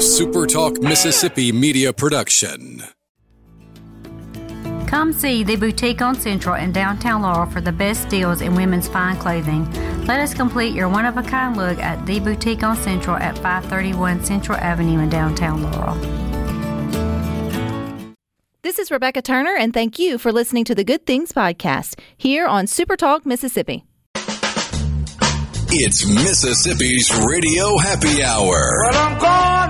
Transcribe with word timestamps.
a 0.00 0.02
SuperTalk 0.02 0.82
Mississippi 0.82 1.52
media 1.52 1.92
production. 1.92 2.82
Come 4.86 5.12
see 5.12 5.44
the 5.44 5.56
boutique 5.56 6.00
on 6.00 6.14
Central 6.14 6.54
in 6.54 6.72
downtown 6.72 7.20
Laurel 7.20 7.44
for 7.44 7.60
the 7.60 7.70
best 7.70 8.08
deals 8.08 8.40
in 8.40 8.54
women's 8.54 8.88
fine 8.88 9.18
clothing. 9.18 9.70
Let 10.06 10.18
us 10.20 10.32
complete 10.32 10.74
your 10.74 10.88
one 10.88 11.04
of 11.04 11.18
a 11.18 11.22
kind 11.22 11.54
look 11.54 11.78
at 11.80 12.06
the 12.06 12.18
boutique 12.18 12.62
on 12.62 12.78
Central 12.78 13.14
at 13.14 13.36
531 13.36 14.24
Central 14.24 14.56
Avenue 14.56 15.00
in 15.00 15.10
downtown 15.10 15.64
Laurel. 15.64 15.96
This 18.62 18.78
is 18.78 18.90
Rebecca 18.90 19.20
Turner, 19.20 19.54
and 19.54 19.74
thank 19.74 19.98
you 19.98 20.16
for 20.16 20.32
listening 20.32 20.64
to 20.64 20.74
the 20.74 20.82
Good 20.82 21.04
Things 21.04 21.30
Podcast 21.30 22.00
here 22.16 22.46
on 22.46 22.66
Super 22.66 22.96
Talk 22.96 23.26
Mississippi. 23.26 23.84
It's 25.72 26.04
Mississippi's 26.04 27.08
Radio 27.24 27.78
Happy 27.78 28.24
Hour. 28.24 28.90
Well, 28.90 28.96
I'm 28.96 29.18
going 29.20 29.69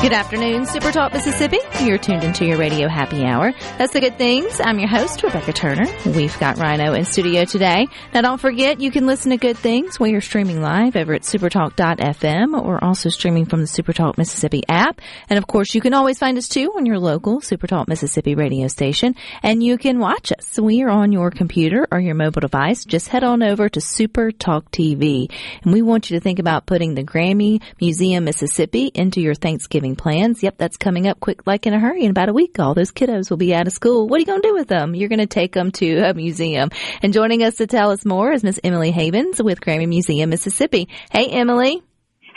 Good 0.00 0.12
afternoon, 0.12 0.64
Super 0.64 0.92
Talk 0.92 1.12
Mississippi. 1.12 1.58
You're 1.80 1.98
tuned 1.98 2.22
into 2.22 2.46
your 2.46 2.56
radio 2.56 2.86
happy 2.86 3.24
hour. 3.24 3.50
That's 3.78 3.92
the 3.92 4.00
good 4.00 4.16
things. 4.16 4.60
I'm 4.62 4.78
your 4.78 4.88
host, 4.88 5.24
Rebecca 5.24 5.52
Turner. 5.52 5.86
We've 6.06 6.38
got 6.38 6.56
Rhino 6.56 6.94
in 6.94 7.04
studio 7.04 7.44
today. 7.44 7.88
Now 8.14 8.20
don't 8.20 8.40
forget 8.40 8.80
you 8.80 8.92
can 8.92 9.06
listen 9.06 9.32
to 9.32 9.36
good 9.36 9.58
things 9.58 9.98
when 9.98 10.12
you're 10.12 10.20
streaming 10.20 10.62
live 10.62 10.94
over 10.94 11.14
at 11.14 11.22
supertalk.fm 11.22 12.62
or 12.62 12.82
also 12.82 13.08
streaming 13.08 13.46
from 13.46 13.60
the 13.60 13.66
Supertalk 13.66 14.18
Mississippi 14.18 14.62
app. 14.68 15.00
And 15.28 15.36
of 15.36 15.48
course, 15.48 15.74
you 15.74 15.80
can 15.80 15.94
always 15.94 16.20
find 16.20 16.38
us 16.38 16.46
too 16.46 16.72
on 16.76 16.86
your 16.86 17.00
local 17.00 17.40
Supertalk 17.40 17.88
Mississippi 17.88 18.36
radio 18.36 18.68
station 18.68 19.16
and 19.42 19.64
you 19.64 19.78
can 19.78 19.98
watch 19.98 20.30
us. 20.30 20.60
We 20.60 20.84
are 20.84 20.90
on 20.90 21.10
your 21.10 21.32
computer 21.32 21.88
or 21.90 21.98
your 21.98 22.14
mobile 22.14 22.40
device. 22.40 22.84
Just 22.84 23.08
head 23.08 23.24
on 23.24 23.42
over 23.42 23.68
to 23.68 23.80
Supertalk 23.80 24.70
TV 24.70 25.28
and 25.64 25.72
we 25.72 25.82
want 25.82 26.08
you 26.08 26.16
to 26.16 26.22
think 26.22 26.38
about 26.38 26.66
putting 26.66 26.94
the 26.94 27.04
Grammy 27.04 27.60
Museum 27.80 28.24
Mississippi 28.24 28.92
into 28.94 29.20
your 29.20 29.34
Thanksgiving 29.34 29.87
plans. 29.96 30.42
Yep, 30.42 30.58
that's 30.58 30.76
coming 30.76 31.06
up 31.06 31.20
quick, 31.20 31.46
like 31.46 31.66
in 31.66 31.74
a 31.74 31.78
hurry. 31.78 32.04
In 32.04 32.10
about 32.10 32.28
a 32.28 32.32
week, 32.32 32.58
all 32.58 32.74
those 32.74 32.92
kiddos 32.92 33.30
will 33.30 33.36
be 33.36 33.54
out 33.54 33.66
of 33.66 33.72
school. 33.72 34.08
What 34.08 34.16
are 34.16 34.20
you 34.20 34.26
going 34.26 34.42
to 34.42 34.48
do 34.48 34.54
with 34.54 34.68
them? 34.68 34.94
You're 34.94 35.08
going 35.08 35.18
to 35.18 35.26
take 35.26 35.52
them 35.52 35.70
to 35.72 35.98
a 35.98 36.14
museum. 36.14 36.70
And 37.02 37.12
joining 37.12 37.42
us 37.42 37.56
to 37.56 37.66
tell 37.66 37.90
us 37.90 38.04
more 38.04 38.32
is 38.32 38.44
Miss 38.44 38.60
Emily 38.62 38.90
Havens 38.90 39.42
with 39.42 39.60
Grammy 39.60 39.88
Museum 39.88 40.30
Mississippi. 40.30 40.88
Hey, 41.10 41.26
Emily. 41.26 41.82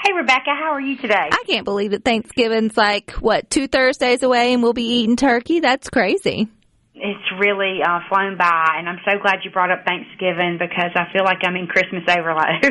Hey, 0.04 0.14
Rebecca, 0.14 0.52
how 0.58 0.72
are 0.72 0.82
you 0.82 0.98
today? 0.98 1.30
I 1.32 1.44
can't 1.46 1.66
believe 1.66 1.92
that 1.92 2.04
Thanksgiving's 2.04 2.76
like, 2.76 3.12
what, 3.12 3.50
two 3.50 3.68
Thursdays 3.68 4.24
away 4.24 4.54
and 4.54 4.64
we'll 4.64 4.74
be 4.74 5.02
eating 5.02 5.16
turkey? 5.16 5.60
That's 5.60 5.90
crazy 5.90 6.50
it's 7.04 7.32
really 7.40 7.80
uh, 7.82 8.00
flown 8.08 8.38
by, 8.38 8.76
and 8.78 8.88
I'm 8.88 9.00
so 9.04 9.18
glad 9.20 9.40
you 9.44 9.50
brought 9.50 9.72
up 9.72 9.84
Thanksgiving 9.86 10.60
because 10.60 10.92
I 10.94 11.12
feel 11.12 11.24
like 11.24 11.40
I'm 11.44 11.56
in 11.56 11.66
Christmas 11.66 12.04
overload. 12.08 12.62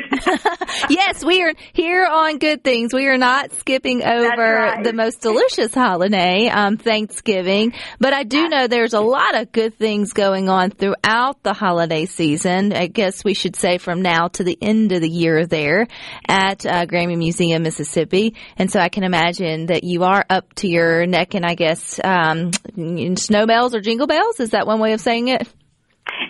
yes, 0.89 1.25
we 1.25 1.43
are 1.43 1.53
here 1.73 2.07
on 2.07 2.39
Good 2.39 2.63
Things. 2.63 2.95
We 2.95 3.09
are 3.09 3.19
not 3.19 3.51
skipping 3.55 4.05
over 4.05 4.37
right. 4.37 4.85
the 4.85 4.93
most 4.93 5.21
delicious 5.21 5.75
holiday, 5.75 6.47
um, 6.47 6.77
Thanksgiving, 6.77 7.73
but 7.99 8.13
I 8.13 8.23
do 8.23 8.49
know 8.49 8.69
there's 8.69 8.95
a 8.95 9.01
lot 9.01 9.35
of 9.35 9.51
good 9.51 9.75
things 9.75 10.13
going 10.13 10.49
on 10.49 10.71
throughout 10.71 11.43
the 11.43 11.53
holiday 11.53 12.07
season. 12.07 12.73
I 12.73 12.87
guess 12.87 13.25
we 13.25 13.35
should 13.35 13.57
say 13.57 13.79
from 13.79 14.01
now 14.01 14.29
to 14.29 14.45
the 14.45 14.57
end 14.63 14.93
of 14.93 15.01
the 15.01 15.11
year 15.11 15.45
there 15.45 15.89
at 16.29 16.65
uh, 16.65 16.87
Grammy 16.87 17.19
Museum, 17.19 17.65
Mississippi, 17.65 18.37
and 18.57 18.71
so 18.71 18.79
I 18.79 18.91
can 18.91 19.03
imagine 19.03 19.67
that 19.67 19.83
you 19.83 20.05
are 20.05 20.25
up 20.31 20.55
to 20.57 20.69
your 20.69 21.05
neck 21.07 21.35
and 21.35 21.45
I 21.45 21.57
guess, 21.57 21.99
um, 22.05 22.53
snow 23.17 23.47
bells 23.47 23.75
or 23.75 23.81
jingle 23.81 24.07
bells 24.07 24.20
is 24.39 24.51
that 24.51 24.67
one 24.67 24.81
way 24.81 24.93
of 24.93 25.01
saying 25.01 25.29
it? 25.29 25.49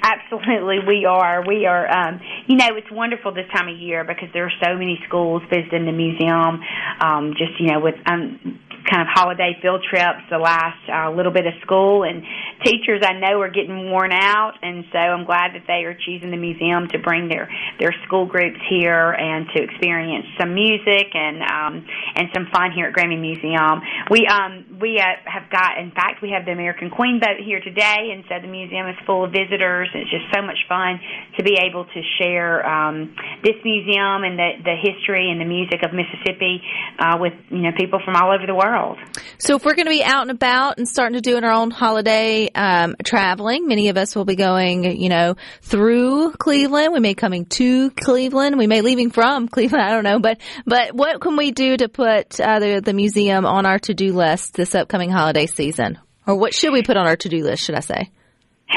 Absolutely, 0.02 0.78
we 0.86 1.04
are. 1.04 1.44
We 1.46 1.66
are. 1.66 1.86
Um, 1.90 2.20
you 2.46 2.56
know, 2.56 2.68
it's 2.76 2.90
wonderful 2.90 3.32
this 3.32 3.46
time 3.54 3.68
of 3.68 3.76
year 3.78 4.04
because 4.04 4.28
there 4.32 4.44
are 4.44 4.52
so 4.62 4.74
many 4.74 4.98
schools 5.06 5.42
visiting 5.50 5.86
the 5.86 5.92
museum. 5.92 6.60
Um, 7.00 7.34
just 7.36 7.60
you 7.60 7.68
know, 7.68 7.80
with 7.80 7.96
um, 8.06 8.58
kind 8.88 9.02
of 9.02 9.08
holiday 9.12 9.56
field 9.60 9.84
trips 9.88 10.24
the 10.30 10.38
last 10.38 10.78
uh, 10.88 11.10
little 11.10 11.32
bit 11.32 11.46
of 11.46 11.52
school 11.62 12.04
and 12.04 12.22
teachers 12.64 13.02
I 13.04 13.18
know 13.18 13.40
are 13.40 13.50
getting 13.50 13.90
worn 13.90 14.12
out 14.12 14.54
and 14.62 14.84
so 14.92 14.98
I'm 14.98 15.24
glad 15.24 15.54
that 15.54 15.64
they 15.66 15.84
are 15.84 15.94
choosing 15.94 16.30
the 16.30 16.36
museum 16.36 16.88
to 16.88 16.98
bring 16.98 17.28
their 17.28 17.48
their 17.78 17.94
school 18.06 18.26
groups 18.26 18.58
here 18.68 19.12
and 19.12 19.46
to 19.54 19.62
experience 19.62 20.26
some 20.38 20.54
music 20.54 21.14
and 21.14 21.42
um 21.42 21.86
and 22.16 22.28
some 22.34 22.46
fun 22.52 22.72
here 22.72 22.86
at 22.86 22.94
Grammy 22.94 23.20
Museum. 23.20 23.80
We 24.10 24.26
um 24.26 24.69
we 24.80 24.96
have 24.98 25.50
got 25.50 25.78
in 25.78 25.90
fact 25.92 26.22
we 26.22 26.30
have 26.30 26.44
the 26.44 26.52
American 26.52 26.90
Queen 26.90 27.20
boat 27.20 27.36
here 27.38 27.60
today 27.60 28.10
and 28.12 28.24
so 28.28 28.40
the 28.40 28.48
museum 28.50 28.88
is 28.88 28.96
full 29.06 29.24
of 29.24 29.30
visitors 29.30 29.88
it's 29.94 30.10
just 30.10 30.26
so 30.34 30.40
much 30.42 30.58
fun 30.68 30.98
to 31.36 31.44
be 31.44 31.60
able 31.60 31.84
to 31.84 32.00
share 32.18 32.64
um 32.64 33.14
this 33.44 33.56
museum 33.64 34.24
and 34.24 34.38
the 34.38 34.50
the 34.64 34.76
history 34.80 35.30
and 35.30 35.40
the 35.40 35.44
music 35.44 35.84
of 35.84 35.92
Mississippi 35.92 36.62
uh 36.98 37.20
with 37.20 37.34
you 37.50 37.62
know 37.62 37.76
people 37.76 38.00
from 38.04 38.16
all 38.16 38.32
over 38.32 38.46
the 38.46 38.54
world 38.54 38.70
world. 38.70 38.98
So 39.38 39.56
if 39.56 39.64
we're 39.64 39.74
going 39.74 39.86
to 39.86 39.90
be 39.90 40.04
out 40.04 40.22
and 40.22 40.30
about 40.30 40.78
and 40.78 40.88
starting 40.88 41.14
to 41.14 41.20
do 41.20 41.36
our 41.36 41.50
own 41.50 41.70
holiday 41.70 42.50
um, 42.54 42.94
traveling, 43.04 43.66
many 43.66 43.88
of 43.88 43.96
us 43.96 44.14
will 44.14 44.24
be 44.24 44.36
going, 44.36 45.00
you 45.00 45.08
know, 45.08 45.36
through 45.62 46.32
Cleveland. 46.32 46.92
We 46.92 47.00
may 47.00 47.14
coming 47.14 47.46
to 47.46 47.90
Cleveland. 47.90 48.58
We 48.58 48.66
may 48.66 48.82
leaving 48.82 49.10
from 49.10 49.48
Cleveland. 49.48 49.82
I 49.82 49.90
don't 49.90 50.04
know, 50.04 50.18
but 50.18 50.40
but 50.66 50.94
what 50.94 51.20
can 51.20 51.36
we 51.36 51.50
do 51.50 51.76
to 51.76 51.88
put 51.88 52.38
uh, 52.40 52.58
the 52.58 52.80
the 52.84 52.92
museum 52.92 53.46
on 53.46 53.66
our 53.66 53.78
to 53.80 53.94
do 53.94 54.12
list 54.12 54.54
this 54.54 54.69
upcoming 54.74 55.10
holiday 55.10 55.46
season? 55.46 55.98
Or 56.26 56.34
what 56.34 56.54
should 56.54 56.72
we 56.72 56.82
put 56.82 56.96
on 56.96 57.06
our 57.06 57.16
to 57.16 57.28
do 57.28 57.42
list? 57.42 57.64
Should 57.64 57.74
I 57.74 57.80
say? 57.80 58.10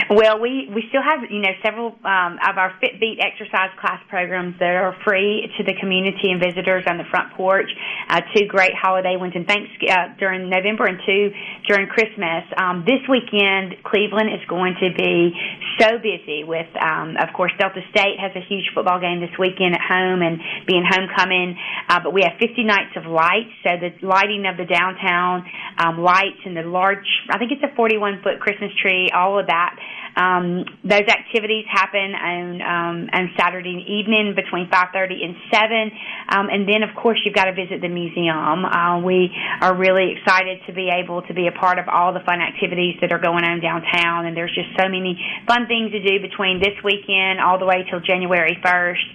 Well, 0.09 0.41
we 0.41 0.69
we 0.73 0.85
still 0.89 1.05
have 1.05 1.29
you 1.29 1.39
know 1.39 1.53
several 1.61 1.93
um, 2.01 2.41
of 2.41 2.57
our 2.57 2.73
Fitbeat 2.81 3.21
exercise 3.21 3.69
class 3.79 4.01
programs 4.09 4.57
that 4.57 4.73
are 4.73 4.97
free 5.05 5.45
to 5.57 5.63
the 5.63 5.75
community 5.79 6.33
and 6.33 6.41
visitors 6.41 6.83
on 6.89 6.97
the 6.97 7.05
front 7.13 7.33
porch. 7.37 7.69
Uh, 8.09 8.21
two 8.33 8.47
great 8.47 8.73
holiday 8.73 9.17
ones 9.17 9.33
in 9.35 9.45
Thanksgiving 9.45 9.93
uh, 9.93 10.17
during 10.17 10.49
November 10.49 10.85
and 10.85 10.97
two 11.05 11.29
during 11.69 11.85
Christmas. 11.85 12.41
Um, 12.57 12.81
this 12.89 13.05
weekend, 13.05 13.85
Cleveland 13.85 14.33
is 14.33 14.41
going 14.49 14.73
to 14.81 14.89
be 14.97 15.29
so 15.77 16.01
busy 16.01 16.43
with, 16.43 16.67
um, 16.81 17.15
of 17.21 17.29
course, 17.33 17.51
Delta 17.59 17.81
State 17.91 18.17
has 18.19 18.31
a 18.35 18.41
huge 18.41 18.69
football 18.73 18.99
game 18.99 19.21
this 19.21 19.33
weekend 19.37 19.77
at 19.77 19.81
home 19.81 20.21
and 20.21 20.41
being 20.65 20.85
homecoming. 20.89 21.57
Uh, 21.89 22.01
but 22.01 22.13
we 22.13 22.25
have 22.25 22.33
50 22.39 22.63
nights 22.63 22.97
of 22.97 23.05
lights, 23.05 23.53
so 23.61 23.77
the 23.77 23.93
lighting 24.05 24.45
of 24.49 24.57
the 24.57 24.65
downtown 24.65 25.45
um, 25.77 26.01
lights 26.01 26.41
and 26.45 26.57
the 26.57 26.63
large, 26.63 27.05
I 27.29 27.37
think 27.37 27.51
it's 27.51 27.63
a 27.63 27.73
41 27.75 28.21
foot 28.21 28.39
Christmas 28.39 28.71
tree, 28.81 29.09
all 29.13 29.39
of 29.39 29.47
that 29.47 29.77
um, 30.15 30.65
those 30.83 31.07
activities 31.09 31.65
happen 31.69 32.13
on 32.13 32.61
um, 32.61 32.97
on 33.13 33.31
Saturday 33.37 33.81
evening 33.87 34.35
between 34.35 34.69
5:30 34.69 35.25
and 35.25 35.35
7, 35.51 35.91
um, 36.29 36.49
and 36.49 36.69
then 36.69 36.83
of 36.83 36.93
course 36.95 37.19
you've 37.25 37.33
got 37.33 37.45
to 37.45 37.53
visit 37.53 37.81
the 37.81 37.89
museum. 37.89 38.65
Uh, 38.65 39.01
we 39.01 39.33
are 39.61 39.75
really 39.75 40.13
excited 40.13 40.61
to 40.67 40.73
be 40.73 40.89
able 40.93 41.21
to 41.23 41.33
be 41.33 41.47
a 41.47 41.51
part 41.51 41.79
of 41.79 41.89
all 41.89 42.13
the 42.13 42.21
fun 42.21 42.41
activities 42.41 42.95
that 43.01 43.11
are 43.11 43.19
going 43.19 43.43
on 43.43 43.59
downtown, 43.59 44.25
and 44.25 44.37
there's 44.37 44.53
just 44.53 44.69
so 44.77 44.87
many 44.87 45.17
fun 45.47 45.65
things 45.67 45.91
to 45.91 46.01
do 46.01 46.21
between 46.21 46.61
this 46.61 46.77
weekend 46.83 47.41
all 47.41 47.57
the 47.57 47.65
way 47.65 47.85
till 47.89 47.99
January 47.99 48.57
1st 48.61 49.07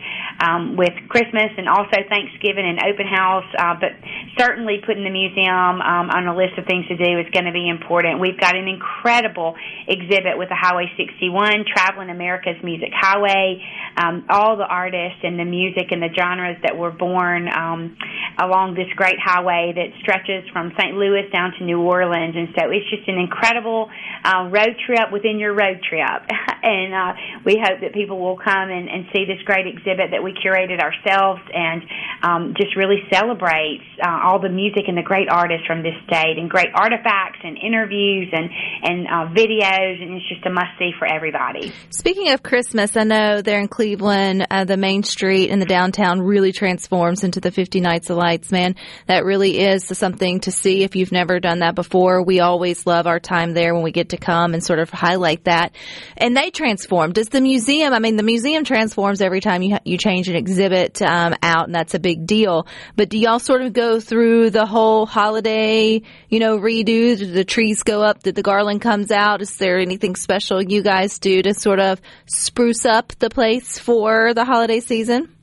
um, 0.43 0.77
with 0.77 0.93
Christmas 1.09 1.51
and 1.57 1.69
also 1.69 2.03
Thanksgiving 2.09 2.67
and 2.67 2.83
open 2.83 3.07
house. 3.07 3.47
Uh, 3.55 3.75
but 3.79 3.95
certainly 4.39 4.83
putting 4.85 5.05
the 5.05 5.15
museum 5.15 5.79
um, 5.79 6.11
on 6.11 6.27
a 6.27 6.35
list 6.35 6.59
of 6.59 6.67
things 6.67 6.87
to 6.89 6.97
do 6.97 7.19
is 7.19 7.27
going 7.31 7.47
to 7.47 7.55
be 7.55 7.69
important. 7.69 8.21
We've 8.21 8.39
got 8.39 8.57
an 8.57 8.67
incredible 8.67 9.55
exhibit 9.87 10.39
with 10.39 10.49
the 10.49 10.59
Highway 10.59 10.88
61, 10.97 11.65
Traveling 11.67 12.11
America's 12.11 12.57
Music 12.63 12.91
Highway, 12.95 13.61
um, 13.99 14.25
all 14.31 14.57
the 14.57 14.67
artists 14.67 15.19
and 15.23 15.39
the 15.39 15.45
music 15.45 15.91
and 15.91 16.01
the 16.01 16.15
genres 16.15 16.57
that 16.63 16.77
were 16.79 16.93
born 16.93 17.49
um, 17.51 17.97
along 18.39 18.79
this 18.79 18.87
great 18.95 19.19
highway 19.19 19.75
that 19.75 19.91
stretches 20.01 20.47
from 20.55 20.71
St. 20.79 20.95
Louis 20.95 21.27
down 21.35 21.53
to 21.59 21.65
New 21.65 21.83
Orleans. 21.83 22.39
And 22.39 22.49
so 22.55 22.71
it's 22.71 22.87
just 22.89 23.09
an 23.11 23.19
incredible 23.19 23.91
uh, 24.23 24.47
road 24.47 24.79
trip 24.87 25.11
within 25.11 25.39
your 25.43 25.55
road 25.55 25.83
trip. 25.83 26.23
and 26.63 26.95
uh, 26.95 27.13
we 27.43 27.59
hope 27.59 27.83
that 27.83 27.93
people 27.93 28.23
will 28.23 28.39
come 28.39 28.71
and, 28.71 28.87
and 28.87 29.11
see 29.11 29.27
this 29.27 29.43
great 29.43 29.67
exhibit 29.67 30.15
that 30.15 30.23
we 30.23 30.31
curated 30.39 30.79
ourselves 30.79 31.43
and 31.51 31.83
um, 32.23 32.43
just 32.55 32.79
really 32.79 33.03
celebrates 33.11 33.85
uh, 33.99 34.23
all 34.23 34.39
the 34.39 34.49
music 34.49 34.87
and 34.87 34.97
the 34.97 35.03
great 35.03 35.27
artists 35.27 35.67
from 35.67 35.83
this 35.83 35.99
state 36.07 36.39
and 36.39 36.47
great 36.47 36.71
artifacts 36.75 37.43
and 37.43 37.59
interviews 37.59 38.31
and, 38.31 38.47
and 38.87 38.99
uh, 39.11 39.27
videos. 39.35 39.99
And 39.99 40.15
it's 40.15 40.29
just 40.31 40.47
a 40.47 40.51
must 40.55 40.78
see 40.79 40.93
for 40.99 41.07
everybody. 41.07 41.73
Speaking 41.91 42.31
of 42.31 42.43
Christmas, 42.43 42.97
I 42.97 43.05
know 43.05 43.43
there 43.43 43.61
in 43.61 43.69
Cleveland, 43.69 44.47
uh, 44.51 44.65
the 44.65 44.77
main 44.77 45.03
street 45.03 45.51
and 45.51 45.61
the 45.61 45.67
downtown 45.67 46.21
really 46.21 46.53
transforms 46.53 47.25
into 47.25 47.41
the 47.41 47.51
50 47.51 47.81
Nights 47.81 48.11
of 48.11 48.17
Lights, 48.17 48.51
man. 48.51 48.77
That 49.07 49.25
really 49.25 49.59
is 49.59 49.85
something 49.87 50.41
to 50.41 50.53
see 50.53 50.85
if 50.85 50.97
you've 50.97 51.13
never 51.13 51.41
done 51.41 51.61
that 51.61 51.75
before. 51.75 52.23
We 52.23 52.41
always 52.41 52.87
love 52.87 53.07
our 53.07 53.21
time 53.21 53.55
there 53.55 53.75
when 53.75 53.83
we 53.83 53.93
get 53.93 54.11
to 54.11 54.17
come 54.17 54.55
and 54.55 54.63
sort 54.65 54.79
of 54.79 54.91
highlight 54.91 55.45
that. 55.45 55.75
And 56.17 56.37
they 56.37 56.51
transform. 56.51 57.13
Does 57.13 57.29
the 57.29 57.41
museum, 57.41 57.93
I 57.93 57.99
mean, 57.99 58.17
the 58.17 58.23
museum 58.23 58.65
transforms 58.65 59.21
every 59.21 59.41
time 59.41 59.63
you, 59.63 59.79
you 59.85 59.99
change 59.99 60.29
an 60.29 60.37
exhibit 60.37 61.03
um, 61.03 61.35
out, 61.43 61.67
and 61.67 61.75
that's 61.75 61.95
a 61.95 61.99
big 61.99 62.27
deal. 62.27 62.67
But 62.97 63.09
do 63.09 63.19
y'all 63.19 63.39
sort 63.41 63.63
of 63.63 63.73
go 63.73 64.01
through 64.01 64.51
the 64.51 64.67
whole 64.67 65.07
holiday, 65.07 66.03
you 66.29 66.39
know, 66.39 66.59
redo? 66.59 67.19
Did 67.19 67.33
the 67.33 67.45
trees 67.45 67.83
go 67.83 68.03
up? 68.03 68.23
Did 68.23 68.35
the 68.35 68.43
garland 68.43 68.81
comes 68.81 69.11
out? 69.11 69.43
Is 69.43 69.57
there 69.57 69.79
anything 69.79 70.15
special 70.15 70.59
you 70.71 70.83
guys 70.83 71.19
do 71.19 71.43
to 71.43 71.55
sort 71.55 71.81
of 71.81 72.01
spruce 72.27 72.85
up 72.85 73.13
the 73.19 73.31
place 73.31 73.79
for 73.79 74.35
the 74.35 74.45
holiday 74.45 74.81
season? 74.81 75.35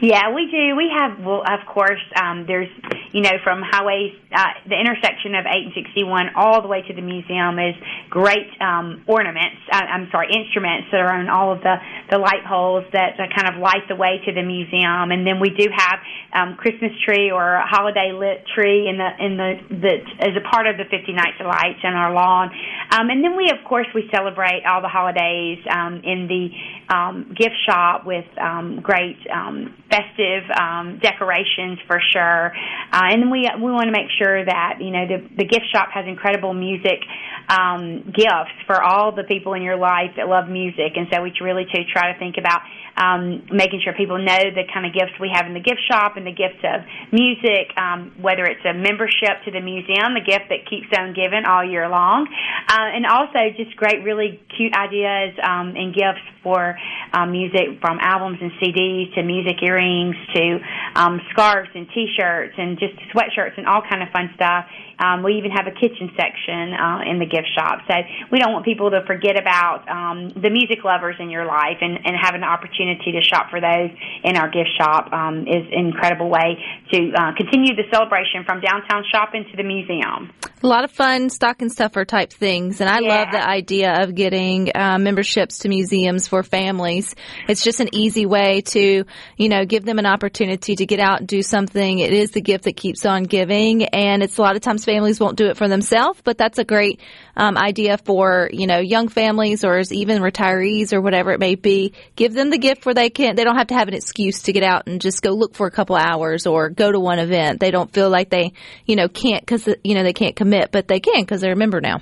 Yeah, 0.00 0.30
we 0.32 0.46
do. 0.46 0.76
We 0.76 0.90
have, 0.94 1.18
well, 1.18 1.42
of 1.42 1.66
course, 1.66 2.02
um, 2.14 2.44
there's, 2.46 2.68
you 3.10 3.20
know, 3.20 3.34
from 3.42 3.62
highways, 3.66 4.14
uh, 4.30 4.54
the 4.68 4.78
intersection 4.78 5.34
of 5.34 5.44
8 5.44 5.50
and 5.50 5.72
61 5.74 6.30
all 6.36 6.62
the 6.62 6.68
way 6.68 6.82
to 6.82 6.94
the 6.94 7.02
museum 7.02 7.58
is 7.58 7.74
great 8.08 8.46
um, 8.60 9.02
ornaments, 9.08 9.58
uh, 9.72 9.76
I'm 9.76 10.06
sorry, 10.12 10.30
instruments 10.30 10.88
that 10.92 11.00
are 11.00 11.18
on 11.18 11.28
all 11.28 11.52
of 11.52 11.62
the, 11.62 11.74
the 12.10 12.18
light 12.18 12.46
poles 12.46 12.84
that 12.92 13.18
uh, 13.18 13.26
kind 13.34 13.50
of 13.50 13.60
light 13.60 13.88
the 13.88 13.96
way 13.96 14.22
to 14.24 14.32
the 14.32 14.42
museum. 14.42 15.10
And 15.10 15.26
then 15.26 15.40
we 15.40 15.50
do 15.50 15.66
have 15.74 15.98
um, 16.32 16.56
Christmas 16.56 16.92
tree 17.04 17.32
or 17.32 17.54
a 17.54 17.66
holiday 17.66 18.12
lit 18.14 18.46
tree 18.54 18.86
in 18.86 18.98
the, 18.98 19.10
in 19.18 19.36
the, 19.36 19.50
that 19.82 20.30
is 20.30 20.36
a 20.38 20.44
part 20.46 20.68
of 20.68 20.76
the 20.78 20.84
50 20.86 21.10
Nights 21.10 21.40
of 21.40 21.46
Lights 21.46 21.82
on 21.82 21.94
our 21.94 22.14
lawn. 22.14 22.54
Um, 22.92 23.10
and 23.10 23.24
then 23.24 23.36
we, 23.36 23.50
of 23.50 23.66
course, 23.66 23.88
we 23.94 24.08
celebrate 24.14 24.62
all 24.62 24.80
the 24.80 24.92
holidays 24.92 25.58
um, 25.66 26.02
in 26.04 26.30
the 26.30 26.94
um, 26.94 27.34
gift 27.36 27.56
shop 27.66 28.06
with 28.06 28.26
um, 28.38 28.80
great 28.80 29.18
um, 29.32 29.74
festive 29.90 30.44
um, 30.52 30.98
decorations 31.00 31.78
for 31.86 32.00
sure. 32.12 32.52
Uh, 32.92 33.12
and 33.12 33.22
then 33.22 33.30
we 33.30 33.48
we 33.56 33.72
want 33.72 33.86
to 33.86 33.92
make 33.92 34.10
sure 34.18 34.44
that 34.44 34.78
you 34.80 34.90
know 34.90 35.06
the 35.06 35.18
the 35.36 35.44
gift 35.44 35.66
shop 35.72 35.88
has 35.92 36.06
incredible 36.06 36.54
music 36.54 37.00
um, 37.48 38.12
gifts 38.12 38.56
for 38.66 38.82
all 38.82 39.12
the 39.12 39.24
people 39.24 39.54
in 39.54 39.62
your 39.62 39.76
life 39.76 40.12
that 40.16 40.28
love 40.28 40.48
music. 40.48 40.96
And 40.96 41.08
so 41.12 41.22
we 41.22 41.32
really 41.40 41.64
too 41.64 41.82
try 41.90 42.12
to 42.12 42.18
think 42.18 42.36
about 42.36 42.60
um, 42.98 43.46
making 43.50 43.80
sure 43.82 43.94
people 43.94 44.18
know 44.18 44.50
the 44.52 44.66
kind 44.72 44.84
of 44.84 44.92
gifts 44.92 45.14
we 45.20 45.30
have 45.32 45.46
in 45.46 45.54
the 45.54 45.62
gift 45.62 45.80
shop 45.86 46.16
and 46.16 46.26
the 46.26 46.34
gift 46.34 46.60
of 46.66 46.82
music, 47.12 47.70
um, 47.78 48.12
whether 48.20 48.44
it's 48.44 48.64
a 48.66 48.74
membership 48.74 49.38
to 49.46 49.50
the 49.50 49.60
museum, 49.60 50.18
a 50.18 50.24
gift 50.24 50.50
that 50.50 50.66
keeps 50.68 50.90
on 50.98 51.14
giving 51.14 51.46
all 51.46 51.64
year 51.64 51.88
long, 51.88 52.26
uh, 52.68 52.90
and 52.90 53.06
also 53.06 53.38
just 53.56 53.74
great, 53.76 54.02
really 54.02 54.42
cute 54.56 54.74
ideas 54.74 55.32
um, 55.40 55.72
and 55.78 55.94
gifts 55.94 56.26
for 56.42 56.76
um, 57.14 57.30
music 57.30 57.78
from 57.80 57.98
albums 58.02 58.38
and 58.42 58.50
CDs 58.58 59.14
to 59.14 59.22
music 59.22 59.62
to 59.78 60.58
um, 60.94 61.20
scarves 61.30 61.70
and 61.74 61.86
T-shirts 61.94 62.54
and 62.58 62.78
just 62.78 62.94
sweatshirts 63.14 63.56
and 63.56 63.66
all 63.66 63.82
kind 63.82 64.02
of 64.02 64.08
fun 64.10 64.30
stuff. 64.34 64.66
Um, 64.98 65.22
we 65.22 65.34
even 65.38 65.52
have 65.52 65.66
a 65.66 65.70
kitchen 65.70 66.10
section 66.18 66.74
uh, 66.74 67.06
in 67.06 67.18
the 67.18 67.26
gift 67.26 67.46
shop. 67.54 67.86
So 67.86 67.94
we 68.32 68.38
don't 68.40 68.52
want 68.52 68.64
people 68.64 68.90
to 68.90 69.04
forget 69.06 69.38
about 69.38 69.86
um, 69.88 70.30
the 70.34 70.50
music 70.50 70.82
lovers 70.84 71.14
in 71.20 71.30
your 71.30 71.44
life 71.44 71.78
and, 71.80 71.98
and 72.04 72.16
have 72.20 72.34
an 72.34 72.42
opportunity 72.42 73.12
to 73.12 73.22
shop 73.22 73.50
for 73.50 73.60
those 73.60 73.90
in 74.24 74.36
our 74.36 74.50
gift 74.50 74.70
shop 74.76 75.12
um, 75.12 75.46
is 75.46 75.64
an 75.70 75.86
incredible 75.86 76.28
way 76.28 76.58
to 76.92 77.12
uh, 77.14 77.30
continue 77.36 77.76
the 77.76 77.84
celebration 77.92 78.42
from 78.44 78.60
downtown 78.60 79.04
shopping 79.12 79.44
to 79.50 79.56
the 79.56 79.62
museum. 79.62 80.32
A 80.62 80.66
lot 80.66 80.82
of 80.82 80.90
fun 80.90 81.30
stocking 81.30 81.68
stuffer 81.68 82.04
type 82.04 82.32
things, 82.32 82.80
and 82.80 82.90
I 82.90 82.98
Yeah. 82.98 83.08
love 83.08 83.28
the 83.30 83.48
idea 83.48 84.02
of 84.02 84.14
getting 84.16 84.72
uh, 84.74 84.98
memberships 84.98 85.60
to 85.60 85.68
museums 85.68 86.26
for 86.26 86.42
families. 86.42 87.14
It's 87.48 87.62
just 87.62 87.78
an 87.78 87.90
easy 87.92 88.26
way 88.26 88.62
to, 88.62 89.04
you 89.36 89.48
know, 89.48 89.64
give 89.68 89.84
them 89.84 89.98
an 89.98 90.06
opportunity 90.06 90.74
to 90.76 90.86
get 90.86 91.00
out 91.00 91.20
and 91.20 91.28
do 91.28 91.42
something. 91.42 91.98
It 91.98 92.12
is 92.12 92.30
the 92.32 92.40
gift 92.40 92.64
that 92.64 92.76
keeps 92.76 93.06
on 93.06 93.24
giving, 93.24 93.84
and 93.84 94.22
it's 94.22 94.38
a 94.38 94.42
lot 94.42 94.56
of 94.56 94.62
times 94.62 94.84
families 94.84 95.20
won't 95.20 95.36
do 95.36 95.46
it 95.46 95.56
for 95.56 95.68
themselves, 95.68 96.20
but 96.24 96.38
that's 96.38 96.58
a 96.58 96.64
great 96.64 97.00
um, 97.36 97.56
idea 97.56 97.98
for 97.98 98.50
you 98.52 98.66
know 98.66 98.78
young 98.78 99.08
families 99.08 99.64
or 99.64 99.80
even 99.90 100.22
retirees 100.22 100.92
or 100.92 101.00
whatever 101.00 101.32
it 101.32 101.40
may 101.40 101.54
be. 101.54 101.92
Give 102.16 102.32
them 102.32 102.50
the 102.50 102.58
gift 102.58 102.86
where 102.86 102.94
they 102.94 103.10
can. 103.10 103.36
They 103.36 103.44
don't 103.44 103.56
have 103.56 103.68
to 103.68 103.74
have 103.74 103.88
an 103.88 103.94
excuse 103.94 104.42
to 104.42 104.52
get 104.52 104.62
out 104.62 104.86
and 104.86 105.00
just 105.00 105.22
go 105.22 105.30
look 105.30 105.54
for 105.54 105.66
a 105.66 105.70
couple 105.70 105.96
hours 105.96 106.46
or 106.46 106.70
go 106.70 106.90
to 106.90 106.98
one 106.98 107.18
event. 107.18 107.60
They 107.60 107.70
don't 107.70 107.92
feel 107.92 108.10
like 108.10 108.30
they, 108.30 108.52
you 108.86 108.96
know, 108.96 109.08
can't 109.08 109.42
because 109.42 109.68
you 109.84 109.94
know 109.94 110.02
they 110.02 110.12
can't 110.12 110.36
commit, 110.36 110.72
but 110.72 110.88
they 110.88 111.00
can 111.00 111.22
because 111.22 111.40
they're 111.40 111.52
a 111.52 111.56
member 111.56 111.80
now. 111.80 112.00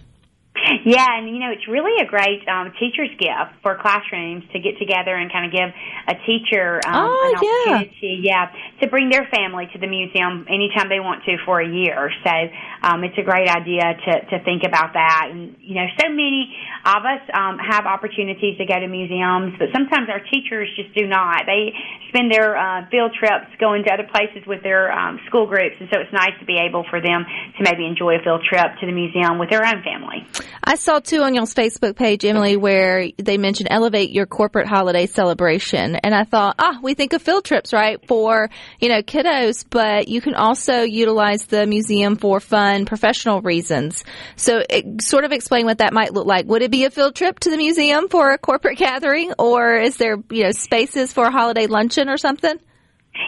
Yeah, 0.84 1.18
and 1.18 1.28
you 1.28 1.38
know 1.38 1.50
it's 1.50 1.66
really 1.68 2.00
a 2.02 2.06
great 2.06 2.46
um, 2.48 2.72
teacher's 2.78 3.10
gift 3.18 3.60
for 3.62 3.76
classrooms 3.80 4.44
to 4.52 4.58
get 4.58 4.78
together 4.78 5.14
and 5.14 5.30
kind 5.30 5.46
of 5.46 5.52
give 5.52 5.70
a 6.08 6.14
teacher 6.26 6.80
um, 6.86 6.94
Oh, 6.94 7.20
an 7.22 7.34
yeah. 7.42 7.82
opportunity, 7.82 8.20
yeah, 8.22 8.50
to 8.80 8.88
bring 8.88 9.10
their 9.10 9.26
family 9.30 9.68
to 9.72 9.78
the 9.78 9.86
museum 9.86 10.46
anytime 10.48 10.88
they 10.88 11.00
want 11.00 11.24
to 11.24 11.36
for 11.44 11.60
a 11.60 11.68
year. 11.68 12.10
So 12.24 12.30
um, 12.86 13.02
it's 13.02 13.18
a 13.18 13.26
great 13.26 13.50
idea 13.50 13.82
to 13.82 14.12
to 14.30 14.36
think 14.46 14.62
about 14.62 14.94
that. 14.94 15.28
And 15.30 15.56
you 15.58 15.74
know, 15.74 15.86
so 15.98 16.06
many 16.08 16.54
of 16.86 17.02
us 17.02 17.22
um, 17.34 17.58
have 17.58 17.84
opportunities 17.86 18.54
to 18.58 18.64
go 18.64 18.78
to 18.78 18.86
museums, 18.86 19.58
but 19.58 19.74
sometimes 19.74 20.06
our 20.06 20.22
teachers 20.30 20.70
just 20.78 20.94
do 20.94 21.06
not. 21.06 21.42
They 21.46 21.74
spend 22.14 22.30
their 22.30 22.54
uh, 22.54 22.86
field 22.90 23.10
trips 23.18 23.50
going 23.58 23.82
to 23.84 23.90
other 23.90 24.06
places 24.06 24.46
with 24.46 24.62
their 24.62 24.92
um, 24.92 25.18
school 25.26 25.46
groups, 25.46 25.74
and 25.80 25.88
so 25.92 25.98
it's 25.98 26.12
nice 26.12 26.38
to 26.38 26.46
be 26.46 26.62
able 26.62 26.86
for 26.88 27.02
them 27.02 27.26
to 27.58 27.60
maybe 27.66 27.86
enjoy 27.86 28.16
a 28.16 28.22
field 28.22 28.46
trip 28.46 28.78
to 28.78 28.86
the 28.86 28.92
museum 28.92 29.38
with 29.38 29.50
their 29.50 29.66
own 29.66 29.82
family. 29.82 30.22
I 30.62 30.76
saw 30.76 31.00
too 31.00 31.22
on 31.22 31.34
y'all's 31.34 31.54
Facebook 31.54 31.96
page, 31.96 32.24
Emily, 32.24 32.56
where 32.56 33.08
they 33.18 33.38
mentioned 33.38 33.68
elevate 33.70 34.10
your 34.10 34.26
corporate 34.26 34.66
holiday 34.66 35.06
celebration. 35.06 35.96
And 35.96 36.14
I 36.14 36.24
thought, 36.24 36.56
ah, 36.58 36.78
we 36.82 36.94
think 36.94 37.12
of 37.12 37.22
field 37.22 37.44
trips, 37.44 37.72
right, 37.72 38.04
for, 38.06 38.50
you 38.80 38.88
know, 38.88 39.02
kiddos, 39.02 39.64
but 39.68 40.08
you 40.08 40.20
can 40.20 40.34
also 40.34 40.82
utilize 40.82 41.46
the 41.46 41.66
museum 41.66 42.16
for 42.16 42.40
fun, 42.40 42.75
professional 42.84 43.40
reasons. 43.40 44.04
So 44.36 44.62
it, 44.68 45.02
sort 45.02 45.24
of 45.24 45.32
explain 45.32 45.66
what 45.66 45.78
that 45.78 45.92
might 45.92 46.12
look 46.12 46.26
like. 46.26 46.46
Would 46.46 46.62
it 46.62 46.70
be 46.70 46.84
a 46.84 46.90
field 46.90 47.14
trip 47.14 47.38
to 47.40 47.50
the 47.50 47.56
museum 47.56 48.08
for 48.08 48.32
a 48.32 48.38
corporate 48.38 48.78
gathering 48.78 49.32
or 49.38 49.76
is 49.76 49.96
there, 49.96 50.16
you 50.30 50.44
know, 50.44 50.52
spaces 50.52 51.12
for 51.12 51.24
a 51.24 51.30
holiday 51.30 51.66
luncheon 51.66 52.08
or 52.08 52.18
something? 52.18 52.58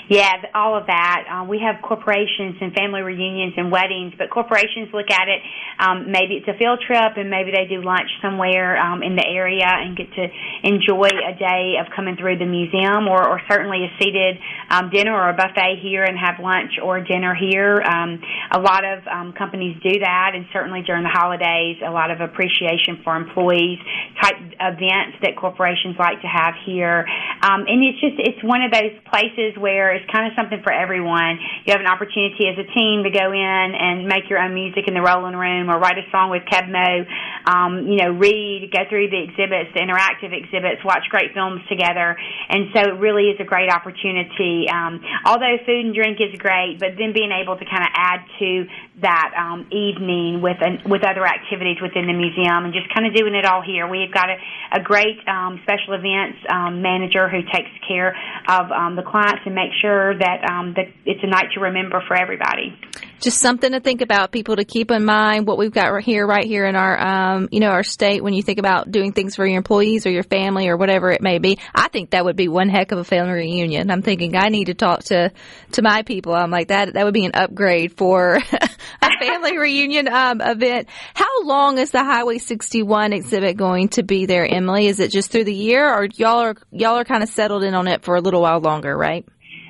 Yeah, 0.09 0.33
all 0.55 0.77
of 0.77 0.87
that. 0.87 1.25
Um, 1.31 1.49
we 1.49 1.61
have 1.61 1.83
corporations 1.83 2.57
and 2.61 2.73
family 2.73 3.03
reunions 3.03 3.55
and 3.57 3.71
weddings, 3.71 4.15
but 4.17 4.31
corporations 4.31 4.89
look 4.93 5.11
at 5.11 5.29
it. 5.29 5.41
Um, 5.79 6.11
maybe 6.11 6.35
it's 6.41 6.49
a 6.49 6.57
field 6.57 6.81
trip, 6.87 7.17
and 7.17 7.31
maybe 7.31 7.53
they 7.53 7.67
do 7.69 7.83
lunch 7.83 8.09
somewhere 8.23 8.77
um, 8.77 9.03
in 9.03 9.17
the 9.17 9.27
area 9.27 9.69
and 9.69 9.97
get 9.97 10.09
to 10.15 10.25
enjoy 10.65 11.09
a 11.09 11.35
day 11.39 11.77
of 11.81 11.93
coming 11.95 12.17
through 12.17 12.39
the 12.39 12.47
museum, 12.47 13.09
or, 13.09 13.21
or 13.29 13.41
certainly 13.51 13.85
a 13.85 13.91
seated 14.03 14.37
um, 14.71 14.91
dinner 14.91 15.13
or 15.15 15.31
a 15.31 15.37
buffet 15.37 15.79
here 15.83 16.05
and 16.05 16.19
have 16.19 16.41
lunch 16.41 16.73
or 16.83 17.01
dinner 17.01 17.35
here. 17.35 17.81
Um, 17.83 18.21
a 18.53 18.61
lot 18.61 18.85
of 18.85 19.07
um, 19.07 19.33
companies 19.33 19.77
do 19.83 20.01
that, 20.01 20.33
and 20.35 20.47
certainly 20.53 20.83
during 20.83 21.03
the 21.03 21.13
holidays, 21.13 21.77
a 21.85 21.91
lot 21.91 22.11
of 22.11 22.21
appreciation 22.21 23.01
for 23.05 23.17
employees 23.17 23.79
type 24.21 24.37
events 24.61 25.19
that 25.23 25.37
corporations 25.37 25.97
like 25.99 26.21
to 26.23 26.27
have 26.27 26.55
here. 26.65 27.07
Um, 27.43 27.69
and 27.69 27.85
it's 27.85 28.01
just 28.01 28.17
it's 28.19 28.43
one 28.43 28.63
of 28.63 28.73
those 28.73 28.97
places 29.07 29.57
where 29.59 29.78
it's 29.95 30.09
kind 30.11 30.27
of 30.27 30.35
something 30.35 30.61
for 30.67 30.73
everyone. 30.75 31.39
You 31.65 31.73
have 31.73 31.81
an 31.81 31.87
opportunity 31.87 32.51
as 32.51 32.59
a 32.59 32.67
team 32.75 33.07
to 33.07 33.13
go 33.15 33.31
in 33.31 33.69
and 33.79 34.07
make 34.11 34.27
your 34.27 34.43
own 34.43 34.55
music 34.55 34.91
in 34.91 34.95
the 34.95 35.03
rolling 35.03 35.37
room, 35.39 35.71
or 35.71 35.79
write 35.79 35.99
a 35.99 36.07
song 36.11 36.31
with 36.31 36.43
Keb' 36.51 36.67
Mo'. 36.67 37.07
Um, 37.47 37.87
you 37.89 37.97
know, 38.03 38.11
read, 38.13 38.69
go 38.75 38.83
through 38.91 39.09
the 39.09 39.23
exhibits, 39.23 39.73
the 39.73 39.81
interactive 39.81 40.35
exhibits, 40.35 40.85
watch 40.85 41.07
great 41.09 41.33
films 41.33 41.63
together, 41.69 42.17
and 42.51 42.69
so 42.75 42.81
it 42.93 42.97
really 42.99 43.31
is 43.31 43.39
a 43.41 43.47
great 43.47 43.71
opportunity. 43.71 44.67
Um, 44.69 45.01
although 45.25 45.57
food 45.65 45.87
and 45.87 45.95
drink 45.95 46.19
is 46.21 46.37
great, 46.39 46.77
but 46.79 46.99
then 46.99 47.15
being 47.15 47.33
able 47.33 47.57
to 47.57 47.65
kind 47.65 47.87
of 47.87 47.91
add 47.95 48.21
to 48.39 48.67
that 49.01 49.31
um, 49.39 49.67
evening 49.71 50.43
with 50.43 50.59
an, 50.61 50.83
with 50.91 51.05
other 51.07 51.25
activities 51.25 51.79
within 51.81 52.07
the 52.07 52.13
museum 52.13 52.67
and 52.67 52.75
just 52.75 52.93
kind 52.93 53.07
of 53.07 53.15
doing 53.15 53.35
it 53.35 53.47
all 53.47 53.63
here. 53.63 53.87
We've 53.87 54.13
got 54.13 54.29
a, 54.29 54.37
a 54.75 54.81
great 54.83 55.23
um, 55.29 55.61
special 55.63 55.95
events 55.95 56.39
um, 56.51 56.83
manager 56.83 57.29
who 57.29 57.43
takes 57.53 57.71
care 57.87 58.17
of 58.49 58.71
um, 58.73 58.97
the 58.97 59.03
clients 59.03 59.43
and 59.47 59.55
makes 59.55 59.68
sure 59.81 60.19
that 60.19 60.51
um, 60.51 60.75
that 60.77 60.87
it's 61.05 61.21
a 61.23 61.27
night 61.27 61.53
to 61.55 61.61
remember 61.61 62.03
for 62.07 62.17
everybody. 62.17 62.79
just 63.21 63.39
something 63.39 63.73
to 63.73 63.81
think 63.81 64.01
about 64.01 64.31
people 64.31 64.57
to 64.57 64.65
keep 64.65 64.91
in 64.91 65.05
mind 65.05 65.47
what 65.47 65.59
we've 65.59 65.73
got 65.73 65.93
right 65.93 66.05
here 66.05 66.27
right 66.27 66.45
here 66.45 66.67
in 66.67 66.77
our 66.77 66.99
um, 67.01 67.49
you 67.51 67.61
know 67.61 67.69
our 67.69 67.83
state 67.83 68.23
when 68.23 68.35
you 68.35 68.43
think 68.43 68.59
about 68.59 68.91
doing 68.91 69.13
things 69.13 69.37
for 69.37 69.47
your 69.47 69.57
employees 69.57 70.07
or 70.07 70.11
your 70.11 70.23
family 70.23 70.69
or 70.69 70.77
whatever 70.77 71.11
it 71.11 71.23
may 71.23 71.39
be. 71.39 71.59
I 71.75 71.89
think 71.89 72.11
that 72.11 72.25
would 72.25 72.37
be 72.37 72.49
one 72.49 72.69
heck 72.69 72.93
of 72.93 72.99
a 72.99 73.05
family 73.05 73.33
reunion. 73.33 73.91
I'm 73.91 74.03
thinking 74.03 74.37
i 74.37 74.49
need 74.49 74.67
to 74.67 74.75
talk 74.75 75.05
to 75.05 75.33
to 75.73 75.83
my 75.83 76.03
people. 76.03 76.35
I'm 76.35 76.51
like 76.51 76.69
that 76.69 76.95
that 76.95 77.05
would 77.05 77.15
be 77.15 77.25
an 77.25 77.33
upgrade 77.35 77.97
for 77.97 78.37
a 79.03 79.19
family 79.21 79.59
reunion 79.59 80.09
um, 80.09 80.41
event. 80.41 80.89
How 81.15 81.45
long 81.45 81.79
is 81.79 81.91
the 81.91 82.05
highway 82.05 82.39
61 82.39 83.13
exhibit 83.13 83.57
going 83.57 83.89
to 83.91 84.03
be 84.03 84.27
there 84.27 84.47
emily? 84.47 84.87
Is 84.87 85.01
it 85.01 85.11
just 85.11 85.31
through 85.31 85.45
the 85.45 85.55
year 85.55 85.93
or 85.93 86.07
y'all 86.15 86.39
are 86.39 86.57
y'all 86.71 86.97
are 86.97 87.05
kind 87.05 87.23
of 87.23 87.29
settled 87.29 87.65
in 87.65 87.75
on 87.75 87.89
it 87.89 88.03
for 88.03 88.17
a 88.17 88.21
little 88.21 88.43
while 88.43 88.61
longer 88.61 88.97
right 88.97 89.27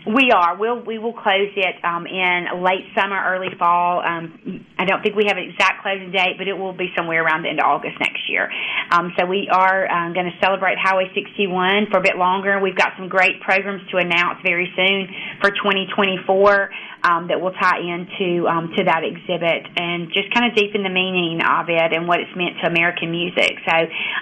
We 0.08 0.32
are. 0.32 0.56
We'll 0.56 0.80
we 0.80 0.96
will 0.96 1.12
close 1.12 1.52
it 1.52 1.84
um, 1.84 2.06
in 2.06 2.64
late 2.64 2.88
summer, 2.96 3.20
early 3.28 3.52
fall. 3.58 4.00
Um, 4.00 4.64
I 4.78 4.86
don't 4.86 5.02
think 5.02 5.14
we 5.16 5.28
have 5.28 5.36
an 5.36 5.44
exact 5.44 5.82
closing 5.82 6.10
date, 6.10 6.40
but 6.40 6.48
it 6.48 6.56
will 6.56 6.72
be 6.72 6.88
somewhere 6.96 7.22
around 7.22 7.42
the 7.42 7.50
end 7.50 7.60
of 7.60 7.66
August 7.68 8.00
next 8.00 8.24
year. 8.26 8.48
Um, 8.90 9.12
so 9.18 9.26
we 9.26 9.50
are 9.52 9.84
um, 9.84 10.14
going 10.14 10.24
to 10.24 10.32
celebrate 10.40 10.78
Highway 10.80 11.12
61 11.12 11.92
for 11.92 11.98
a 11.98 12.00
bit 12.00 12.16
longer. 12.16 12.58
We've 12.58 12.76
got 12.76 12.96
some 12.96 13.08
great 13.08 13.42
programs 13.44 13.84
to 13.90 13.98
announce 13.98 14.40
very 14.40 14.72
soon 14.72 15.12
for 15.44 15.50
2024 15.50 16.70
um, 17.04 17.28
that 17.28 17.40
will 17.40 17.54
tie 17.54 17.78
into 17.78 18.46
um, 18.48 18.74
to 18.76 18.84
that 18.84 19.06
exhibit 19.06 19.66
and 19.76 20.10
just 20.10 20.32
kind 20.34 20.50
of 20.50 20.56
deepen 20.56 20.82
the 20.82 20.92
meaning 20.92 21.40
of 21.42 21.70
it 21.70 21.94
and 21.94 22.08
what 22.08 22.20
it's 22.20 22.34
meant 22.34 22.58
to 22.62 22.70
American 22.70 23.10
music. 23.10 23.54
So 23.66 23.76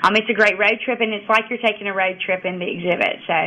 um, 0.04 0.16
it's 0.16 0.28
a 0.28 0.37
great 0.37 0.59
road 0.59 0.80
trip, 0.85 1.00
and 1.00 1.12
it's 1.12 1.28
like 1.28 1.49
you're 1.49 1.62
taking 1.62 1.88
a 1.88 1.95
road 1.95 2.21
trip 2.21 2.45
in 2.45 2.59
the 2.59 2.68
exhibit. 2.68 3.25
So 3.26 3.38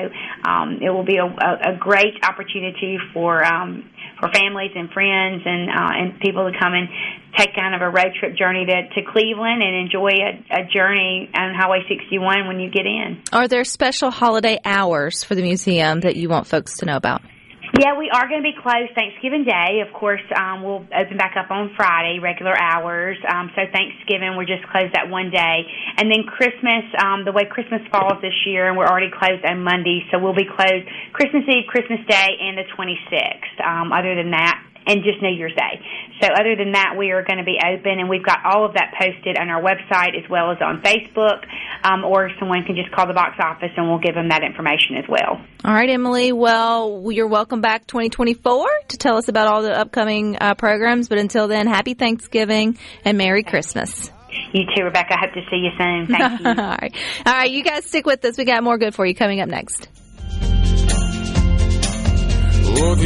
um, 0.50 0.80
it 0.82 0.90
will 0.90 1.06
be 1.06 1.18
a, 1.18 1.28
a, 1.28 1.74
a 1.74 1.78
great 1.78 2.18
opportunity 2.26 2.98
for 3.14 3.46
um, 3.46 3.86
for 4.20 4.30
families 4.34 4.72
and 4.76 4.90
friends 4.92 5.44
and 5.46 5.70
uh, 5.70 5.94
and 5.94 6.20
people 6.20 6.50
to 6.50 6.58
come 6.58 6.74
and 6.74 6.90
take 7.38 7.56
kind 7.56 7.76
of 7.76 7.82
a 7.82 7.90
road 7.90 8.12
trip 8.20 8.36
journey 8.36 8.66
to, 8.66 8.90
to 8.90 9.02
Cleveland 9.12 9.62
and 9.62 9.76
enjoy 9.76 10.10
a, 10.10 10.62
a 10.62 10.66
journey 10.74 11.30
on 11.34 11.54
Highway 11.54 11.86
61 11.88 12.48
when 12.48 12.60
you 12.60 12.70
get 12.72 12.86
in. 12.86 13.22
Are 13.32 13.48
there 13.48 13.64
special 13.64 14.10
holiday 14.10 14.60
hours 14.66 15.24
for 15.24 15.36
the 15.36 15.42
museum 15.42 16.02
that 16.02 16.16
you 16.16 16.28
want 16.30 16.48
folks 16.48 16.78
to 16.78 16.86
know 16.86 16.98
about? 16.98 17.22
Yeah, 17.78 17.94
we 17.94 18.10
are 18.10 18.28
going 18.28 18.42
to 18.42 18.48
be 18.50 18.58
closed 18.58 18.98
Thanksgiving 18.98 19.46
Day. 19.46 19.86
Of 19.86 19.94
course, 19.94 20.26
um, 20.34 20.64
we'll 20.64 20.82
open 20.90 21.18
back 21.18 21.38
up 21.38 21.52
on 21.52 21.70
Friday, 21.78 22.18
regular 22.18 22.58
hours. 22.58 23.16
Um, 23.30 23.52
so 23.54 23.62
Thanksgiving, 23.72 24.34
we're 24.36 24.50
just 24.50 24.66
closed 24.74 24.98
that 24.98 25.10
one 25.10 25.30
day. 25.30 25.70
And 25.98 26.10
then 26.10 26.26
Christmas, 26.26 26.82
um, 26.98 27.26
the 27.26 27.32
way 27.32 27.46
Christmas 27.46 27.82
falls 27.92 28.18
this 28.26 28.34
year, 28.48 28.68
and 28.68 28.78
we're 28.78 28.90
already 28.90 29.12
closed 29.14 29.46
on 29.46 29.62
Monday, 29.62 30.02
so 30.10 30.18
we'll 30.18 30.34
be 30.34 30.50
closed 30.50 30.90
Christmas 31.14 31.46
Eve, 31.46 31.70
Christmas 31.70 32.00
Day, 32.10 32.42
and 32.42 32.58
the 32.58 32.66
26th. 32.74 33.62
Um, 33.62 33.94
other 33.94 34.16
than 34.16 34.32
that, 34.32 34.66
and 34.90 35.04
just 35.04 35.22
New 35.22 35.30
Year's 35.30 35.54
Day. 35.54 35.80
So 36.22 36.28
other 36.28 36.56
than 36.58 36.74
that, 36.74 36.96
we 36.98 37.12
are 37.12 37.24
going 37.24 37.38
to 37.38 37.46
be 37.46 37.58
open, 37.62 38.00
and 38.00 38.10
we've 38.10 38.26
got 38.26 38.40
all 38.44 38.66
of 38.66 38.74
that 38.74 38.94
posted 39.00 39.38
on 39.38 39.50
our 39.50 39.62
website 39.62 40.18
as 40.18 40.28
well 40.30 40.52
as 40.52 40.58
on 40.62 40.82
Facebook, 40.82 41.46
um, 41.84 42.04
or 42.04 42.32
someone 42.40 42.64
can 42.66 42.76
just 42.76 42.92
call 42.92 43.08
the 43.08 43.14
box 43.14 43.38
office 43.40 43.70
and 43.78 43.88
we'll 43.88 44.00
give 44.00 44.16
them 44.16 44.30
that 44.30 44.44
information 44.44 44.98
as 44.98 45.06
well. 45.08 45.40
All 45.64 45.74
right, 45.74 45.90
Emily. 45.90 46.32
Well, 46.32 47.08
you're 47.12 47.28
welcome 47.28 47.62
back 47.62 47.86
2024 47.88 48.68
to 48.90 48.98
tell 48.98 49.18
us 49.18 49.28
about 49.28 49.48
all 49.48 49.62
the 49.62 49.78
upcoming 49.78 50.38
uh, 50.42 50.56
programs. 50.56 51.08
But 51.08 51.20
until 51.20 51.48
then, 51.48 51.68
happy 51.68 51.94
Thanksgiving 51.94 52.78
and 53.06 53.18
Merry 53.18 53.44
Christmas. 53.44 54.12
You 54.54 54.64
too, 54.76 54.84
Rebecca. 54.84 55.14
I 55.14 55.26
hope 55.26 55.34
to 55.34 55.42
see 55.50 55.58
you 55.58 55.70
soon. 55.78 56.08
Thank 56.08 56.40
you. 56.42 56.48
all 56.50 56.56
right. 56.56 56.96
All 57.26 57.34
right, 57.34 57.52
you 57.52 57.64
guys 57.64 57.86
stick 57.86 58.06
with 58.06 58.26
us. 58.26 58.38
We 58.38 58.46
got 58.46 58.64
more 58.64 58.78
good 58.78 58.96
for 58.96 59.06
you 59.06 59.16
coming 59.16 59.40
up 59.42 59.50
next. 59.50 59.88
Over 62.82 63.06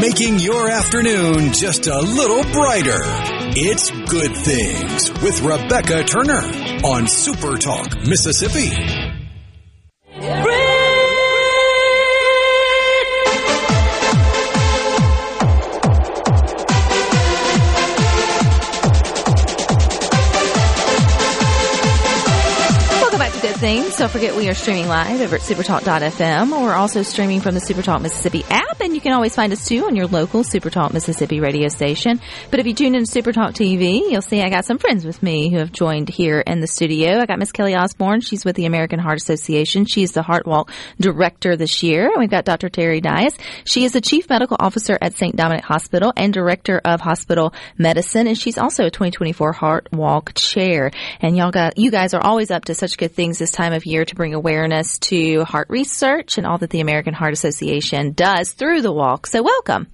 Making 0.00 0.38
your 0.38 0.66
afternoon 0.66 1.52
just 1.52 1.86
a 1.86 2.00
little 2.00 2.42
brighter. 2.52 3.02
It's 3.54 3.90
Good 3.90 4.34
Things 4.34 5.10
with 5.22 5.42
Rebecca 5.42 6.04
Turner 6.04 6.40
on 6.86 7.06
Super 7.06 7.58
Talk, 7.58 7.94
Mississippi. 8.06 8.70
Things. 23.60 23.96
Don't 23.96 24.10
forget 24.10 24.34
we 24.36 24.48
are 24.48 24.54
streaming 24.54 24.88
live 24.88 25.20
over 25.20 25.36
at 25.36 25.42
supertalk.fm. 25.42 26.62
We're 26.62 26.72
also 26.72 27.02
streaming 27.02 27.42
from 27.42 27.54
the 27.54 27.60
Supertalk 27.60 28.00
Mississippi 28.00 28.42
app, 28.48 28.80
and 28.80 28.94
you 28.94 28.99
can 29.00 29.12
always 29.12 29.34
find 29.34 29.52
us 29.52 29.66
too 29.66 29.86
on 29.86 29.96
your 29.96 30.06
local 30.06 30.44
Super 30.44 30.70
Talk 30.70 30.92
Mississippi 30.92 31.40
radio 31.40 31.68
station. 31.68 32.20
But 32.50 32.60
if 32.60 32.66
you 32.66 32.74
tune 32.74 32.94
in 32.94 33.04
to 33.04 33.10
Super 33.10 33.32
Talk 33.32 33.52
TV, 33.52 34.10
you'll 34.10 34.22
see 34.22 34.40
I 34.42 34.50
got 34.50 34.64
some 34.64 34.78
friends 34.78 35.04
with 35.04 35.22
me 35.22 35.50
who 35.50 35.58
have 35.58 35.72
joined 35.72 36.08
here 36.08 36.40
in 36.40 36.60
the 36.60 36.66
studio. 36.66 37.18
I 37.18 37.26
got 37.26 37.38
Miss 37.38 37.52
Kellie 37.52 37.74
Osborne. 37.74 38.20
She's 38.20 38.44
with 38.44 38.56
the 38.56 38.66
American 38.66 38.98
Heart 38.98 39.18
Association. 39.18 39.84
She's 39.84 40.12
the 40.12 40.22
Heart 40.22 40.46
Walk 40.46 40.70
director 41.00 41.56
this 41.56 41.82
year. 41.82 42.06
And 42.06 42.18
we've 42.18 42.30
got 42.30 42.44
Dr. 42.44 42.68
Teri 42.68 43.02
Dyess. 43.02 43.38
She 43.64 43.84
is 43.84 43.92
the 43.92 44.00
chief 44.00 44.28
medical 44.28 44.56
officer 44.60 44.96
at 45.00 45.16
St. 45.16 45.36
Dominic 45.36 45.64
Hospital 45.64 46.12
and 46.16 46.32
director 46.32 46.80
of 46.84 47.00
hospital 47.00 47.52
medicine. 47.78 48.26
And 48.26 48.38
she's 48.38 48.58
also 48.58 48.86
a 48.86 48.90
2024 48.90 49.52
Heart 49.52 49.88
Walk 49.92 50.34
chair. 50.34 50.90
And 51.20 51.36
y'all 51.36 51.50
got, 51.50 51.78
you 51.78 51.90
guys 51.90 52.14
are 52.14 52.22
always 52.22 52.50
up 52.50 52.66
to 52.66 52.74
such 52.74 52.98
good 52.98 53.12
things 53.12 53.38
this 53.38 53.50
time 53.50 53.72
of 53.72 53.86
year 53.86 54.04
to 54.04 54.14
bring 54.14 54.34
awareness 54.34 54.98
to 54.98 55.44
heart 55.44 55.68
research 55.70 56.38
and 56.38 56.46
all 56.46 56.58
that 56.58 56.70
the 56.70 56.80
American 56.80 57.14
Heart 57.14 57.32
Association 57.32 58.12
does 58.12 58.52
through 58.52 58.82
the 58.82 58.89
walk. 58.92 59.26
So 59.26 59.42
welcome. 59.42 59.86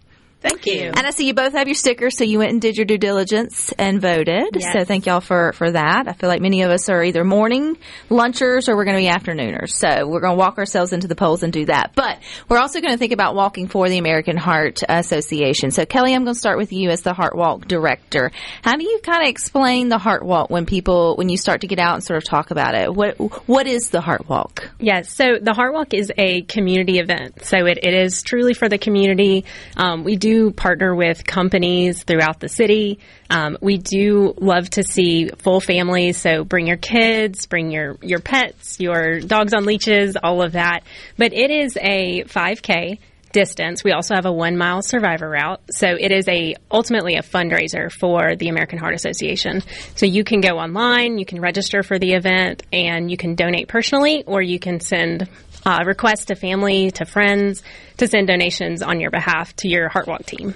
Thank 0.49 0.67
you. 0.67 0.93
And 0.95 1.07
I 1.07 1.11
see 1.11 1.27
you 1.27 1.35
both 1.35 1.53
have 1.55 1.67
your 1.67 1.75
stickers, 1.75 2.17
so 2.17 2.25
you 2.25 2.39
went 2.39 2.53
and 2.53 2.61
did 2.61 2.77
your 2.77 2.87
due 2.87 2.99
diligence 2.99 3.73
and 3.73 4.01
voted. 4.01 4.49
Yes. 4.55 4.73
So 4.73 4.85
thank 4.85 5.07
y'all 5.07 5.21
for, 5.21 5.53
for 5.55 5.71
that. 5.71 6.09
I 6.09 6.13
feel 6.13 6.29
like 6.29 6.41
many 6.41 6.63
of 6.63 6.71
us 6.71 6.89
are 6.89 7.03
either 7.03 7.25
morning 7.25 7.77
lunchers 8.09 8.69
or 8.69 8.77
we're 8.77 8.85
going 8.85 8.97
to 8.97 9.03
be 9.03 9.09
afternooners. 9.09 9.75
So 9.75 10.07
we're 10.07 10.21
going 10.21 10.35
to 10.35 10.39
walk 10.39 10.59
ourselves 10.59 10.93
into 10.93 11.09
the 11.09 11.17
polls 11.17 11.43
and 11.43 11.53
do 11.53 11.65
that. 11.67 11.93
But 11.95 12.21
we're 12.49 12.59
also 12.59 12.81
going 12.81 12.93
to 12.93 12.99
think 12.99 13.13
about 13.13 13.35
walking 13.35 13.67
for 13.69 13.89
the 13.89 13.99
American 13.99 14.37
Heart 14.37 14.83
Association. 14.89 15.71
So 15.71 15.85
Kellie, 15.85 16.15
I'm 16.15 16.25
going 16.25 16.35
to 16.35 16.39
start 16.39 16.59
with 16.59 16.73
you 16.73 16.91
as 16.91 17.03
the 17.03 17.13
Heart 17.13 17.37
Walk 17.37 17.67
director. 17.67 18.31
How 18.63 18.77
do 18.77 18.85
you 18.85 19.01
kind 19.03 19.23
of 19.23 19.29
explain 19.29 19.89
the 19.89 19.99
Heart 19.99 20.25
Walk 20.25 20.51
when 20.51 20.67
people, 20.67 21.17
when 21.17 21.29
you 21.29 21.37
start 21.37 21.63
to 21.63 21.67
get 21.67 21.79
out 21.79 21.95
and 21.95 22.05
sort 22.05 22.19
of 22.19 22.25
talk 22.25 22.51
about 22.51 22.75
it? 22.75 22.95
What 22.95 23.17
What 23.49 23.67
is 23.67 23.91
the 23.91 24.01
Heart 24.01 24.29
Walk? 24.29 24.71
Yes, 24.79 25.13
so 25.13 25.39
the 25.41 25.55
Heart 25.55 25.75
Walk 25.75 25.95
is 25.95 26.13
a 26.17 26.43
community 26.43 26.99
event. 26.99 27.45
So 27.45 27.67
it, 27.67 27.79
it 27.83 27.95
is 27.95 28.23
truly 28.23 28.55
for 28.55 28.69
the 28.69 28.79
community. 28.79 29.45
Um, 29.77 30.05
we 30.05 30.17
do 30.17 30.36
partner 30.53 30.95
with 30.95 31.25
companies 31.27 32.03
throughout 32.03 32.41
the 32.41 32.49
city. 32.49 32.99
Um, 33.31 33.59
we 33.61 33.79
do 33.79 34.35
love 34.37 34.71
to 34.71 34.83
see 34.83 35.29
full 35.39 35.61
families. 35.61 36.19
So 36.19 36.45
bring 36.45 36.67
your 36.67 36.77
kids, 36.77 37.47
bring 37.47 37.71
your, 37.71 37.97
your 38.03 38.21
pets, 38.21 38.81
your 38.81 39.21
dogs 39.21 39.53
on 39.55 39.65
leashes, 39.65 40.17
all 40.17 40.43
of 40.43 40.53
that. 40.53 40.85
But 41.17 41.33
it 41.33 41.51
is 41.51 41.77
a 41.81 42.25
5K 42.25 42.99
distance. 43.37 43.85
We 43.85 43.93
also 43.93 44.15
have 44.15 44.25
a 44.25 44.33
one 44.33 44.57
mile 44.57 44.81
survivor 44.81 45.29
route. 45.29 45.61
So 45.71 45.89
it 45.89 46.11
is 46.11 46.27
a 46.27 46.55
ultimately 46.71 47.17
a 47.17 47.23
fundraiser 47.23 47.93
for 47.93 48.35
the 48.35 48.49
American 48.49 48.79
Heart 48.79 48.95
Association. 48.95 49.63
So 49.95 50.07
you 50.07 50.25
can 50.25 50.41
go 50.41 50.59
online, 50.59 51.19
you 51.19 51.27
can 51.27 51.43
register 51.43 51.83
for 51.83 51.99
the 51.99 52.13
event, 52.13 52.63
and 52.73 53.11
you 53.11 53.19
can 53.19 53.35
donate 53.35 53.69
personally, 53.69 54.25
or 54.27 54.41
you 54.41 54.59
can 54.59 54.81
send 54.81 55.29
uh, 55.67 55.83
requests 55.85 56.27
to 56.27 56.37
family, 56.37 56.93
to 56.93 57.05
friends, 57.05 57.63
to 57.97 58.07
send 58.07 58.29
donations 58.29 58.83
on 58.83 59.01
your 59.01 59.11
behalf 59.11 59.55
to 59.57 59.69
your 59.69 59.89
Heart 59.89 60.07
Walk 60.07 60.25
team. 60.25 60.55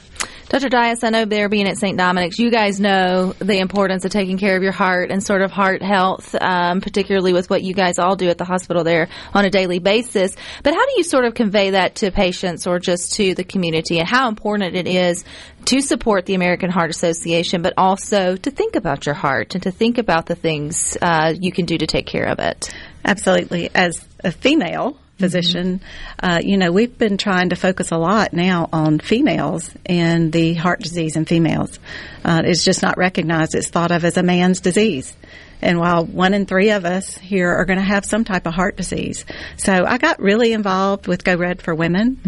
Dr. 0.50 0.68
Dyess, 0.68 1.04
I 1.04 1.10
know 1.10 1.24
there 1.24 1.48
being 1.48 1.68
at 1.68 1.78
St. 1.78 1.96
Dominic's, 1.96 2.38
you 2.38 2.50
guys 2.50 2.80
know 2.80 3.34
the 3.38 3.58
importance 3.58 4.04
of 4.04 4.10
taking 4.10 4.36
care 4.36 4.56
of 4.56 4.64
your 4.64 4.72
heart 4.72 5.12
and 5.12 5.22
sort 5.22 5.42
of 5.42 5.52
heart 5.52 5.80
health, 5.80 6.34
um, 6.40 6.80
particularly 6.80 7.32
with 7.32 7.48
what 7.48 7.62
you 7.62 7.72
guys 7.72 8.00
all 8.00 8.16
do 8.16 8.28
at 8.28 8.36
the 8.36 8.44
hospital 8.44 8.82
there 8.82 9.08
on 9.32 9.44
a 9.44 9.50
daily 9.50 9.78
basis. 9.78 10.34
But 10.64 10.74
how 10.74 10.84
do 10.84 10.92
you 10.96 11.04
sort 11.04 11.24
of 11.24 11.34
convey 11.34 11.70
that 11.70 11.96
to 11.96 12.10
patients 12.10 12.66
or 12.66 12.80
just 12.80 13.14
to 13.14 13.34
the 13.34 13.44
community 13.44 13.98
and 14.00 14.08
how 14.08 14.28
important 14.28 14.74
it 14.74 14.88
is 14.88 15.24
to 15.66 15.80
support 15.80 16.26
the 16.26 16.34
American 16.34 16.68
Heart 16.68 16.90
Association, 16.90 17.62
but 17.62 17.74
also 17.76 18.34
to 18.34 18.50
think 18.50 18.74
about 18.74 19.06
your 19.06 19.14
heart 19.14 19.54
and 19.54 19.62
to 19.62 19.70
think 19.70 19.98
about 19.98 20.26
the 20.26 20.34
things 20.34 20.96
uh, 21.00 21.32
you 21.38 21.52
can 21.52 21.64
do 21.64 21.78
to 21.78 21.86
take 21.86 22.06
care 22.06 22.26
of 22.26 22.40
it? 22.40 22.74
Absolutely. 23.04 23.70
As 23.72 24.04
a 24.24 24.32
female 24.32 24.96
physician, 25.20 25.80
uh, 26.20 26.40
you 26.42 26.56
know, 26.56 26.72
we've 26.72 26.96
been 26.98 27.16
trying 27.16 27.50
to 27.50 27.56
focus 27.56 27.92
a 27.92 27.98
lot 27.98 28.32
now 28.32 28.68
on 28.72 28.98
females 28.98 29.70
and 29.86 30.32
the 30.32 30.54
heart 30.54 30.80
disease 30.80 31.16
in 31.16 31.24
females. 31.24 31.78
Uh, 32.24 32.42
it's 32.44 32.64
just 32.64 32.82
not 32.82 32.98
recognized. 32.98 33.54
It's 33.54 33.68
thought 33.68 33.92
of 33.92 34.04
as 34.04 34.16
a 34.16 34.22
man's 34.22 34.60
disease. 34.60 35.14
And 35.62 35.78
while 35.78 36.06
one 36.06 36.32
in 36.32 36.46
three 36.46 36.70
of 36.70 36.86
us 36.86 37.18
here 37.18 37.50
are 37.50 37.66
going 37.66 37.78
to 37.78 37.84
have 37.84 38.04
some 38.04 38.24
type 38.24 38.46
of 38.46 38.54
heart 38.54 38.76
disease. 38.76 39.26
So 39.58 39.84
I 39.84 39.98
got 39.98 40.18
really 40.20 40.52
involved 40.54 41.06
with 41.06 41.22
Go 41.22 41.36
Red 41.36 41.60
for 41.60 41.74
Women. 41.74 42.18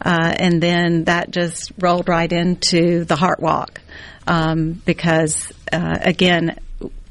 Uh, 0.00 0.34
and 0.38 0.62
then 0.62 1.04
that 1.04 1.30
just 1.30 1.72
rolled 1.78 2.08
right 2.08 2.30
into 2.30 3.04
the 3.04 3.16
Heart 3.16 3.40
Walk. 3.40 3.80
Um, 4.26 4.74
because, 4.84 5.52
uh, 5.72 5.98
again, 6.00 6.60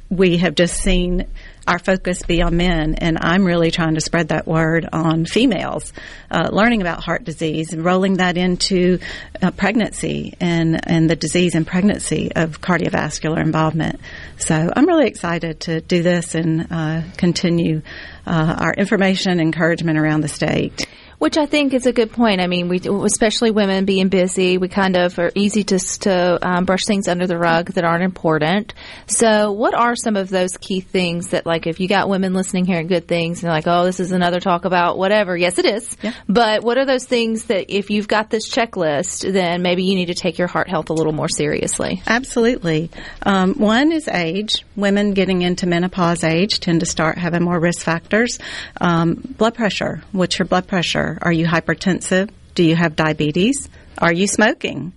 we 0.09 0.37
have 0.37 0.55
just 0.55 0.75
seen 0.75 1.27
our 1.67 1.79
focus 1.79 2.23
be 2.23 2.41
on 2.41 2.57
men, 2.57 2.95
and 2.95 3.17
I'm 3.21 3.45
really 3.45 3.71
trying 3.71 3.95
to 3.95 4.01
spread 4.01 4.29
that 4.29 4.47
word 4.47 4.87
on 4.91 5.25
females, 5.25 5.93
uh, 6.29 6.49
learning 6.51 6.81
about 6.81 7.03
heart 7.03 7.23
disease 7.23 7.73
and 7.73 7.85
rolling 7.85 8.17
that 8.17 8.37
into 8.37 8.99
uh, 9.41 9.51
pregnancy 9.51 10.35
and, 10.39 10.79
and 10.87 11.09
the 11.09 11.15
disease 11.15 11.55
in 11.55 11.65
pregnancy 11.65 12.31
of 12.35 12.61
cardiovascular 12.61 13.39
involvement. 13.39 13.99
So 14.37 14.71
I'm 14.75 14.85
really 14.85 15.07
excited 15.07 15.61
to 15.61 15.81
do 15.81 16.01
this 16.01 16.35
and 16.35 16.67
uh, 16.71 17.01
continue 17.17 17.81
uh, 18.25 18.55
our 18.59 18.73
information 18.73 19.39
encouragement 19.39 19.97
around 19.97 20.21
the 20.21 20.27
state. 20.27 20.87
Which 21.21 21.37
I 21.37 21.45
think 21.45 21.75
is 21.75 21.85
a 21.85 21.93
good 21.93 22.11
point. 22.11 22.41
I 22.41 22.47
mean, 22.47 22.67
we, 22.67 22.79
especially 22.79 23.51
women 23.51 23.85
being 23.85 24.09
busy, 24.09 24.57
we 24.57 24.67
kind 24.69 24.97
of 24.97 25.19
are 25.19 25.31
easy 25.35 25.63
to 25.65 25.77
to 25.99 26.39
um, 26.41 26.65
brush 26.65 26.85
things 26.85 27.07
under 27.07 27.27
the 27.27 27.37
rug 27.37 27.67
that 27.73 27.83
aren't 27.83 28.03
important. 28.03 28.73
So, 29.05 29.51
what 29.51 29.75
are 29.75 29.95
some 29.95 30.15
of 30.15 30.29
those 30.29 30.57
key 30.57 30.79
things 30.79 31.27
that, 31.27 31.45
like, 31.45 31.67
if 31.67 31.79
you 31.79 31.87
got 31.87 32.09
women 32.09 32.33
listening 32.33 32.65
here 32.65 32.79
at 32.79 32.87
Good 32.87 33.07
Things 33.07 33.37
and 33.37 33.43
they're 33.43 33.55
like, 33.55 33.67
"Oh, 33.67 33.85
this 33.85 33.99
is 33.99 34.11
another 34.11 34.39
talk 34.39 34.65
about 34.65 34.97
whatever," 34.97 35.37
yes, 35.37 35.59
it 35.59 35.65
is. 35.65 35.95
Yeah. 36.01 36.13
But 36.27 36.63
what 36.63 36.79
are 36.79 36.87
those 36.87 37.05
things 37.05 37.43
that, 37.45 37.69
if 37.69 37.91
you've 37.91 38.07
got 38.07 38.31
this 38.31 38.49
checklist, 38.49 39.31
then 39.31 39.61
maybe 39.61 39.83
you 39.83 39.93
need 39.93 40.07
to 40.07 40.15
take 40.15 40.39
your 40.39 40.47
heart 40.47 40.69
health 40.69 40.89
a 40.89 40.93
little 40.93 41.13
more 41.13 41.29
seriously? 41.29 42.01
Absolutely. 42.07 42.89
Um, 43.21 43.53
one 43.59 43.91
is 43.91 44.07
age. 44.07 44.65
Women 44.75 45.13
getting 45.13 45.43
into 45.43 45.67
menopause 45.67 46.23
age 46.23 46.59
tend 46.59 46.79
to 46.79 46.87
start 46.87 47.19
having 47.19 47.43
more 47.43 47.59
risk 47.59 47.83
factors. 47.83 48.39
Um, 48.79 49.21
blood 49.37 49.53
pressure. 49.53 50.01
What's 50.13 50.39
your 50.39 50.47
blood 50.47 50.67
pressure? 50.67 51.10
Are 51.21 51.31
you 51.31 51.45
hypertensive? 51.45 52.29
Do 52.55 52.63
you 52.63 52.75
have 52.75 52.95
diabetes? 52.95 53.69
Are 53.97 54.13
you 54.13 54.27
smoking? 54.27 54.93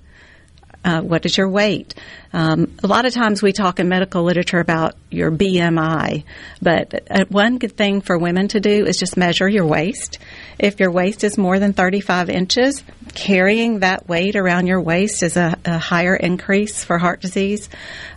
Uh, 0.84 1.00
what 1.00 1.24
is 1.24 1.38
your 1.38 1.48
weight? 1.48 1.94
Um, 2.34 2.76
a 2.82 2.86
lot 2.86 3.06
of 3.06 3.14
times 3.14 3.42
we 3.42 3.52
talk 3.52 3.80
in 3.80 3.88
medical 3.88 4.22
literature 4.22 4.60
about 4.60 4.96
your 5.10 5.30
BMI, 5.30 6.24
but 6.60 7.10
uh, 7.10 7.24
one 7.30 7.58
good 7.58 7.74
thing 7.74 8.02
for 8.02 8.18
women 8.18 8.48
to 8.48 8.60
do 8.60 8.84
is 8.84 8.98
just 8.98 9.16
measure 9.16 9.48
your 9.48 9.64
waist. 9.64 10.18
If 10.58 10.80
your 10.80 10.90
waist 10.90 11.24
is 11.24 11.38
more 11.38 11.58
than 11.58 11.72
35 11.72 12.28
inches, 12.28 12.84
carrying 13.14 13.78
that 13.78 14.08
weight 14.08 14.36
around 14.36 14.66
your 14.66 14.80
waist 14.80 15.22
is 15.22 15.38
a, 15.38 15.56
a 15.64 15.78
higher 15.78 16.14
increase 16.14 16.84
for 16.84 16.98
heart 16.98 17.22
disease. 17.22 17.70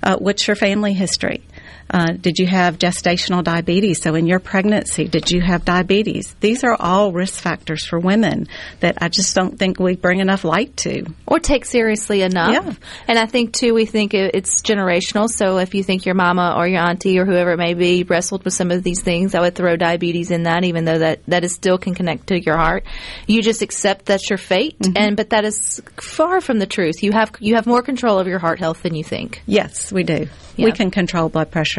Uh, 0.03 0.17
what's 0.17 0.45
your 0.45 0.55
family 0.57 0.91
history? 0.91 1.43
Uh, 1.89 2.13
did 2.13 2.37
you 2.39 2.47
have 2.47 2.77
gestational 2.77 3.43
diabetes? 3.43 4.01
So 4.01 4.15
in 4.15 4.27
your 4.27 4.39
pregnancy, 4.39 5.07
did 5.07 5.31
you 5.31 5.41
have 5.41 5.65
diabetes? 5.65 6.35
These 6.39 6.63
are 6.63 6.75
all 6.79 7.11
risk 7.11 7.41
factors 7.41 7.85
for 7.85 7.99
women 7.99 8.47
that 8.79 8.97
I 9.01 9.09
just 9.09 9.35
don't 9.35 9.57
think 9.57 9.79
we 9.79 9.95
bring 9.95 10.19
enough 10.19 10.43
light 10.43 10.75
to. 10.77 11.05
Or 11.25 11.39
take 11.39 11.65
seriously 11.65 12.21
enough. 12.21 12.53
Yeah. 12.53 12.73
And 13.07 13.17
I 13.17 13.25
think 13.25 13.53
too, 13.53 13.73
we 13.73 13.85
think 13.85 14.13
it's 14.13 14.61
generational. 14.61 15.29
So 15.29 15.57
if 15.57 15.75
you 15.75 15.83
think 15.83 16.05
your 16.05 16.15
mama 16.15 16.55
or 16.57 16.67
your 16.67 16.81
auntie 16.81 17.19
or 17.19 17.25
whoever 17.25 17.51
it 17.51 17.57
may 17.57 17.73
be 17.73 18.03
wrestled 18.03 18.43
with 18.43 18.53
some 18.53 18.71
of 18.71 18.83
these 18.83 19.01
things, 19.01 19.35
I 19.35 19.41
would 19.41 19.55
throw 19.55 19.75
diabetes 19.75 20.31
in 20.31 20.43
that, 20.43 20.63
even 20.63 20.85
though 20.85 20.99
that 20.99 21.21
that 21.27 21.43
is 21.43 21.53
still 21.53 21.77
can 21.77 21.95
connect 21.95 22.27
to 22.27 22.41
your 22.41 22.57
heart. 22.57 22.85
You 23.27 23.41
just 23.41 23.61
accept 23.61 24.05
that's 24.05 24.29
your 24.29 24.37
fate, 24.37 24.77
and 24.95 25.15
but 25.15 25.31
that 25.31 25.45
is 25.45 25.81
far 25.97 26.41
from 26.41 26.59
the 26.59 26.65
truth. 26.65 27.03
You 27.03 27.11
have 27.13 27.31
you 27.39 27.55
have 27.55 27.65
more 27.65 27.81
control 27.81 28.19
of 28.19 28.27
your 28.27 28.39
heart 28.39 28.59
health 28.59 28.83
than 28.83 28.95
you 28.95 29.03
think. 29.03 29.41
Yes, 29.45 29.91
we 29.91 30.03
do. 30.03 30.27
Yeah. 30.55 30.65
We 30.65 30.71
can 30.71 30.89
control 30.89 31.29
blood 31.29 31.51
pressure, 31.51 31.76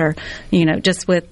you 0.50 0.64
know, 0.64 0.78
just 0.78 1.08
with 1.08 1.26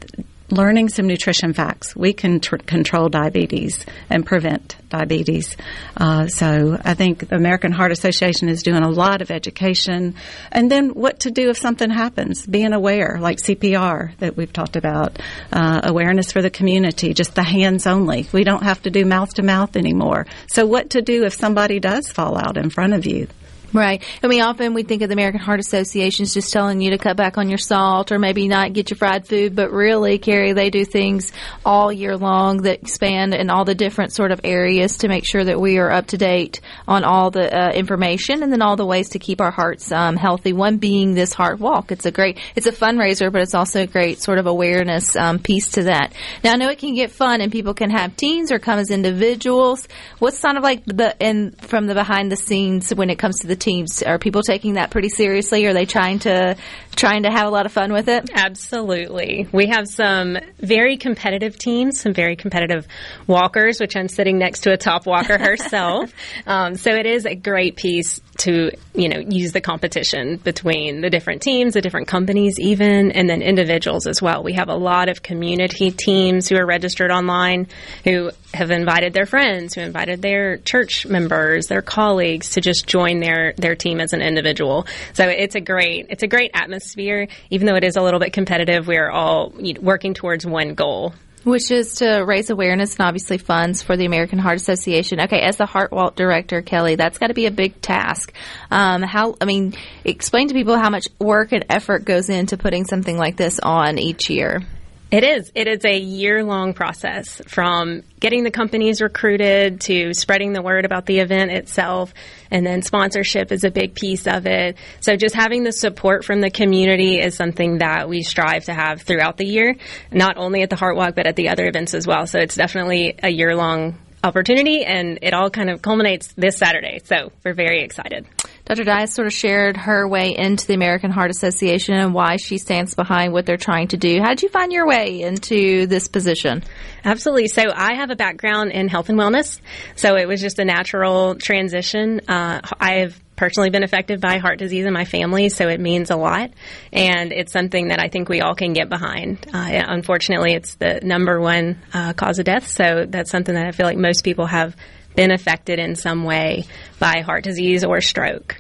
learning 0.50 0.88
some 0.88 1.06
nutrition 1.06 1.52
facts. 1.52 1.96
We 1.96 2.12
can 2.12 2.40
tr- 2.40 2.56
control 2.56 3.08
diabetes 3.08 3.84
and 4.08 4.24
prevent 4.24 4.76
diabetes. 4.88 5.56
Uh, 5.96 6.28
so 6.28 6.78
I 6.84 6.94
think 6.94 7.28
the 7.28 7.36
American 7.36 7.72
Heart 7.72 7.92
Association 7.92 8.48
is 8.48 8.62
doing 8.62 8.82
a 8.82 8.88
lot 8.88 9.22
of 9.22 9.30
education. 9.30 10.14
And 10.52 10.70
then 10.70 10.90
what 10.90 11.20
to 11.20 11.30
do 11.30 11.50
if 11.50 11.58
something 11.58 11.90
happens, 11.90 12.46
being 12.46 12.72
aware, 12.72 13.18
like 13.20 13.38
CPR 13.38 14.16
that 14.18 14.36
we've 14.36 14.52
talked 14.52 14.76
about, 14.76 15.18
uh, 15.52 15.80
awareness 15.82 16.32
for 16.32 16.42
the 16.42 16.50
community, 16.50 17.12
just 17.12 17.34
the 17.34 17.42
hands 17.42 17.86
only. 17.86 18.28
We 18.32 18.44
don't 18.44 18.62
have 18.62 18.82
to 18.82 18.90
do 18.90 19.04
mouth 19.04 19.34
to 19.34 19.42
mouth 19.42 19.76
anymore. 19.76 20.26
So 20.48 20.66
what 20.66 20.90
to 20.90 21.02
do 21.02 21.24
if 21.24 21.34
somebody 21.34 21.80
does 21.80 22.10
fall 22.10 22.36
out 22.38 22.56
in 22.56 22.70
front 22.70 22.94
of 22.94 23.06
you? 23.06 23.26
Right. 23.72 24.02
I 24.22 24.28
mean, 24.28 24.42
often 24.42 24.74
we 24.74 24.84
think 24.84 25.02
of 25.02 25.08
the 25.08 25.14
American 25.14 25.40
Heart 25.40 25.60
Association 25.60 26.22
as 26.22 26.32
just 26.32 26.52
telling 26.52 26.80
you 26.80 26.90
to 26.90 26.98
cut 26.98 27.16
back 27.16 27.36
on 27.36 27.48
your 27.48 27.58
salt 27.58 28.12
or 28.12 28.18
maybe 28.18 28.48
not 28.48 28.72
get 28.72 28.90
your 28.90 28.96
fried 28.96 29.26
food, 29.26 29.56
but 29.56 29.72
really, 29.72 30.18
Carrie, 30.18 30.52
they 30.52 30.70
do 30.70 30.84
things 30.84 31.32
all 31.64 31.92
year 31.92 32.16
long 32.16 32.62
that 32.62 32.82
expand 32.82 33.34
in 33.34 33.50
all 33.50 33.64
the 33.64 33.74
different 33.74 34.12
sort 34.12 34.30
of 34.30 34.40
areas 34.44 34.98
to 34.98 35.08
make 35.08 35.24
sure 35.24 35.44
that 35.44 35.60
we 35.60 35.78
are 35.78 35.90
up 35.90 36.06
to 36.08 36.16
date 36.16 36.60
on 36.86 37.04
all 37.04 37.30
the 37.30 37.54
uh, 37.54 37.72
information 37.72 38.42
and 38.42 38.52
then 38.52 38.62
all 38.62 38.76
the 38.76 38.86
ways 38.86 39.10
to 39.10 39.18
keep 39.18 39.40
our 39.40 39.50
hearts 39.50 39.90
um, 39.90 40.16
healthy. 40.16 40.52
One 40.52 40.78
being 40.78 41.14
this 41.14 41.34
heart 41.34 41.58
walk. 41.58 41.90
It's 41.90 42.06
a 42.06 42.12
great, 42.12 42.38
it's 42.54 42.66
a 42.66 42.72
fundraiser, 42.72 43.32
but 43.32 43.42
it's 43.42 43.54
also 43.54 43.82
a 43.82 43.86
great 43.86 44.22
sort 44.22 44.38
of 44.38 44.46
awareness 44.46 45.16
um, 45.16 45.38
piece 45.38 45.72
to 45.72 45.84
that. 45.84 46.14
Now, 46.44 46.52
I 46.52 46.56
know 46.56 46.70
it 46.70 46.78
can 46.78 46.94
get 46.94 47.10
fun 47.10 47.40
and 47.40 47.50
people 47.50 47.74
can 47.74 47.90
have 47.90 48.16
teams 48.16 48.52
or 48.52 48.58
come 48.58 48.78
as 48.78 48.90
individuals. 48.90 49.88
What's 50.18 50.40
kind 50.40 50.56
of 50.56 50.62
like 50.62 50.84
the 50.86 51.16
in 51.18 51.50
from 51.52 51.86
the 51.86 51.94
behind 51.94 52.30
the 52.30 52.36
scenes 52.36 52.94
when 52.94 53.10
it 53.10 53.18
comes 53.18 53.40
to 53.40 53.46
the 53.56 53.64
teams? 53.64 54.02
Are 54.02 54.18
people 54.18 54.42
taking 54.42 54.74
that 54.74 54.90
pretty 54.90 55.08
seriously? 55.08 55.66
Are 55.66 55.72
they 55.72 55.86
trying 55.86 56.18
to 56.20 56.56
trying 56.94 57.24
to 57.24 57.30
have 57.30 57.46
a 57.46 57.50
lot 57.50 57.66
of 57.66 57.72
fun 57.72 57.92
with 57.92 58.08
it? 58.08 58.30
Absolutely. 58.34 59.46
We 59.52 59.66
have 59.66 59.86
some 59.86 60.38
very 60.58 60.96
competitive 60.96 61.58
teams, 61.58 62.00
some 62.00 62.14
very 62.14 62.36
competitive 62.36 62.86
walkers, 63.26 63.80
which 63.80 63.96
I'm 63.96 64.08
sitting 64.08 64.38
next 64.38 64.60
to 64.60 64.72
a 64.72 64.76
top 64.76 65.06
walker 65.06 65.38
herself. 65.38 66.12
um, 66.46 66.74
so 66.76 66.92
it 66.92 67.06
is 67.06 67.26
a 67.26 67.34
great 67.34 67.76
piece 67.76 68.20
to, 68.38 68.70
you 68.94 69.08
know, 69.08 69.18
use 69.18 69.52
the 69.52 69.60
competition 69.60 70.36
between 70.36 71.00
the 71.00 71.10
different 71.10 71.42
teams, 71.42 71.74
the 71.74 71.80
different 71.80 72.08
companies 72.08 72.58
even, 72.58 73.12
and 73.12 73.28
then 73.28 73.42
individuals 73.42 74.06
as 74.06 74.20
well. 74.22 74.42
We 74.42 74.54
have 74.54 74.68
a 74.68 74.74
lot 74.74 75.08
of 75.08 75.22
community 75.22 75.90
teams 75.90 76.48
who 76.48 76.56
are 76.56 76.66
registered 76.66 77.10
online 77.10 77.68
who 78.04 78.30
have 78.54 78.70
invited 78.70 79.12
their 79.12 79.26
friends, 79.26 79.74
who 79.74 79.82
invited 79.82 80.22
their 80.22 80.56
church 80.58 81.06
members, 81.06 81.66
their 81.66 81.82
colleagues 81.82 82.50
to 82.50 82.60
just 82.60 82.86
join 82.86 83.20
their, 83.20 83.45
their 83.56 83.74
team 83.74 84.00
as 84.00 84.12
an 84.12 84.22
individual. 84.22 84.86
So 85.12 85.28
it's 85.28 85.54
a 85.54 85.60
great, 85.60 86.06
it's 86.10 86.22
a 86.22 86.26
great 86.26 86.50
atmosphere. 86.54 87.28
Even 87.50 87.66
though 87.66 87.76
it 87.76 87.84
is 87.84 87.96
a 87.96 88.02
little 88.02 88.20
bit 88.20 88.32
competitive, 88.32 88.86
we're 88.86 89.10
all 89.10 89.52
you 89.58 89.74
know, 89.74 89.80
working 89.80 90.14
towards 90.14 90.46
one 90.46 90.74
goal. 90.74 91.14
Which 91.44 91.70
is 91.70 91.96
to 91.96 92.24
raise 92.24 92.50
awareness 92.50 92.96
and 92.96 93.06
obviously 93.06 93.38
funds 93.38 93.80
for 93.80 93.96
the 93.96 94.04
American 94.04 94.40
Heart 94.40 94.56
Association. 94.56 95.20
Okay, 95.20 95.40
as 95.40 95.56
the 95.56 95.66
Heart 95.66 95.92
Walk 95.92 96.16
director, 96.16 96.60
Kellie, 96.60 96.96
that's 96.96 97.18
got 97.18 97.28
to 97.28 97.34
be 97.34 97.46
a 97.46 97.52
big 97.52 97.80
task. 97.80 98.32
Um, 98.68 99.02
how? 99.02 99.36
I 99.40 99.44
mean, 99.44 99.74
explain 100.04 100.48
to 100.48 100.54
people 100.54 100.76
how 100.76 100.90
much 100.90 101.06
work 101.20 101.52
and 101.52 101.64
effort 101.70 102.04
goes 102.04 102.30
into 102.30 102.56
putting 102.56 102.84
something 102.84 103.16
like 103.16 103.36
this 103.36 103.60
on 103.60 103.96
each 103.96 104.28
year. 104.28 104.62
It 105.08 105.22
is. 105.22 105.52
It 105.54 105.68
is 105.68 105.84
a 105.84 105.96
year 105.96 106.42
long 106.42 106.74
process 106.74 107.40
from 107.46 108.02
getting 108.18 108.42
the 108.42 108.50
companies 108.50 109.00
recruited 109.00 109.80
to 109.82 110.12
spreading 110.12 110.52
the 110.52 110.62
word 110.62 110.84
about 110.84 111.06
the 111.06 111.20
event 111.20 111.52
itself. 111.52 112.12
And 112.50 112.66
then 112.66 112.82
sponsorship 112.82 113.52
is 113.52 113.62
a 113.62 113.70
big 113.70 113.94
piece 113.94 114.26
of 114.26 114.46
it. 114.46 114.76
So 115.00 115.14
just 115.14 115.36
having 115.36 115.62
the 115.62 115.70
support 115.70 116.24
from 116.24 116.40
the 116.40 116.50
community 116.50 117.20
is 117.20 117.36
something 117.36 117.78
that 117.78 118.08
we 118.08 118.22
strive 118.22 118.64
to 118.64 118.74
have 118.74 119.02
throughout 119.02 119.36
the 119.36 119.46
year, 119.46 119.76
not 120.10 120.38
only 120.38 120.62
at 120.62 120.70
the 120.70 120.76
Heart 120.76 120.96
Walk, 120.96 121.14
but 121.14 121.28
at 121.28 121.36
the 121.36 121.50
other 121.50 121.68
events 121.68 121.94
as 121.94 122.04
well. 122.04 122.26
So 122.26 122.40
it's 122.40 122.56
definitely 122.56 123.14
a 123.22 123.30
year 123.30 123.54
long 123.54 123.96
opportunity 124.24 124.84
and 124.84 125.20
it 125.22 125.34
all 125.34 125.50
kind 125.50 125.70
of 125.70 125.82
culminates 125.82 126.32
this 126.32 126.56
Saturday. 126.56 126.98
So 127.04 127.30
we're 127.44 127.54
very 127.54 127.84
excited. 127.84 128.26
Dr. 128.66 128.82
Dyess 128.82 129.10
sort 129.10 129.28
of 129.28 129.32
shared 129.32 129.76
her 129.76 130.08
way 130.08 130.34
into 130.36 130.66
the 130.66 130.74
American 130.74 131.12
Heart 131.12 131.30
Association 131.30 131.94
and 131.94 132.12
why 132.12 132.36
she 132.36 132.58
stands 132.58 132.94
behind 132.96 133.32
what 133.32 133.46
they're 133.46 133.56
trying 133.56 133.88
to 133.88 133.96
do. 133.96 134.18
How 134.20 134.30
did 134.30 134.42
you 134.42 134.48
find 134.48 134.72
your 134.72 134.88
way 134.88 135.22
into 135.22 135.86
this 135.86 136.08
position? 136.08 136.64
Absolutely. 137.04 137.46
So 137.46 137.62
I 137.72 137.94
have 137.94 138.10
a 138.10 138.16
background 138.16 138.72
in 138.72 138.88
health 138.88 139.08
and 139.08 139.16
wellness. 139.16 139.60
So 139.94 140.16
it 140.16 140.26
was 140.26 140.40
just 140.40 140.58
a 140.58 140.64
natural 140.64 141.36
transition. 141.36 142.22
Uh, 142.26 142.60
I 142.80 142.94
have 142.94 143.20
personally 143.36 143.70
been 143.70 143.84
affected 143.84 144.20
by 144.20 144.38
heart 144.38 144.58
disease 144.58 144.84
in 144.84 144.92
my 144.92 145.04
family, 145.04 145.48
so 145.48 145.68
it 145.68 145.78
means 145.78 146.10
a 146.10 146.16
lot. 146.16 146.50
And 146.92 147.32
it's 147.32 147.52
something 147.52 147.88
that 147.88 148.00
I 148.00 148.08
think 148.08 148.28
we 148.28 148.40
all 148.40 148.56
can 148.56 148.72
get 148.72 148.88
behind. 148.88 149.46
Uh, 149.52 149.84
unfortunately, 149.86 150.54
it's 150.54 150.74
the 150.74 151.00
number 151.04 151.40
one 151.40 151.80
uh, 151.94 152.14
cause 152.14 152.40
of 152.40 152.46
death. 152.46 152.66
So 152.66 153.06
that's 153.08 153.30
something 153.30 153.54
that 153.54 153.66
I 153.66 153.70
feel 153.70 153.86
like 153.86 153.98
most 153.98 154.24
people 154.24 154.46
have 154.46 154.74
been 155.16 155.32
affected 155.32 155.78
in 155.78 155.96
some 155.96 156.24
way 156.24 156.64
by 156.98 157.20
heart 157.20 157.42
disease 157.42 157.84
or 157.84 158.00
stroke. 158.00 158.56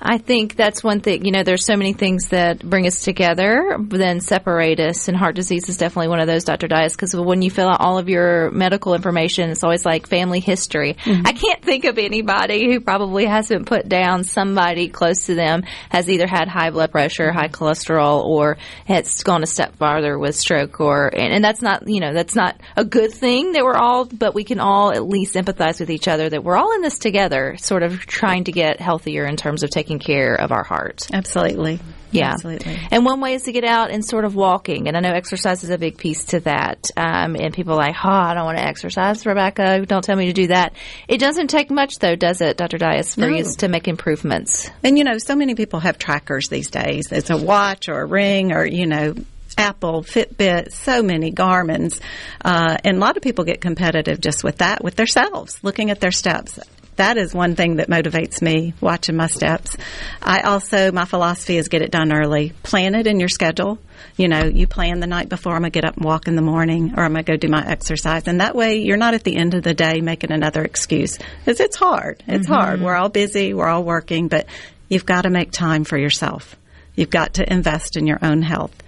I 0.00 0.18
think 0.18 0.56
that's 0.56 0.82
one 0.82 1.00
thing. 1.00 1.24
You 1.24 1.32
know, 1.32 1.42
there's 1.42 1.64
so 1.64 1.76
many 1.76 1.92
things 1.92 2.28
that 2.28 2.58
bring 2.58 2.86
us 2.86 3.02
together, 3.02 3.76
then 3.80 4.20
separate 4.20 4.80
us. 4.80 5.08
And 5.08 5.16
heart 5.16 5.34
disease 5.34 5.68
is 5.68 5.76
definitely 5.76 6.08
one 6.08 6.20
of 6.20 6.26
those, 6.26 6.44
Dr. 6.44 6.68
Dyess, 6.68 6.92
because 6.92 7.14
when 7.14 7.42
you 7.42 7.50
fill 7.50 7.68
out 7.68 7.80
all 7.80 7.98
of 7.98 8.08
your 8.08 8.50
medical 8.50 8.94
information, 8.94 9.50
it's 9.50 9.64
always 9.64 9.84
like 9.84 10.06
family 10.06 10.40
history. 10.40 10.94
Mm-hmm. 10.94 11.26
I 11.26 11.32
can't 11.32 11.62
think 11.62 11.84
of 11.84 11.98
anybody 11.98 12.70
who 12.70 12.80
probably 12.80 13.24
hasn't 13.24 13.66
put 13.66 13.88
down 13.88 14.24
somebody 14.24 14.88
close 14.88 15.26
to 15.26 15.34
them 15.34 15.64
has 15.88 16.08
either 16.08 16.26
had 16.26 16.48
high 16.48 16.70
blood 16.70 16.90
pressure, 16.90 17.32
high 17.32 17.48
cholesterol, 17.48 18.24
or 18.24 18.58
has 18.86 19.22
gone 19.22 19.42
a 19.42 19.46
step 19.46 19.76
farther 19.76 20.18
with 20.18 20.36
stroke. 20.36 20.80
Or 20.80 21.08
and, 21.08 21.32
and 21.32 21.44
that's 21.44 21.62
not, 21.62 21.88
you 21.88 22.00
know, 22.00 22.12
that's 22.12 22.34
not 22.34 22.60
a 22.76 22.84
good 22.84 23.12
thing 23.12 23.52
that 23.52 23.64
we're 23.64 23.76
all, 23.76 24.04
but 24.04 24.34
we 24.34 24.44
can 24.44 24.60
all 24.60 24.92
at 24.92 25.06
least 25.06 25.34
empathize 25.34 25.80
with 25.80 25.90
each 25.90 26.08
other 26.08 26.28
that 26.28 26.44
we're 26.44 26.56
all 26.56 26.74
in 26.74 26.82
this 26.82 26.98
together, 26.98 27.56
sort 27.58 27.82
of 27.82 28.00
trying 28.00 28.44
to 28.44 28.52
get 28.52 28.80
healthier 28.80 29.26
in 29.26 29.36
terms 29.36 29.62
of 29.62 29.70
taking 29.70 29.93
taking 29.98 30.14
care 30.14 30.34
of 30.34 30.52
our 30.52 30.62
heart. 30.64 31.06
Absolutely. 31.12 31.80
Yeah. 32.10 32.30
Absolutely. 32.30 32.78
And 32.92 33.04
one 33.04 33.20
way 33.20 33.34
is 33.34 33.42
to 33.42 33.52
get 33.52 33.64
out 33.64 33.90
and 33.90 34.04
sort 34.04 34.24
of 34.24 34.36
walking. 34.36 34.86
And 34.86 34.96
I 34.96 35.00
know 35.00 35.10
exercise 35.10 35.64
is 35.64 35.70
a 35.70 35.78
big 35.78 35.98
piece 35.98 36.26
to 36.26 36.40
that. 36.40 36.88
Um, 36.96 37.34
and 37.34 37.52
people 37.52 37.72
are 37.72 37.78
like, 37.78 37.96
oh, 38.04 38.08
I 38.08 38.34
don't 38.34 38.44
want 38.44 38.56
to 38.58 38.64
exercise, 38.64 39.26
Rebecca. 39.26 39.84
Don't 39.84 40.04
tell 40.04 40.14
me 40.14 40.26
to 40.26 40.32
do 40.32 40.46
that. 40.48 40.74
It 41.08 41.18
doesn't 41.18 41.48
take 41.48 41.72
much, 41.72 41.98
though, 41.98 42.14
does 42.14 42.40
it, 42.40 42.56
Dr. 42.56 42.78
Dyess, 42.78 43.14
for 43.14 43.22
No. 43.22 43.28
you 43.28 43.44
to 43.58 43.68
make 43.68 43.88
improvements? 43.88 44.70
And 44.84 44.96
you 44.96 45.02
know, 45.02 45.18
so 45.18 45.34
many 45.34 45.56
people 45.56 45.80
have 45.80 45.98
trackers 45.98 46.48
these 46.48 46.70
days. 46.70 47.10
It's 47.10 47.30
a 47.30 47.36
watch 47.36 47.88
or 47.88 48.00
a 48.00 48.06
ring 48.06 48.52
or, 48.52 48.64
you 48.64 48.86
know, 48.86 49.14
Apple, 49.58 50.02
Fitbit, 50.02 50.72
so 50.72 51.02
many 51.02 51.30
Garmin's. 51.32 52.00
Uh, 52.44 52.76
and 52.84 52.96
a 52.96 53.00
lot 53.00 53.16
of 53.16 53.22
people 53.24 53.44
get 53.44 53.60
competitive 53.60 54.20
just 54.20 54.44
with 54.44 54.58
that, 54.58 54.84
with 54.84 54.94
themselves, 54.96 55.58
looking 55.62 55.90
at 55.90 56.00
their 56.00 56.12
steps. 56.12 56.58
That 56.96 57.16
is 57.16 57.34
one 57.34 57.56
thing 57.56 57.76
that 57.76 57.88
motivates 57.88 58.40
me, 58.40 58.72
watching 58.80 59.16
my 59.16 59.26
steps. 59.26 59.76
I 60.22 60.42
also, 60.42 60.92
my 60.92 61.04
philosophy 61.04 61.56
is 61.56 61.68
get 61.68 61.82
it 61.82 61.90
done 61.90 62.12
early. 62.12 62.52
Plan 62.62 62.94
it 62.94 63.06
in 63.06 63.18
your 63.18 63.28
schedule. 63.28 63.78
You 64.16 64.28
know, 64.28 64.44
you 64.44 64.66
plan 64.66 65.00
the 65.00 65.06
night 65.06 65.28
before 65.28 65.54
I'm 65.54 65.62
going 65.62 65.72
to 65.72 65.80
get 65.80 65.84
up 65.84 65.96
and 65.96 66.04
walk 66.04 66.28
in 66.28 66.36
the 66.36 66.42
morning 66.42 66.94
or 66.96 67.04
I'm 67.04 67.12
going 67.12 67.24
to 67.24 67.32
go 67.32 67.36
do 67.36 67.48
my 67.48 67.66
exercise. 67.66 68.28
And 68.28 68.40
that 68.40 68.54
way 68.54 68.76
you're 68.76 68.96
not 68.96 69.14
at 69.14 69.24
the 69.24 69.36
end 69.36 69.54
of 69.54 69.64
the 69.64 69.74
day 69.74 70.00
making 70.00 70.30
another 70.30 70.62
excuse. 70.62 71.18
Because 71.40 71.58
it's 71.58 71.76
hard. 71.76 72.22
It's 72.28 72.44
mm-hmm. 72.44 72.54
hard. 72.54 72.80
We're 72.80 72.94
all 72.94 73.08
busy. 73.08 73.54
We're 73.54 73.68
all 73.68 73.82
working, 73.82 74.28
but 74.28 74.46
you've 74.88 75.06
got 75.06 75.22
to 75.22 75.30
make 75.30 75.50
time 75.50 75.84
for 75.84 75.98
yourself. 75.98 76.56
You've 76.94 77.10
got 77.10 77.34
to 77.34 77.52
invest 77.52 77.96
in 77.96 78.06
your 78.06 78.18
own 78.22 78.42
health. 78.42 78.83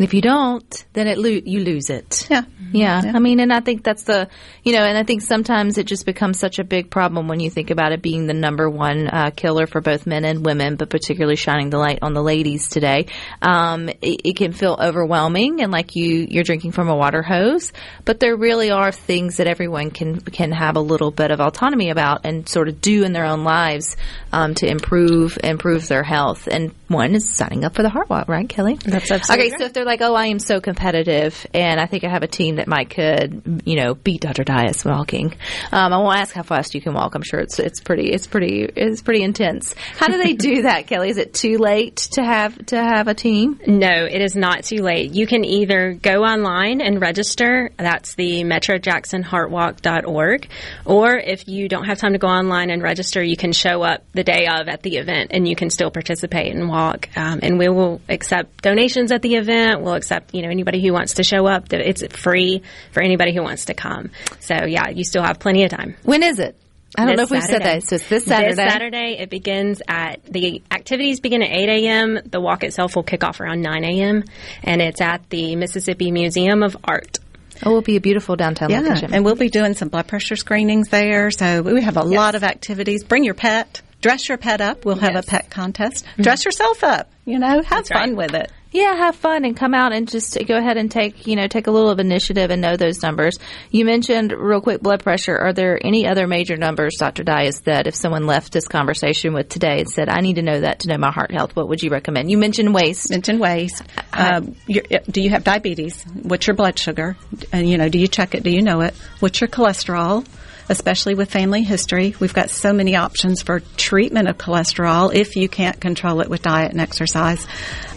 If 0.00 0.12
you 0.12 0.20
don't, 0.20 0.84
then 0.92 1.06
it 1.06 1.18
lo- 1.18 1.40
you 1.44 1.60
lose 1.60 1.88
it. 1.88 2.26
Yeah. 2.28 2.42
Yeah. 2.72 3.02
Yeah. 3.04 3.12
I 3.14 3.20
mean, 3.20 3.38
and 3.38 3.52
I 3.52 3.60
think 3.60 3.84
that's 3.84 4.02
the, 4.02 4.28
you 4.64 4.72
know, 4.72 4.82
and 4.82 4.98
I 4.98 5.04
think 5.04 5.22
sometimes 5.22 5.78
it 5.78 5.86
just 5.86 6.04
becomes 6.04 6.40
such 6.40 6.58
a 6.58 6.64
big 6.64 6.90
problem 6.90 7.28
when 7.28 7.38
you 7.38 7.48
think 7.48 7.70
about 7.70 7.92
it 7.92 8.02
being 8.02 8.26
the 8.26 8.34
number 8.34 8.68
one 8.68 9.06
uh, 9.06 9.30
killer 9.30 9.68
for 9.68 9.80
both 9.80 10.06
men 10.06 10.24
and 10.24 10.44
women, 10.44 10.74
but 10.74 10.90
particularly 10.90 11.36
shining 11.36 11.70
the 11.70 11.78
light 11.78 12.00
on 12.02 12.12
the 12.12 12.22
ladies 12.22 12.68
today. 12.68 13.06
Um, 13.40 13.88
it, 13.88 14.20
it 14.24 14.36
can 14.36 14.52
feel 14.52 14.76
overwhelming 14.80 15.60
and 15.60 15.70
like 15.70 15.94
you, 15.94 16.26
you're 16.28 16.42
drinking 16.42 16.72
from 16.72 16.88
a 16.88 16.96
water 16.96 17.22
hose, 17.22 17.72
but 18.04 18.18
there 18.18 18.36
really 18.36 18.72
are 18.72 18.90
things 18.90 19.36
that 19.36 19.46
everyone 19.46 19.90
can, 19.90 20.20
can 20.20 20.50
have 20.50 20.74
a 20.74 20.80
little 20.80 21.12
bit 21.12 21.30
of 21.30 21.40
autonomy 21.40 21.90
about 21.90 22.22
and 22.24 22.48
sort 22.48 22.68
of 22.68 22.80
do 22.80 23.04
in 23.04 23.12
their 23.12 23.26
own 23.26 23.44
lives, 23.44 23.96
um, 24.32 24.54
to 24.54 24.66
improve, 24.66 25.38
improve 25.44 25.86
their 25.86 26.02
health. 26.02 26.48
And 26.50 26.74
one 26.88 27.14
is 27.14 27.34
signing 27.34 27.64
up 27.64 27.74
for 27.74 27.82
the 27.82 27.88
Heart 27.88 28.10
Walk, 28.10 28.28
right, 28.28 28.48
Kellie? 28.48 28.74
That's 28.74 29.10
absolutely 29.10 29.46
Okay, 29.46 29.56
so 29.58 29.64
if 29.64 29.72
they're 29.72 29.84
like, 29.84 30.00
oh, 30.02 30.14
I 30.14 30.26
am 30.26 30.38
so 30.38 30.60
competitive, 30.60 31.46
and 31.54 31.80
I 31.80 31.86
think 31.86 32.04
I 32.04 32.10
have 32.10 32.22
a 32.22 32.28
team 32.28 32.56
that 32.56 32.68
might 32.68 32.90
could, 32.90 33.62
you 33.64 33.76
know, 33.76 33.94
beat 33.94 34.20
Dr. 34.20 34.44
Dyess 34.44 34.84
walking. 34.84 35.34
Um, 35.72 35.92
I 35.92 35.98
won't 35.98 36.18
ask 36.18 36.34
how 36.34 36.42
fast 36.42 36.74
you 36.74 36.80
can 36.80 36.94
walk. 36.94 37.14
I'm 37.14 37.22
sure 37.22 37.40
it's 37.40 37.58
it's 37.58 37.80
pretty 37.80 38.10
it's 38.10 38.26
pretty 38.26 38.64
it's 38.64 39.02
pretty 39.02 39.22
intense. 39.22 39.74
How 39.96 40.08
do 40.08 40.22
they 40.22 40.34
do 40.34 40.62
that, 40.62 40.86
Kellie? 40.86 41.10
Is 41.10 41.18
it 41.18 41.34
too 41.34 41.58
late 41.58 41.96
to 42.12 42.22
have 42.22 42.66
to 42.66 42.76
have 42.76 43.08
a 43.08 43.14
team? 43.14 43.58
No, 43.66 44.04
it 44.04 44.20
is 44.20 44.36
not 44.36 44.64
too 44.64 44.82
late. 44.82 45.12
You 45.12 45.26
can 45.26 45.44
either 45.44 45.94
go 45.94 46.22
online 46.22 46.80
and 46.80 47.00
register. 47.00 47.70
That's 47.76 48.14
the 48.14 48.44
metrojacksonheartwalk.org. 48.44 50.48
Or 50.84 51.16
if 51.16 51.48
you 51.48 51.68
don't 51.68 51.86
have 51.86 51.98
time 51.98 52.12
to 52.12 52.18
go 52.18 52.28
online 52.28 52.70
and 52.70 52.82
register, 52.82 53.22
you 53.22 53.36
can 53.36 53.52
show 53.52 53.82
up 53.82 54.04
the 54.12 54.24
day 54.24 54.46
of 54.46 54.68
at 54.68 54.82
the 54.82 54.98
event 54.98 55.30
and 55.32 55.48
you 55.48 55.56
can 55.56 55.70
still 55.70 55.90
participate 55.90 56.54
and 56.54 56.68
walk. 56.68 56.73
Um, 56.74 57.40
and 57.42 57.58
we 57.58 57.68
will 57.68 58.00
accept 58.08 58.62
donations 58.62 59.12
at 59.12 59.22
the 59.22 59.36
event. 59.36 59.80
We'll 59.82 59.94
accept, 59.94 60.34
you 60.34 60.42
know, 60.42 60.48
anybody 60.50 60.82
who 60.84 60.92
wants 60.92 61.14
to 61.14 61.24
show 61.24 61.46
up. 61.46 61.72
It's 61.72 62.04
free 62.16 62.62
for 62.92 63.02
anybody 63.02 63.34
who 63.34 63.42
wants 63.42 63.66
to 63.66 63.74
come. 63.74 64.10
So 64.40 64.64
yeah, 64.66 64.88
you 64.90 65.04
still 65.04 65.22
have 65.22 65.38
plenty 65.38 65.64
of 65.64 65.70
time. 65.70 65.96
When 66.02 66.22
is 66.22 66.38
it? 66.38 66.56
I 66.96 67.06
don't 67.06 67.16
This 67.16 67.16
know 67.16 67.22
if 67.24 67.30
we 67.32 67.40
said 67.40 67.50
Saturday. 67.62 67.80
that. 67.80 67.82
So 67.88 67.96
it's 67.96 68.08
this 68.08 68.24
Saturday. 68.24 68.54
This 68.54 68.72
Saturday, 68.72 69.16
it 69.18 69.28
begins 69.30 69.82
at 69.88 70.24
the 70.26 70.62
activities 70.70 71.18
begin 71.18 71.42
at 71.42 71.50
8 71.50 71.68
a.m. 71.68 72.18
The 72.24 72.40
walk 72.40 72.62
itself 72.62 72.94
will 72.94 73.02
kick 73.02 73.24
off 73.24 73.40
around 73.40 73.62
9 73.62 73.84
a.m. 73.84 74.22
and 74.62 74.80
it's 74.80 75.00
at 75.00 75.28
the 75.28 75.56
Mississippi 75.56 76.12
Museum 76.12 76.62
of 76.62 76.76
Art. 76.84 77.18
Oh, 77.64 77.70
it 77.70 77.74
will 77.74 77.82
be 77.82 77.96
a 77.96 78.00
beautiful 78.00 78.36
downtown 78.36 78.70
Yeah, 78.70 78.80
location. 78.80 79.12
and 79.14 79.24
we'll 79.24 79.34
be 79.36 79.48
doing 79.48 79.74
some 79.74 79.88
blood 79.88 80.06
pressure 80.06 80.36
screenings 80.36 80.88
there. 80.88 81.30
So 81.32 81.62
we 81.62 81.82
have 81.82 81.96
a 81.96 82.02
lot 82.04 82.34
of 82.36 82.44
activities. 82.44 83.02
Bring 83.04 83.24
your 83.24 83.34
pet. 83.34 83.80
Dress 84.04 84.28
your 84.28 84.36
pet 84.36 84.60
up. 84.60 84.84
We'll 84.84 84.96
have 84.96 85.14
Yes. 85.14 85.24
a 85.26 85.30
pet 85.30 85.48
contest. 85.48 86.04
Mm-hmm. 86.04 86.24
Dress 86.24 86.44
yourself 86.44 86.84
up. 86.84 87.10
You 87.24 87.38
know, 87.38 87.62
have 87.62 87.88
fun 87.88 88.10
right. 88.10 88.16
with 88.16 88.34
it. 88.34 88.52
Yeah, 88.70 88.94
have 88.94 89.16
fun 89.16 89.46
and 89.46 89.56
come 89.56 89.72
out 89.72 89.94
and 89.94 90.06
just 90.06 90.36
go 90.46 90.58
ahead 90.58 90.76
and 90.76 90.90
take, 90.90 91.26
you 91.26 91.36
know, 91.36 91.46
take 91.46 91.68
a 91.68 91.70
little 91.70 91.88
of 91.88 91.98
initiative 91.98 92.50
and 92.50 92.60
know 92.60 92.76
those 92.76 93.02
numbers. 93.02 93.38
You 93.70 93.86
mentioned 93.86 94.32
real 94.32 94.60
quick 94.60 94.82
blood 94.82 95.02
pressure. 95.02 95.38
Are 95.38 95.54
there 95.54 95.80
any 95.82 96.06
other 96.06 96.26
major 96.26 96.58
numbers, 96.58 96.96
Dr. 96.98 97.24
Dyess, 97.24 97.62
that 97.62 97.86
if 97.86 97.94
someone 97.94 98.26
left 98.26 98.52
this 98.52 98.68
conversation 98.68 99.32
with 99.32 99.48
today 99.48 99.78
and 99.78 99.88
said, 99.88 100.10
I 100.10 100.20
need 100.20 100.34
to 100.34 100.42
know 100.42 100.60
that 100.60 100.80
to 100.80 100.88
know 100.88 100.98
my 100.98 101.10
heart 101.10 101.30
health, 101.30 101.56
what 101.56 101.70
would 101.70 101.82
you 101.82 101.88
recommend? 101.88 102.30
You 102.30 102.36
mentioned 102.36 102.74
waist. 102.74 103.08
Mention 103.08 103.38
waist. 103.38 103.82
Uh, 104.12 104.32
um, 104.34 104.56
uh, 104.68 104.98
do 105.10 105.22
you 105.22 105.30
have 105.30 105.44
diabetes? 105.44 106.04
What's 106.24 106.46
your 106.46 106.56
blood 106.56 106.78
sugar? 106.78 107.16
And 107.52 107.66
you 107.66 107.78
know, 107.78 107.88
do 107.88 107.98
you 107.98 108.08
check 108.08 108.34
it? 108.34 108.42
Do 108.42 108.50
you 108.50 108.60
know 108.60 108.82
it? 108.82 108.92
What's 109.20 109.40
your 109.40 109.48
cholesterol? 109.48 110.26
Especially 110.68 111.14
with 111.14 111.30
family 111.30 111.62
history, 111.62 112.14
we've 112.20 112.32
got 112.32 112.50
so 112.50 112.72
many 112.72 112.96
options 112.96 113.42
for 113.42 113.60
treatment 113.76 114.28
of 114.28 114.38
cholesterol 114.38 115.14
if 115.14 115.36
you 115.36 115.48
can't 115.48 115.80
control 115.80 116.20
it 116.20 116.28
with 116.28 116.42
diet 116.42 116.72
and 116.72 116.80
exercise. 116.80 117.46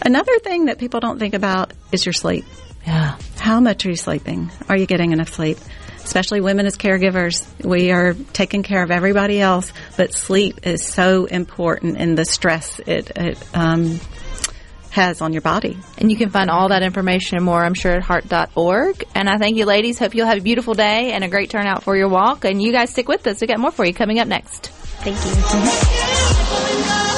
Another 0.02 0.38
thing 0.38 0.66
that 0.66 0.78
people 0.78 1.00
don't 1.00 1.18
think 1.18 1.34
about 1.34 1.72
is 1.92 2.04
your 2.04 2.12
sleep. 2.12 2.44
Yeah. 2.86 3.16
How 3.38 3.60
much 3.60 3.86
are 3.86 3.90
you 3.90 3.96
sleeping? 3.96 4.50
Are 4.68 4.76
you 4.76 4.86
getting 4.86 5.12
enough 5.12 5.30
sleep? 5.30 5.58
Especially 5.96 6.40
women 6.40 6.64
as 6.64 6.76
caregivers, 6.76 7.46
we 7.62 7.90
are 7.90 8.14
taking 8.32 8.62
care 8.62 8.82
of 8.82 8.90
everybody 8.90 9.40
else, 9.40 9.72
but 9.96 10.14
sleep 10.14 10.66
is 10.66 10.86
so 10.86 11.26
important 11.26 11.98
in 11.98 12.14
the 12.14 12.24
stress 12.24 12.80
it, 12.80 13.12
it 13.14 13.38
um, 13.54 14.00
has 14.98 15.22
on 15.22 15.32
your 15.32 15.42
body. 15.42 15.78
And 15.96 16.10
you 16.10 16.16
can 16.16 16.30
find 16.30 16.50
all 16.50 16.68
that 16.68 16.82
information 16.82 17.36
and 17.36 17.44
more, 17.44 17.64
I'm 17.64 17.74
sure, 17.74 17.92
at 17.92 18.02
heart.org. 18.02 19.04
And 19.14 19.28
I 19.28 19.38
thank 19.38 19.56
you, 19.56 19.64
ladies. 19.64 19.98
Hope 19.98 20.14
you'll 20.14 20.26
have 20.26 20.38
a 20.38 20.42
beautiful 20.42 20.74
day 20.74 21.12
and 21.12 21.24
a 21.24 21.28
great 21.28 21.50
turnout 21.50 21.84
for 21.84 21.96
your 21.96 22.08
walk. 22.08 22.44
And 22.44 22.60
you 22.60 22.72
guys 22.72 22.90
stick 22.90 23.08
with 23.08 23.26
us. 23.26 23.40
We 23.40 23.46
got 23.46 23.60
more 23.60 23.70
for 23.70 23.84
you 23.84 23.94
coming 23.94 24.18
up 24.18 24.28
next. 24.28 24.68
Thank 25.00 25.16
you. 27.14 27.17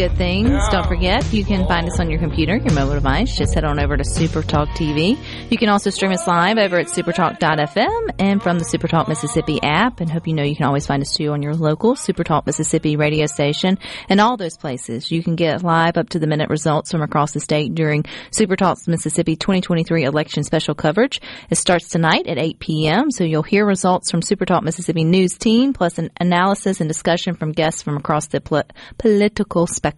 Good 0.00 0.16
Things. 0.16 0.66
Don't 0.70 0.86
forget, 0.86 1.30
you 1.30 1.44
can 1.44 1.68
find 1.68 1.86
us 1.86 2.00
on 2.00 2.08
your 2.08 2.18
computer, 2.18 2.56
your 2.56 2.72
mobile 2.72 2.94
device. 2.94 3.36
Just 3.36 3.52
head 3.52 3.64
on 3.64 3.78
over 3.78 3.98
to 3.98 4.02
Supertalk 4.02 4.68
TV. 4.68 5.18
You 5.50 5.58
can 5.58 5.68
also 5.68 5.90
stream 5.90 6.10
us 6.10 6.26
live 6.26 6.56
over 6.56 6.78
at 6.78 6.86
supertalk.fm 6.86 8.14
and 8.18 8.42
from 8.42 8.58
the 8.58 8.64
Supertalk 8.64 9.08
Mississippi 9.08 9.58
app. 9.62 10.00
And 10.00 10.10
hope 10.10 10.26
you 10.26 10.32
know 10.32 10.42
you 10.42 10.56
can 10.56 10.64
always 10.64 10.86
find 10.86 11.02
us 11.02 11.12
too 11.12 11.32
on 11.32 11.42
your 11.42 11.52
local 11.52 11.96
Supertalk 11.96 12.46
Mississippi 12.46 12.96
radio 12.96 13.26
station 13.26 13.78
and 14.08 14.22
all 14.22 14.38
those 14.38 14.56
places. 14.56 15.10
You 15.10 15.22
can 15.22 15.36
get 15.36 15.62
live 15.62 15.98
up 15.98 16.08
to 16.10 16.18
the 16.18 16.26
minute 16.26 16.48
results 16.48 16.90
from 16.92 17.02
across 17.02 17.32
the 17.32 17.40
state 17.40 17.74
during 17.74 18.04
Supertalk's 18.30 18.88
Mississippi 18.88 19.36
2023 19.36 20.04
election 20.04 20.44
special 20.44 20.74
coverage. 20.74 21.20
It 21.50 21.56
starts 21.56 21.90
tonight 21.90 22.26
at 22.26 22.38
8 22.38 22.58
p.m. 22.58 23.10
So 23.10 23.24
you'll 23.24 23.42
hear 23.42 23.66
results 23.66 24.10
from 24.10 24.22
Supertalk 24.22 24.62
Mississippi 24.62 25.04
news 25.04 25.36
team 25.36 25.74
plus 25.74 25.98
an 25.98 26.08
analysis 26.18 26.80
and 26.80 26.88
discussion 26.88 27.34
from 27.34 27.52
guests 27.52 27.82
from 27.82 27.98
across 27.98 28.28
the 28.28 28.40
pol- 28.40 28.62
political 28.96 29.66
spectrum. 29.66 29.89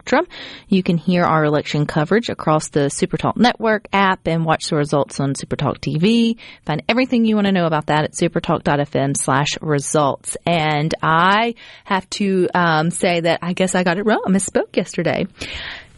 You 0.69 0.83
can 0.83 0.97
hear 0.99 1.25
our 1.25 1.45
election 1.45 1.87
coverage 1.87 2.29
across 2.29 2.69
the 2.69 2.87
Supertalk 2.91 3.37
network 3.37 3.87
app 3.93 4.27
and 4.27 4.45
watch 4.45 4.69
the 4.71 4.77
results 4.77 5.21
on 5.21 5.35
Supertalk 5.35 5.79
TV. 5.79 6.37
Find 6.65 6.83
everything 6.89 7.25
you 7.25 7.35
want 7.35 7.47
to 7.47 7.53
know 7.53 7.67
about 7.67 7.87
that 7.87 8.05
at 8.05 8.13
supertalk.fm 8.13 9.17
slash 9.17 9.51
results. 9.61 10.37
And 10.47 10.95
I 11.03 11.55
have 11.85 12.09
to 12.11 12.49
um, 12.55 12.91
say 12.91 13.21
that 13.21 13.41
I 13.43 13.53
guess 13.53 13.75
I 13.75 13.83
got 13.85 13.99
it 13.99 14.05
wrong. 14.07 14.23
I 14.27 14.31
misspoke 14.31 14.77
yesterday. 14.77 15.27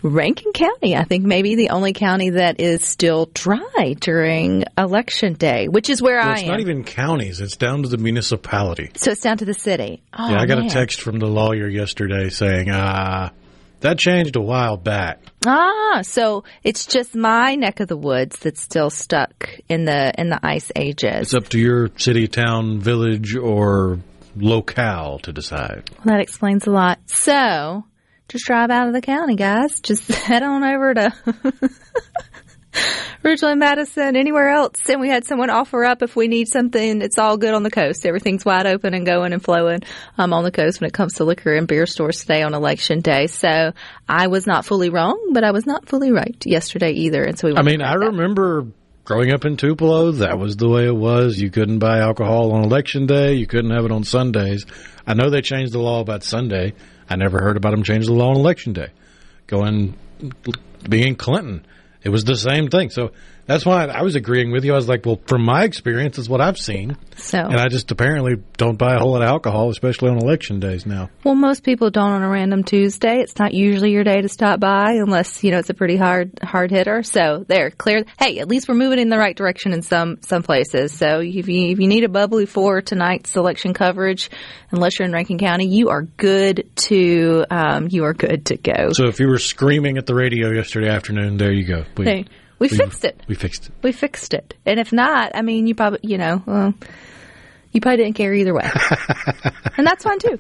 Rankin 0.03 0.53
County, 0.53 0.95
I 0.95 1.05
think 1.05 1.25
maybe 1.25 1.55
the 1.55 1.71
only 1.71 1.95
county 1.95 2.29
that 2.31 2.61
is 2.61 2.85
still 2.85 3.31
dry 3.33 3.97
during 3.99 4.65
election 4.77 5.33
day, 5.33 5.67
which 5.69 5.89
is 5.89 6.03
where 6.03 6.19
Well, 6.19 6.29
I 6.29 6.33
it's 6.35 6.43
am. 6.43 6.49
not 6.49 6.61
even 6.61 6.85
counties; 6.85 7.41
it's 7.41 7.57
down 7.57 7.85
to 7.85 7.89
the 7.89 7.97
municipality. 7.97 8.91
so 8.97 9.13
it's 9.13 9.23
down 9.23 9.39
to 9.39 9.47
the 9.47 9.55
city. 9.55 10.03
Oh, 10.13 10.29
yeah, 10.29 10.41
I 10.43 10.45
got 10.45 10.59
man. 10.59 10.67
a 10.67 10.71
text 10.71 11.01
from 11.01 11.21
the 11.21 11.27
lawyer 11.27 11.67
yesterday 11.69 12.29
saying, 12.29 12.69
"Ah, 12.71 13.31
that 13.85 13.99
changed 13.99 14.37
a 14.37 14.41
while 14.41 14.77
back." 14.77 15.21
Ah, 15.47 16.01
so 16.03 16.45
it's 16.63 16.87
just 16.87 17.15
my 17.15 17.55
neck 17.55 17.81
of 17.81 17.89
the 17.89 17.97
woods 17.97 18.39
that's 18.39 18.61
still 18.61 18.91
stuck 18.91 19.49
in 19.69 19.85
the 19.85 20.13
in 20.19 20.29
the 20.29 20.41
ice 20.45 20.73
ages. 20.75 21.23
It's 21.23 21.35
up 21.35 21.49
to 21.51 21.59
your 21.59 21.91
city, 21.97 22.27
town, 22.27 22.81
village, 22.81 23.37
or 23.37 24.01
locale 24.37 25.19
to 25.21 25.33
decide. 25.33 25.91
Well, 26.05 26.17
that 26.17 26.21
explains 26.21 26.67
a 26.67 26.71
lot. 26.71 26.99
So, 27.07 27.85
just 28.29 28.47
drive 28.47 28.71
out 28.71 28.89
of 28.89 28.95
the 28.95 29.01
county, 29.01 29.37
guys. 29.37 29.81
Just 29.81 30.09
head 30.13 30.43
on 30.43 30.65
over 30.65 30.95
to 30.95 31.13
Ridgeland, 33.25 33.59
Madison, 33.59 34.17
anywhere 34.17 34.49
else. 34.51 34.81
And 34.89 35.01
we 35.01 35.09
had 35.09 35.25
someone 35.25 35.51
offer 35.51 35.85
up 35.85 36.03
if 36.03 36.17
we 36.17 36.29
need 36.29 36.49
something. 36.49 37.03
It's 37.03 37.19
all 37.19 37.37
good 37.37 37.55
on 37.55 37.63
the 37.63 37.71
coast. 37.71 38.05
Everything's 38.07 38.45
wide 38.45 38.67
open 38.67 38.95
and 38.95 39.07
going 39.07 39.33
and 39.33 39.43
flowing 39.43 39.81
um, 40.19 40.33
on 40.33 40.45
the 40.45 40.51
coast 40.51 40.81
when 40.81 40.89
it 40.89 40.95
comes 40.95 41.15
to 41.15 41.25
liquor 41.25 41.55
and 41.55 41.67
beer 41.67 41.87
stores 41.87 42.21
today 42.21 42.43
on 42.43 42.55
election 42.55 43.01
day. 43.01 43.27
So 43.27 43.73
I 44.09 44.27
was 44.27 44.47
not 44.47 44.65
fully 44.65 44.91
wrong, 44.91 45.31
but 45.33 45.45
I 45.45 45.53
was 45.53 45.67
not 45.67 45.89
fully 45.89 46.13
right 46.13 46.37
yesterday 46.45 46.93
either. 46.93 47.23
And 47.23 47.39
so 47.39 47.49
we. 47.49 47.57
I 47.57 47.63
mean, 47.63 47.83
I 47.83 47.93
that. 47.93 48.07
remember 48.07 48.67
growing 49.05 49.33
up 49.33 49.45
in 49.45 49.57
Tupelo, 49.57 50.13
that 50.13 50.39
was 50.39 50.57
the 50.57 50.69
way 50.69 50.87
it 50.87 50.97
was. 50.97 51.39
You 51.39 51.51
couldn't 51.51 51.79
buy 51.79 51.99
alcohol 52.01 52.53
on 52.53 52.65
election 52.65 53.07
day. 53.07 53.35
You 53.35 53.47
couldn't 53.47 53.71
have 53.71 53.85
it 53.85 53.93
on 53.93 54.05
Sundays. 54.05 54.67
I 55.07 55.15
know 55.15 55.31
they 55.31 55.43
changed 55.43 55.73
the 55.73 55.81
law 55.81 56.01
about 56.01 56.25
Sunday. 56.25 56.75
I 57.09 57.17
never 57.17 57.39
heard 57.39 57.57
about 57.57 57.73
them 57.73 57.83
change 57.83 58.07
the 58.07 58.15
law 58.15 58.31
on 58.31 58.37
election 58.37 58.73
day. 58.73 58.89
Going, 59.47 59.95
being 60.89 61.17
Clinton, 61.17 61.67
it 62.05 62.11
was 62.11 62.25
the 62.25 62.37
same 62.37 62.69
thing. 62.69 62.91
So 62.91 63.13
that's 63.47 63.67
why 63.67 63.85
I 63.87 64.03
was 64.03 64.17
agreeing 64.17 64.53
with 64.53 64.65
you. 64.65 64.73
I 64.73 64.77
was 64.77 64.89
like, 64.89 65.05
well, 65.05 65.21
from 65.27 65.45
my 65.45 65.65
experience, 65.65 66.19
is 66.19 66.29
what 66.29 66.41
I've 66.41 66.59
seen. 66.59 66.97
So. 67.17 67.39
And 67.39 67.57
I 67.57 67.69
just 67.69 67.91
apparently 67.91 68.37
don't 68.57 68.77
buy 68.77 68.95
a 68.95 68.99
whole 68.99 69.13
lot 69.13 69.23
of 69.23 69.29
alcohol, 69.29 69.71
especially 69.71 70.11
on 70.11 70.19
election 70.19 70.61
days 70.61 70.87
now. 70.87 71.11
Well, 71.25 71.35
most 71.35 71.63
people 71.63 71.91
don't 71.91 72.13
on 72.13 72.23
a 72.23 72.29
random 72.29 72.65
Tuesday. 72.65 73.21
It's 73.21 73.39
not 73.39 73.53
usually 73.53 73.91
your 73.91 74.05
day 74.05 74.21
to 74.21 74.29
stop 74.29 74.61
by 74.61 74.93
unless, 74.93 75.45
you 75.45 75.51
know, 75.51 75.59
it's 75.59 75.71
a 75.71 75.75
pretty 75.75 75.97
hard, 75.97 76.39
hard 76.43 76.71
hitter. 76.71 77.03
So 77.03 77.45
there, 77.47 77.71
clear. 77.71 78.05
Hey, 78.19 78.39
at 78.39 78.49
least 78.49 78.69
we're 78.69 78.75
moving 78.75 78.99
in 78.99 79.09
the 79.09 79.19
right 79.19 79.37
direction 79.37 79.73
in 79.73 79.83
some, 79.83 80.23
some 80.23 80.43
places. 80.43 80.93
So 80.93 81.21
if 81.21 81.49
you, 81.49 81.73
if 81.73 81.79
you 81.79 81.89
need 81.89 82.05
a 82.05 82.09
bubbly 82.09 82.47
for 82.47 82.81
tonight's 82.81 83.37
election 83.37 83.75
coverage, 83.75 84.31
unless 84.71 84.99
you're 84.99 85.07
in 85.07 85.13
Rankin 85.13 85.39
County, 85.39 85.67
you 85.67 85.91
are 85.91 86.03
good 86.03 86.71
to, 86.77 87.45
um, 87.51 87.89
you 87.91 88.05
are 88.05 88.15
good 88.15 88.47
to 88.47 88.57
go. 88.57 88.91
So 88.93 89.07
if 89.07 89.21
you 89.21 89.29
were 89.29 89.39
screaming 89.39 89.99
at 89.99 90.07
the 90.07 90.15
radio 90.15 90.51
yesterday 90.51 90.89
afternoon, 90.89 91.37
there 91.37 91.53
you 91.53 91.65
go. 91.65 91.85
Hey, 91.97 92.25
we 92.71 92.77
fixed 92.77 93.05
it. 93.05 93.21
We 93.29 93.35
fixed 93.35 93.67
it. 93.67 93.73
We 93.83 93.93
fixed 93.93 94.35
it. 94.35 94.55
And 94.65 94.79
if 94.79 94.93
not, 94.93 95.33
I 95.35 95.43
mean, 95.43 95.67
you 95.67 95.75
probably, 95.75 96.01
you 96.03 96.19
know, 96.19 96.43
well, 96.47 96.75
you 97.75 97.81
probably 97.81 98.05
didn't 98.05 98.15
care 98.15 98.33
either 98.33 98.55
way. 98.55 98.63
and 99.77 99.85
that's 99.85 100.05
fine 100.05 100.21
too. 100.21 100.39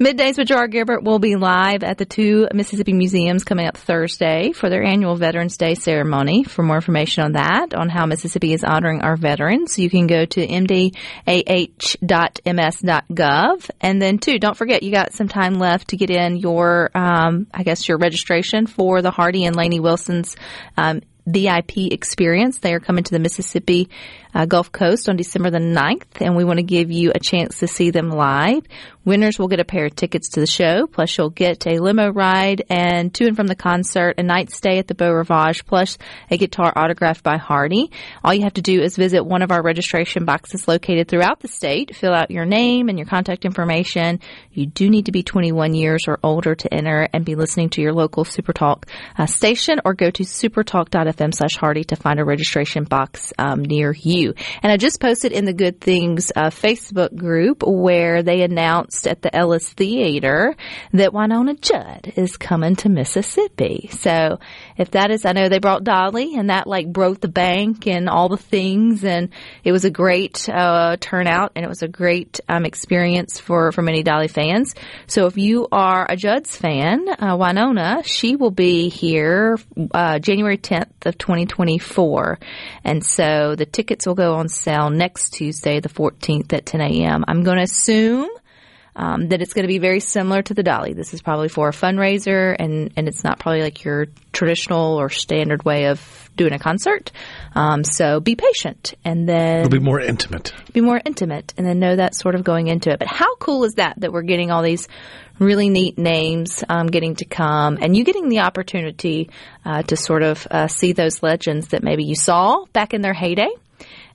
Middays 0.00 0.36
with 0.36 0.48
Gerard 0.48 0.72
Gibert 0.72 1.04
will 1.04 1.20
be 1.20 1.36
live 1.36 1.84
at 1.84 1.96
the 1.96 2.04
two 2.04 2.48
Mississippi 2.52 2.92
museums 2.92 3.44
coming 3.44 3.68
up 3.68 3.76
Thursday 3.76 4.50
for 4.50 4.68
their 4.68 4.82
annual 4.82 5.14
Veterans 5.14 5.56
Day 5.56 5.76
ceremony. 5.76 6.42
For 6.42 6.64
more 6.64 6.74
information 6.74 7.22
on 7.22 7.32
that, 7.32 7.72
on 7.72 7.88
how 7.88 8.04
Mississippi 8.06 8.52
is 8.52 8.64
honoring 8.64 9.00
our 9.00 9.16
veterans, 9.16 9.78
you 9.78 9.88
can 9.88 10.08
go 10.08 10.24
to 10.24 10.44
mdah.ms.gov. 10.44 10.90
And 13.80 14.02
then 14.02 14.18
too, 14.18 14.40
don't 14.40 14.56
forget, 14.56 14.82
you 14.82 14.90
got 14.90 15.12
some 15.12 15.28
time 15.28 15.54
left 15.54 15.90
to 15.90 15.96
get 15.96 16.10
in 16.10 16.36
your, 16.36 16.90
um, 16.96 17.46
I 17.54 17.62
guess 17.62 17.86
your 17.86 17.98
registration 17.98 18.66
for 18.66 19.02
the 19.02 19.12
Hardy 19.12 19.44
and 19.44 19.54
Laney 19.54 19.78
Wilson's, 19.78 20.34
um, 20.76 21.02
VIP 21.26 21.92
experience. 21.92 22.58
They 22.58 22.74
are 22.74 22.80
coming 22.80 23.04
to 23.04 23.10
the 23.10 23.18
Mississippi 23.18 23.88
uh, 24.34 24.46
Gulf 24.46 24.72
Coast 24.72 25.08
on 25.08 25.16
December 25.16 25.50
the 25.50 25.58
9th, 25.58 26.20
and 26.20 26.36
we 26.36 26.44
want 26.44 26.58
to 26.58 26.62
give 26.62 26.90
you 26.90 27.12
a 27.14 27.20
chance 27.20 27.58
to 27.58 27.66
see 27.66 27.90
them 27.90 28.10
live. 28.10 28.62
Winners 29.04 29.36
will 29.36 29.48
get 29.48 29.58
a 29.58 29.64
pair 29.64 29.86
of 29.86 29.96
tickets 29.96 30.30
to 30.30 30.40
the 30.40 30.46
show, 30.46 30.86
plus 30.86 31.18
you'll 31.18 31.30
get 31.30 31.66
a 31.66 31.80
limo 31.80 32.12
ride 32.12 32.62
and 32.70 33.12
to 33.14 33.26
and 33.26 33.34
from 33.34 33.48
the 33.48 33.56
concert, 33.56 34.14
a 34.18 34.22
night 34.22 34.50
stay 34.50 34.78
at 34.78 34.86
the 34.86 34.94
Beau 34.94 35.10
Rivage, 35.10 35.66
plus 35.66 35.98
a 36.30 36.36
guitar 36.36 36.72
autographed 36.76 37.24
by 37.24 37.36
Hardy. 37.36 37.90
All 38.22 38.32
you 38.32 38.44
have 38.44 38.54
to 38.54 38.62
do 38.62 38.80
is 38.80 38.96
visit 38.96 39.24
one 39.24 39.42
of 39.42 39.50
our 39.50 39.60
registration 39.60 40.24
boxes 40.24 40.68
located 40.68 41.08
throughout 41.08 41.40
the 41.40 41.48
state, 41.48 41.96
fill 41.96 42.14
out 42.14 42.30
your 42.30 42.44
name 42.44 42.88
and 42.88 42.96
your 42.96 43.06
contact 43.06 43.44
information. 43.44 44.20
You 44.52 44.66
do 44.66 44.88
need 44.88 45.06
to 45.06 45.12
be 45.12 45.24
21 45.24 45.74
years 45.74 46.06
or 46.06 46.20
older 46.22 46.54
to 46.54 46.72
enter 46.72 47.08
and 47.12 47.24
be 47.24 47.34
listening 47.34 47.70
to 47.70 47.82
your 47.82 47.92
local 47.92 48.24
Supertalk 48.24 48.84
uh, 49.18 49.26
station 49.26 49.80
or 49.84 49.94
go 49.94 50.10
to 50.10 50.22
supertalk.fm 50.22 51.34
slash 51.34 51.56
Hardy 51.56 51.84
to 51.84 51.96
find 51.96 52.20
a 52.20 52.24
registration 52.24 52.84
box 52.84 53.32
um, 53.36 53.64
near 53.64 53.92
you. 53.92 54.21
And 54.62 54.72
I 54.72 54.76
just 54.76 55.00
posted 55.00 55.32
in 55.32 55.44
the 55.44 55.52
Good 55.52 55.80
Things 55.80 56.32
uh, 56.34 56.50
Facebook 56.50 57.14
group 57.14 57.62
where 57.62 58.22
they 58.22 58.42
announced 58.42 59.06
at 59.06 59.22
the 59.22 59.34
Ellis 59.34 59.68
Theater 59.72 60.54
that 60.92 61.12
Wynonna 61.12 61.60
Judd 61.60 62.12
is 62.16 62.36
coming 62.36 62.76
to 62.76 62.88
Mississippi. 62.88 63.88
So 63.92 64.38
if 64.76 64.92
that 64.92 65.10
is, 65.10 65.24
I 65.24 65.32
know 65.32 65.48
they 65.48 65.58
brought 65.58 65.84
Dolly 65.84 66.34
and 66.36 66.50
that 66.50 66.66
like 66.66 66.92
broke 66.92 67.20
the 67.20 67.28
bank 67.28 67.86
and 67.86 68.08
all 68.08 68.28
the 68.28 68.36
things 68.36 69.04
and 69.04 69.30
it 69.64 69.72
was 69.72 69.84
a 69.84 69.90
great 69.90 70.48
uh, 70.48 70.96
turnout 71.00 71.52
and 71.56 71.64
it 71.64 71.68
was 71.68 71.82
a 71.82 71.88
great 71.88 72.40
um, 72.48 72.64
experience 72.64 73.40
for, 73.40 73.72
for 73.72 73.82
many 73.82 74.02
Dolly 74.02 74.28
fans. 74.28 74.74
So 75.06 75.26
if 75.26 75.36
you 75.36 75.68
are 75.72 76.06
a 76.08 76.16
Judd's 76.16 76.56
fan, 76.56 77.08
uh, 77.08 77.36
Wynonna, 77.36 78.04
she 78.04 78.36
will 78.36 78.50
be 78.50 78.88
here 78.88 79.58
uh, 79.92 80.18
January 80.18 80.58
10th 80.58 81.06
of 81.06 81.18
2024. 81.18 82.38
And 82.84 83.04
so 83.04 83.54
the 83.56 83.66
tickets 83.66 84.06
will 84.06 84.11
go 84.14 84.34
on 84.34 84.48
sale 84.48 84.90
next 84.90 85.30
Tuesday, 85.30 85.80
the 85.80 85.88
14th 85.88 86.52
at 86.52 86.66
10 86.66 86.80
a.m. 86.80 87.24
I'm 87.26 87.42
going 87.42 87.58
to 87.58 87.64
assume 87.64 88.28
um, 88.94 89.28
that 89.28 89.40
it's 89.40 89.54
going 89.54 89.62
to 89.62 89.68
be 89.68 89.78
very 89.78 90.00
similar 90.00 90.42
to 90.42 90.54
the 90.54 90.62
Dolly. 90.62 90.92
This 90.92 91.14
is 91.14 91.22
probably 91.22 91.48
for 91.48 91.68
a 91.68 91.72
fundraiser, 91.72 92.54
and, 92.58 92.92
and 92.96 93.08
it's 93.08 93.24
not 93.24 93.38
probably 93.38 93.62
like 93.62 93.84
your 93.84 94.06
traditional 94.32 95.00
or 95.00 95.08
standard 95.08 95.64
way 95.64 95.86
of 95.86 96.30
doing 96.36 96.52
a 96.52 96.58
concert. 96.58 97.10
Um, 97.54 97.84
so 97.84 98.20
be 98.20 98.36
patient, 98.36 98.94
and 99.04 99.28
then 99.28 99.60
It'll 99.60 99.70
be 99.70 99.78
more 99.78 100.00
intimate. 100.00 100.52
be 100.72 100.80
more 100.80 101.00
intimate, 101.04 101.54
and 101.56 101.66
then 101.66 101.78
know 101.78 101.96
that 101.96 102.14
sort 102.14 102.34
of 102.34 102.44
going 102.44 102.68
into 102.68 102.90
it. 102.90 102.98
But 102.98 103.08
how 103.08 103.36
cool 103.36 103.64
is 103.64 103.74
that 103.74 104.00
that 104.00 104.12
we're 104.12 104.22
getting 104.22 104.50
all 104.50 104.62
these 104.62 104.88
really 105.38 105.70
neat 105.70 105.98
names 105.98 106.62
um, 106.68 106.86
getting 106.86 107.16
to 107.16 107.24
come, 107.24 107.78
and 107.80 107.96
you 107.96 108.04
getting 108.04 108.28
the 108.28 108.40
opportunity 108.40 109.30
uh, 109.64 109.82
to 109.82 109.96
sort 109.96 110.22
of 110.22 110.46
uh, 110.50 110.68
see 110.68 110.92
those 110.92 111.22
legends 111.22 111.68
that 111.68 111.82
maybe 111.82 112.04
you 112.04 112.14
saw 112.14 112.64
back 112.72 112.92
in 112.92 113.00
their 113.00 113.14
heyday, 113.14 113.48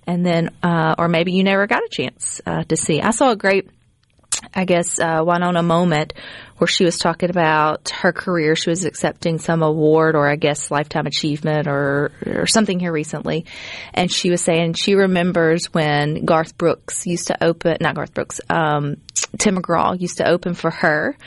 and 0.07 0.25
then 0.25 0.49
uh, 0.63 0.95
or 0.97 1.07
maybe 1.07 1.33
you 1.33 1.43
never 1.43 1.67
got 1.67 1.83
a 1.83 1.89
chance 1.89 2.41
uh, 2.45 2.63
to 2.63 2.75
see. 2.75 3.01
I 3.01 3.11
saw 3.11 3.31
a 3.31 3.35
great 3.35 3.69
I 4.53 4.65
guess, 4.65 4.99
uh, 4.99 5.21
Wynonna 5.21 5.63
moment 5.63 6.13
where 6.57 6.67
she 6.67 6.83
was 6.83 6.97
talking 6.97 7.29
about 7.29 7.89
her 7.89 8.11
career. 8.11 8.55
She 8.55 8.69
was 8.69 8.85
accepting 8.85 9.39
some 9.39 9.63
award 9.63 10.15
or 10.15 10.29
I 10.29 10.35
guess 10.35 10.71
lifetime 10.71 11.05
achievement 11.05 11.67
or, 11.67 12.11
or 12.25 12.47
something 12.47 12.79
here 12.79 12.91
recently. 12.91 13.45
And 13.93 14.11
she 14.11 14.29
was 14.29 14.41
saying 14.41 14.73
she 14.73 14.95
remembers 14.95 15.73
when 15.73 16.25
Garth 16.25 16.57
Brooks 16.57 17.05
used 17.05 17.27
to 17.27 17.43
open, 17.43 17.77
not 17.81 17.95
Garth 17.95 18.13
Brooks, 18.13 18.41
um, 18.49 18.97
Tim 19.37 19.57
McGraw 19.57 19.99
used 19.99 20.17
to 20.17 20.27
open 20.27 20.53
for 20.53 20.71
her 20.71 21.17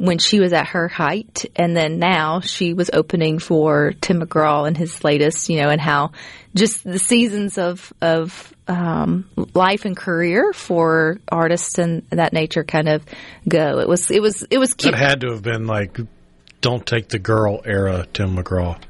when 0.00 0.16
she 0.16 0.40
was 0.40 0.54
at 0.54 0.68
her 0.68 0.88
height. 0.88 1.44
And 1.54 1.76
then 1.76 1.98
now 1.98 2.40
she 2.40 2.72
was 2.72 2.88
opening 2.90 3.38
for 3.38 3.92
Tim 4.00 4.22
McGraw 4.22 4.66
and 4.66 4.74
his 4.74 5.04
latest, 5.04 5.50
you 5.50 5.60
know, 5.60 5.68
and 5.68 5.80
how 5.80 6.12
just 6.54 6.82
the 6.82 6.98
seasons 6.98 7.58
of, 7.58 7.92
of, 8.00 8.54
um, 8.66 9.28
life 9.52 9.84
and 9.84 9.94
career 9.94 10.52
for 10.54 11.18
artists 11.28 11.78
and 11.78 12.02
that 12.10 12.32
nature 12.32 12.64
kind 12.64 12.88
of 12.88 13.04
go. 13.46 13.78
It 13.78 13.88
was, 13.88 14.10
it 14.10 14.22
was, 14.22 14.42
it 14.50 14.56
was 14.56 14.72
cute. 14.72 14.94
That 14.94 14.98
had 14.98 15.20
to 15.20 15.32
have 15.32 15.42
been 15.42 15.66
like, 15.66 15.98
don't 16.62 16.86
take 16.86 17.08
the 17.08 17.18
girl 17.18 17.60
era 17.66 18.06
Tim 18.12 18.36
McGraw. 18.36 18.80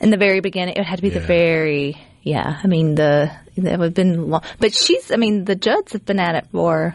in 0.00 0.10
the 0.10 0.18
very 0.18 0.40
beginning, 0.40 0.74
it 0.76 0.84
had 0.84 0.96
to 0.96 1.02
be 1.02 1.08
the 1.08 1.20
very, 1.20 1.96
yeah. 2.22 2.60
I 2.62 2.66
mean, 2.66 2.94
the, 2.94 3.32
that 3.56 3.78
would 3.78 3.86
have 3.86 3.94
been 3.94 4.28
long, 4.28 4.42
but 4.58 4.74
she's, 4.74 5.10
I 5.10 5.16
mean, 5.16 5.44
the 5.44 5.56
Judds 5.56 5.92
have 5.94 6.04
been 6.04 6.20
at 6.20 6.34
it 6.34 6.46
for 6.52 6.94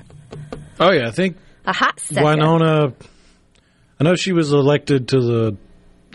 Oh 0.79 0.91
yeah, 0.91 1.07
I 1.07 1.11
think 1.11 1.37
a 1.65 1.73
hot 1.73 1.99
second. 1.99 2.23
Wynonna. 2.23 2.93
I 3.99 4.03
know 4.03 4.15
she 4.15 4.33
was 4.33 4.51
elected 4.51 5.09
to 5.09 5.19
the 5.21 5.57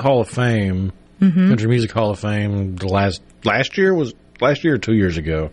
Hall 0.00 0.20
of 0.20 0.28
Fame, 0.28 0.92
Mm-hmm. 1.20 1.48
Country 1.50 1.68
Music 1.68 1.92
Hall 1.92 2.10
of 2.12 2.18
Fame. 2.18 2.76
The 2.76 2.88
last 2.88 3.20
last 3.44 3.76
year 3.76 3.92
was 3.94 4.14
last 4.40 4.64
year 4.64 4.76
or 4.76 4.78
two 4.78 4.94
years 4.94 5.18
ago, 5.18 5.50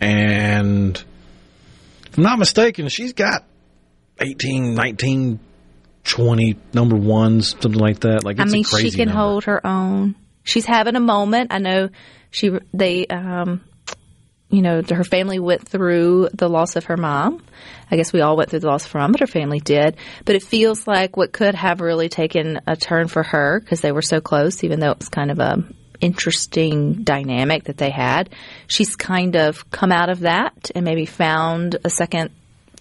and 0.00 0.96
if 2.06 2.16
I'm 2.16 2.22
not 2.22 2.38
mistaken, 2.38 2.86
she's 2.88 3.12
got 3.12 3.42
18, 4.20 4.74
19, 4.74 5.40
20 6.04 6.56
number 6.72 6.94
ones, 6.94 7.48
something 7.60 7.72
like 7.72 8.00
that. 8.00 8.22
Like 8.24 8.38
I 8.38 8.44
mean, 8.44 8.62
she 8.62 8.92
can 8.92 9.08
number. 9.08 9.20
hold 9.20 9.44
her 9.44 9.66
own. 9.66 10.14
She's 10.44 10.64
having 10.64 10.94
a 10.94 11.00
moment. 11.00 11.52
I 11.52 11.58
know 11.58 11.88
she, 12.30 12.52
they, 12.72 13.06
um, 13.08 13.62
you 14.50 14.62
know, 14.62 14.82
her 14.82 15.04
family 15.04 15.38
went 15.38 15.66
through 15.66 16.28
the 16.32 16.48
loss 16.48 16.76
of 16.76 16.84
her 16.84 16.96
mom. 16.96 17.42
I 17.90 17.96
guess 17.96 18.12
we 18.12 18.20
all 18.20 18.36
went 18.36 18.50
through 18.50 18.60
the 18.60 18.68
loss 18.68 18.86
of 18.86 18.92
her 18.92 18.98
mom, 19.00 19.12
but 19.12 19.20
her 19.20 19.26
family 19.26 19.60
did. 19.60 19.96
But 20.24 20.36
it 20.36 20.42
feels 20.42 20.86
like 20.86 21.16
what 21.16 21.32
could 21.32 21.54
have 21.54 21.80
really 21.80 22.08
taken 22.08 22.60
a 22.66 22.76
turn 22.76 23.08
for 23.08 23.22
her 23.22 23.60
because 23.60 23.80
they 23.80 23.92
were 23.92 24.02
so 24.02 24.20
close, 24.20 24.62
even 24.62 24.80
though 24.80 24.92
it 24.92 24.98
was 24.98 25.08
kind 25.08 25.30
of 25.30 25.38
a 25.38 25.64
interesting 26.00 27.02
dynamic 27.02 27.64
that 27.64 27.78
they 27.78 27.90
had. 27.90 28.30
She's 28.66 28.94
kind 28.94 29.36
of 29.36 29.70
come 29.70 29.90
out 29.90 30.10
of 30.10 30.20
that 30.20 30.70
and 30.74 30.84
maybe 30.84 31.06
found 31.06 31.76
a 31.84 31.90
second 31.90 32.30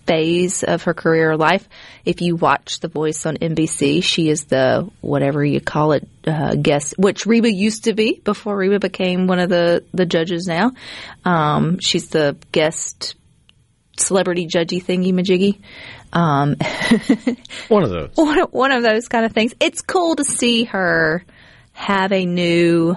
phase 0.05 0.63
of 0.63 0.83
her 0.83 0.93
career 0.93 1.31
or 1.31 1.37
life. 1.37 1.67
If 2.05 2.21
you 2.21 2.35
watch 2.35 2.79
The 2.79 2.87
Voice 2.87 3.25
on 3.25 3.37
NBC, 3.37 4.03
she 4.03 4.29
is 4.29 4.45
the 4.45 4.89
whatever 5.01 5.43
you 5.43 5.61
call 5.61 5.93
it 5.93 6.07
uh, 6.27 6.55
guest, 6.55 6.95
which 6.97 7.25
Reba 7.25 7.51
used 7.51 7.85
to 7.85 7.93
be 7.93 8.21
before 8.23 8.55
Reba 8.55 8.79
became 8.79 9.27
one 9.27 9.39
of 9.39 9.49
the 9.49 9.83
the 9.93 10.05
judges. 10.05 10.45
Now, 10.47 10.71
um, 11.25 11.79
she's 11.79 12.09
the 12.09 12.37
guest 12.51 13.15
celebrity 13.97 14.47
judgy 14.47 14.83
thingy 14.83 15.13
majiggy. 15.13 15.59
Um, 16.11 16.57
One 17.69 17.83
of 17.83 17.89
those. 17.89 18.11
one 18.15 18.39
of, 18.39 18.53
one 18.53 18.71
of 18.71 18.83
those 18.83 19.07
kind 19.07 19.25
of 19.25 19.31
things. 19.33 19.55
It's 19.59 19.81
cool 19.81 20.15
to 20.15 20.23
see 20.23 20.65
her 20.65 21.25
have 21.71 22.11
a 22.11 22.23
new 22.23 22.95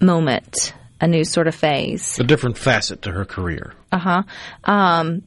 moment, 0.00 0.74
a 1.00 1.06
new 1.06 1.24
sort 1.24 1.46
of 1.46 1.54
phase. 1.54 2.18
A 2.18 2.24
different 2.24 2.58
facet 2.58 3.02
to 3.02 3.12
her 3.12 3.24
career. 3.24 3.74
Uh 3.92 3.98
huh. 3.98 4.22
Um, 4.64 5.22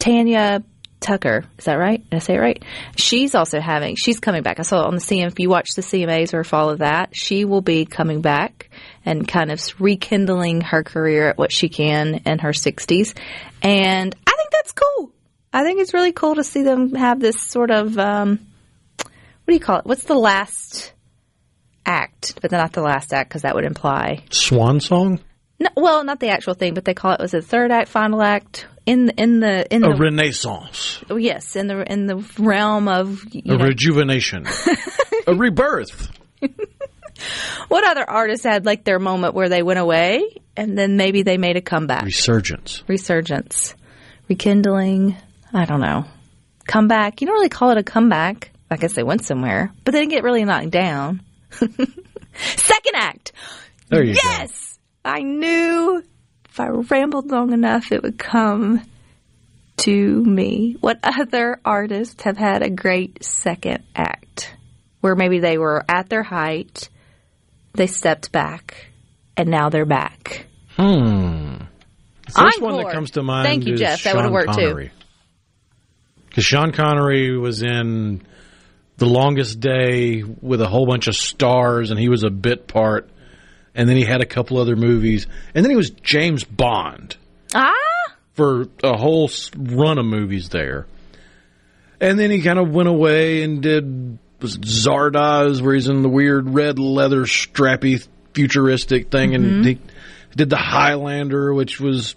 Tanya 0.00 0.64
Tucker, 1.00 1.44
is 1.58 1.64
that 1.64 1.74
right? 1.74 2.02
Did 2.10 2.16
I 2.16 2.18
say 2.18 2.34
it 2.34 2.40
right? 2.40 2.62
She's 2.96 3.34
also 3.34 3.60
having, 3.60 3.96
she's 3.96 4.20
coming 4.20 4.42
back. 4.42 4.58
I 4.58 4.62
saw 4.62 4.80
it 4.80 4.86
on 4.86 4.94
the 4.94 5.00
CM, 5.00 5.28
if 5.28 5.38
you 5.38 5.48
watch 5.48 5.74
the 5.74 5.82
CMAs 5.82 6.34
or 6.34 6.42
follow 6.42 6.76
that, 6.76 7.16
she 7.16 7.44
will 7.44 7.62
be 7.62 7.86
coming 7.86 8.20
back 8.20 8.70
and 9.04 9.26
kind 9.26 9.50
of 9.50 9.60
rekindling 9.78 10.60
her 10.60 10.82
career 10.82 11.28
at 11.28 11.38
what 11.38 11.52
she 11.52 11.68
can 11.68 12.22
in 12.26 12.40
her 12.40 12.50
60s. 12.50 13.16
And 13.62 14.14
I 14.26 14.34
think 14.36 14.50
that's 14.50 14.72
cool. 14.72 15.12
I 15.52 15.64
think 15.64 15.80
it's 15.80 15.94
really 15.94 16.12
cool 16.12 16.34
to 16.34 16.44
see 16.44 16.62
them 16.62 16.94
have 16.94 17.18
this 17.18 17.40
sort 17.40 17.70
of, 17.70 17.98
um, 17.98 18.38
what 18.98 19.46
do 19.46 19.54
you 19.54 19.60
call 19.60 19.78
it? 19.78 19.86
What's 19.86 20.04
the 20.04 20.14
last 20.14 20.92
act? 21.86 22.38
But 22.40 22.52
not 22.52 22.72
the 22.72 22.82
last 22.82 23.12
act 23.12 23.30
because 23.30 23.42
that 23.42 23.54
would 23.54 23.64
imply 23.64 24.24
Swan 24.30 24.80
song? 24.80 25.20
No, 25.60 25.68
well, 25.76 26.02
not 26.04 26.18
the 26.20 26.28
actual 26.30 26.54
thing, 26.54 26.74
but 26.74 26.84
they 26.84 26.94
call 26.94 27.12
it 27.12 27.20
was 27.20 27.34
it 27.34 27.44
third 27.44 27.70
act, 27.70 27.88
final 27.88 28.22
act 28.22 28.66
in 28.86 29.10
in 29.10 29.40
the 29.40 29.72
in 29.72 29.84
A 29.84 29.90
the 29.90 29.94
renaissance. 29.96 31.04
oh, 31.10 31.16
yes 31.16 31.54
in 31.54 31.66
the 31.66 31.82
in 31.92 32.06
the 32.06 32.16
realm 32.38 32.88
of 32.88 33.22
you 33.32 33.42
A 33.44 33.58
know, 33.58 33.64
rejuvenation. 33.66 34.46
a 35.26 35.34
rebirth. 35.34 36.10
what 37.68 37.84
other 37.86 38.08
artists 38.08 38.44
had 38.46 38.64
like 38.64 38.84
their 38.84 38.98
moment 38.98 39.34
where 39.34 39.48
they 39.48 39.62
went 39.62 39.78
away 39.78 40.22
and 40.56 40.76
then 40.76 40.96
maybe 40.96 41.22
they 41.22 41.36
made 41.36 41.56
a 41.56 41.60
comeback, 41.60 42.04
Resurgence. 42.04 42.82
resurgence, 42.88 43.74
rekindling. 44.28 45.16
I 45.52 45.64
don't 45.66 45.80
know, 45.80 46.04
comeback. 46.66 47.20
You 47.20 47.26
don't 47.26 47.34
really 47.34 47.48
call 47.50 47.70
it 47.70 47.78
a 47.78 47.82
comeback. 47.82 48.50
I 48.70 48.76
guess 48.76 48.92
they 48.94 49.02
went 49.02 49.24
somewhere, 49.24 49.72
but 49.84 49.92
they 49.92 50.00
didn't 50.00 50.12
get 50.12 50.22
really 50.22 50.44
knocked 50.44 50.70
down. 50.70 51.22
Second 51.50 52.94
act. 52.94 53.32
There 53.88 54.04
you 54.04 54.14
go. 54.14 54.20
yes, 54.22 54.69
I 55.04 55.22
knew 55.22 56.02
if 56.48 56.60
I 56.60 56.68
rambled 56.68 57.30
long 57.30 57.52
enough, 57.52 57.92
it 57.92 58.02
would 58.02 58.18
come 58.18 58.82
to 59.78 60.24
me. 60.24 60.76
What 60.80 60.98
other 61.02 61.60
artists 61.64 62.22
have 62.22 62.36
had 62.36 62.62
a 62.62 62.70
great 62.70 63.24
second 63.24 63.84
act 63.94 64.54
where 65.00 65.14
maybe 65.14 65.38
they 65.38 65.58
were 65.58 65.84
at 65.88 66.08
their 66.08 66.22
height, 66.22 66.88
they 67.72 67.86
stepped 67.86 68.32
back, 68.32 68.88
and 69.36 69.48
now 69.48 69.70
they're 69.70 69.86
back? 69.86 70.46
Hmm. 70.76 71.56
First 72.28 72.60
one 72.60 72.76
that 72.76 72.92
comes 72.92 73.12
to 73.12 73.22
mind 73.22 73.46
Thank 73.46 73.66
you, 73.66 73.74
is 73.74 73.80
Jeff. 73.80 74.02
That 74.02 74.12
Sean 74.12 74.32
would've 74.32 74.32
worked 74.32 74.58
too. 74.58 74.90
Because 76.28 76.44
Sean 76.44 76.72
Connery 76.72 77.36
was 77.36 77.62
in 77.62 78.22
The 78.98 79.06
Longest 79.06 79.60
Day 79.60 80.22
with 80.22 80.60
a 80.60 80.68
whole 80.68 80.86
bunch 80.86 81.08
of 81.08 81.16
stars, 81.16 81.90
and 81.90 81.98
he 81.98 82.08
was 82.08 82.22
a 82.22 82.30
bit 82.30 82.68
part. 82.68 83.10
And 83.74 83.88
then 83.88 83.96
he 83.96 84.04
had 84.04 84.20
a 84.20 84.26
couple 84.26 84.58
other 84.58 84.76
movies. 84.76 85.26
And 85.54 85.64
then 85.64 85.70
he 85.70 85.76
was 85.76 85.90
James 85.90 86.44
Bond 86.44 87.16
Ah, 87.54 87.72
for 88.32 88.66
a 88.82 88.96
whole 88.96 89.30
run 89.56 89.98
of 89.98 90.04
movies 90.04 90.48
there. 90.48 90.86
And 92.00 92.18
then 92.18 92.30
he 92.30 92.42
kind 92.42 92.58
of 92.58 92.70
went 92.70 92.88
away 92.88 93.42
and 93.42 93.62
did 93.62 94.18
was 94.40 94.58
Zardoz, 94.58 95.60
where 95.60 95.74
he's 95.74 95.88
in 95.88 96.02
the 96.02 96.08
weird 96.08 96.48
red 96.50 96.78
leather 96.78 97.22
strappy 97.22 98.06
futuristic 98.32 99.10
thing, 99.10 99.34
and 99.34 99.64
he 99.64 99.78
did 100.34 100.50
the 100.50 100.56
Highlander, 100.56 101.52
which 101.52 101.80
was 101.80 102.14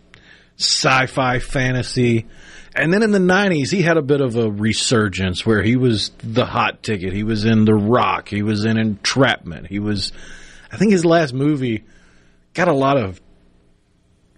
sci-fi 0.58 1.40
fantasy. 1.40 2.28
And 2.76 2.94
then 2.94 3.04
in 3.04 3.12
the 3.12 3.20
'90s, 3.20 3.72
he 3.72 3.82
had 3.82 3.98
a 3.98 4.02
bit 4.02 4.22
of 4.22 4.36
a 4.36 4.50
resurgence 4.50 5.46
where 5.46 5.62
he 5.62 5.76
was 5.76 6.12
the 6.20 6.46
hot 6.46 6.82
ticket. 6.82 7.14
He 7.14 7.24
was 7.24 7.46
in 7.46 7.66
The 7.66 7.76
Rock. 7.76 8.30
He 8.30 8.42
was 8.42 8.66
in 8.66 8.78
Entrapment. 8.78 9.68
He 9.68 9.80
was, 9.80 10.12
I 10.74 10.78
think, 10.78 10.92
his 10.92 11.06
last 11.06 11.34
movie 11.34 11.84
got 12.54 12.68
a 12.68 12.74
lot 12.74 12.98
of 12.98 13.22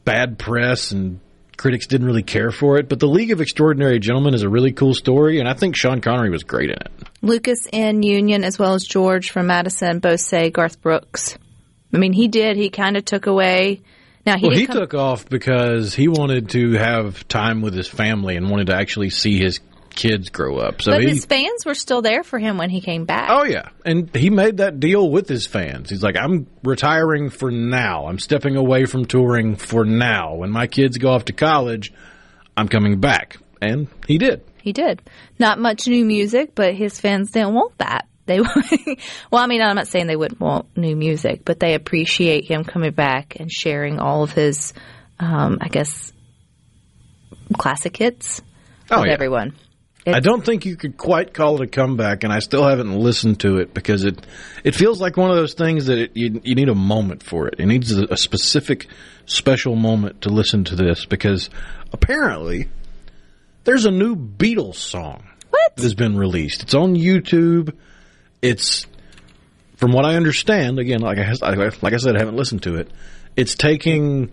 bad 0.03 0.37
press 0.37 0.91
and 0.91 1.19
critics 1.57 1.87
didn't 1.87 2.05
really 2.05 2.23
care 2.23 2.51
for 2.51 2.77
it. 2.77 2.89
But 2.89 2.99
The 2.99 3.07
League 3.07 3.31
of 3.31 3.39
Extraordinary 3.41 3.99
Gentlemen 3.99 4.33
is 4.33 4.43
a 4.43 4.49
really 4.49 4.73
cool 4.73 4.93
story, 4.93 5.39
and 5.39 5.47
I 5.47 5.53
think 5.53 5.75
Sean 5.75 6.01
Connery 6.01 6.29
was 6.29 6.43
great 6.43 6.69
in 6.69 6.75
it. 6.75 6.91
Lucas 7.21 7.67
and 7.71 8.03
Union, 8.03 8.43
as 8.43 8.59
well 8.59 8.73
as 8.73 8.83
George 8.83 9.31
from 9.31 9.47
Madison, 9.47 9.99
both 9.99 10.19
say 10.19 10.49
Garth 10.49 10.81
Brooks. 10.81 11.37
I 11.93 11.97
mean, 11.97 12.13
he 12.13 12.27
did. 12.27 12.57
He 12.57 12.69
kind 12.69 12.97
of 12.97 13.05
took 13.05 13.25
away. 13.25 13.81
Now 14.25 14.37
he 14.37 14.47
well, 14.47 14.57
he 14.57 14.67
come- 14.67 14.77
took 14.77 14.93
off 14.93 15.29
because 15.29 15.93
he 15.95 16.07
wanted 16.07 16.49
to 16.49 16.73
have 16.73 17.27
time 17.27 17.61
with 17.61 17.73
his 17.73 17.87
family 17.87 18.35
and 18.35 18.49
wanted 18.49 18.67
to 18.67 18.75
actually 18.75 19.09
see 19.11 19.39
his 19.39 19.59
kids 19.95 20.29
grow 20.29 20.57
up. 20.57 20.81
So 20.81 20.91
but 20.91 21.01
he, 21.01 21.09
his 21.09 21.25
fans 21.25 21.65
were 21.65 21.73
still 21.73 22.01
there 22.01 22.23
for 22.23 22.37
him 22.39 22.57
when 22.57 22.69
he 22.69 22.81
came 22.81 23.05
back. 23.05 23.29
oh 23.31 23.43
yeah, 23.43 23.69
and 23.85 24.13
he 24.15 24.29
made 24.29 24.57
that 24.57 24.79
deal 24.79 25.09
with 25.09 25.27
his 25.27 25.47
fans. 25.47 25.89
He's 25.89 26.03
like, 26.03 26.17
I'm 26.17 26.47
retiring 26.63 27.29
for 27.29 27.51
now. 27.51 28.07
I'm 28.07 28.19
stepping 28.19 28.55
away 28.55 28.85
from 28.85 29.05
touring 29.05 29.55
for 29.55 29.85
now. 29.85 30.35
When 30.35 30.51
my 30.51 30.67
kids 30.67 30.97
go 30.97 31.09
off 31.09 31.25
to 31.25 31.33
college, 31.33 31.93
I'm 32.57 32.67
coming 32.67 32.99
back, 32.99 33.37
and 33.61 33.87
he 34.07 34.17
did. 34.17 34.41
He 34.61 34.73
did. 34.73 35.01
Not 35.39 35.59
much 35.59 35.87
new 35.87 36.03
music, 36.03 36.55
but 36.55 36.73
his 36.73 36.99
fans 36.99 37.31
didn't 37.31 37.53
want 37.53 37.77
that. 37.77 38.07
They 38.25 38.39
well, 39.31 39.43
I 39.43 39.45
mean, 39.45 39.61
I'm 39.61 39.75
not 39.75 39.87
saying 39.87 40.07
they 40.07 40.15
wouldn't 40.15 40.39
want 40.41 40.75
new 40.75 40.95
music, 40.95 41.41
but 41.45 41.59
they 41.59 41.75
appreciate 41.75 42.45
him 42.45 42.63
coming 42.63 42.91
back 42.91 43.35
and 43.39 43.51
sharing 43.51 43.99
all 43.99 44.23
of 44.23 44.31
his, 44.31 44.73
um, 45.19 45.59
I 45.61 45.67
guess, 45.67 46.11
classic 47.57 47.95
hits 47.97 48.41
Oh, 48.89 49.01
with 49.01 49.07
yeah. 49.07 49.13
everyone. 49.13 49.53
I 50.07 50.19
don't 50.19 50.45
think 50.45 50.65
you 50.65 50.75
could 50.75 50.97
quite 50.97 51.33
call 51.33 51.55
it 51.55 51.61
a 51.61 51.67
comeback, 51.67 52.23
and 52.23 52.31
I 52.31 52.39
still 52.39 52.63
haven't 52.67 52.93
listened 52.93 53.39
to 53.39 53.57
it 53.57 53.73
because 53.73 54.03
it 54.03 54.25
it 54.63 54.75
feels 54.75 55.01
like 55.01 55.17
one 55.17 55.31
of 55.31 55.35
those 55.35 55.55
things 55.55 55.87
that 55.87 55.97
it, 55.97 56.11
you 56.13 56.39
you 56.43 56.53
need 56.53 56.69
a 56.69 56.75
moment 56.75 57.23
for 57.23 57.47
it. 57.47 57.55
It 57.59 57.65
needs 57.65 57.91
a, 57.91 58.05
a 58.05 58.17
specific, 58.17 58.87
special 59.25 59.75
moment 59.75 60.21
to 60.21 60.29
listen 60.29 60.63
to 60.65 60.75
this 60.75 61.05
because 61.05 61.49
apparently 61.91 62.69
there's 63.63 63.85
a 63.85 63.91
new 63.91 64.15
Beatles 64.15 64.75
song 64.75 65.23
What? 65.49 65.75
that 65.75 65.81
has 65.81 65.95
been 65.95 66.15
released. 66.15 66.61
It's 66.63 66.75
on 66.75 66.95
YouTube. 66.95 67.73
It's 68.43 68.85
from 69.77 69.91
what 69.91 70.05
I 70.05 70.15
understand. 70.15 70.77
Again, 70.77 71.01
like 71.01 71.17
I 71.17 71.33
like 71.81 71.93
I 71.93 71.97
said, 71.97 72.15
I 72.15 72.19
haven't 72.19 72.37
listened 72.37 72.61
to 72.63 72.75
it. 72.75 72.91
It's 73.35 73.55
taking 73.55 74.31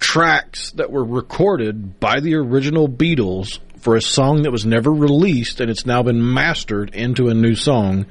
tracks 0.00 0.72
that 0.72 0.90
were 0.90 1.04
recorded 1.04 2.00
by 2.00 2.20
the 2.20 2.34
original 2.34 2.88
Beatles 2.88 3.58
for 3.80 3.96
a 3.96 4.02
song 4.02 4.42
that 4.42 4.50
was 4.50 4.66
never 4.66 4.92
released 4.92 5.60
and 5.60 5.70
it's 5.70 5.86
now 5.86 6.02
been 6.02 6.32
mastered 6.32 6.94
into 6.94 7.28
a 7.28 7.34
new 7.34 7.54
song. 7.54 8.06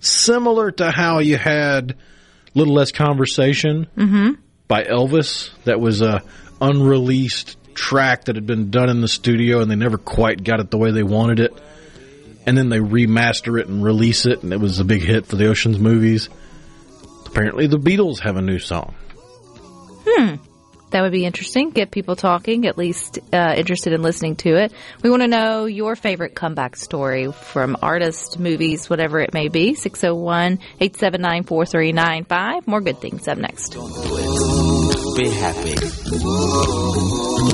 Similar 0.00 0.70
to 0.72 0.90
how 0.90 1.20
you 1.20 1.36
had 1.36 1.96
Little 2.54 2.74
Less 2.74 2.92
Conversation 2.92 3.86
mm-hmm. 3.96 4.32
by 4.68 4.84
Elvis, 4.84 5.50
that 5.64 5.80
was 5.80 6.02
a 6.02 6.22
unreleased 6.60 7.56
track 7.74 8.24
that 8.24 8.36
had 8.36 8.46
been 8.46 8.70
done 8.70 8.88
in 8.88 9.00
the 9.00 9.08
studio 9.08 9.60
and 9.60 9.70
they 9.70 9.76
never 9.76 9.98
quite 9.98 10.42
got 10.42 10.60
it 10.60 10.70
the 10.70 10.78
way 10.78 10.90
they 10.90 11.02
wanted 11.02 11.40
it. 11.40 11.52
And 12.46 12.58
then 12.58 12.68
they 12.68 12.78
remaster 12.78 13.58
it 13.58 13.68
and 13.68 13.82
release 13.82 14.26
it 14.26 14.42
and 14.42 14.52
it 14.52 14.60
was 14.60 14.78
a 14.78 14.84
big 14.84 15.02
hit 15.02 15.26
for 15.26 15.36
the 15.36 15.48
Oceans 15.48 15.78
movies. 15.78 16.28
Apparently 17.26 17.66
the 17.66 17.78
Beatles 17.78 18.20
have 18.20 18.36
a 18.36 18.42
new 18.42 18.58
song. 18.58 18.94
Hmm. 20.06 20.36
That 20.94 21.02
would 21.02 21.10
be 21.10 21.26
interesting. 21.26 21.70
Get 21.70 21.90
people 21.90 22.14
talking, 22.14 22.68
at 22.68 22.78
least 22.78 23.18
uh, 23.32 23.54
interested 23.56 23.92
in 23.92 24.02
listening 24.02 24.36
to 24.36 24.54
it. 24.54 24.72
We 25.02 25.10
want 25.10 25.22
to 25.22 25.26
know 25.26 25.64
your 25.64 25.96
favorite 25.96 26.36
comeback 26.36 26.76
story 26.76 27.32
from 27.32 27.76
artists, 27.82 28.38
movies, 28.38 28.88
whatever 28.88 29.18
it 29.18 29.34
may 29.34 29.48
be. 29.48 29.74
601 29.74 30.60
879 30.78 31.42
4395. 31.42 32.68
More 32.68 32.80
good 32.80 33.00
things 33.00 33.26
up 33.26 33.38
next. 33.38 33.72
Be 33.72 33.78
happy. 35.30 35.74
Put 35.74 35.90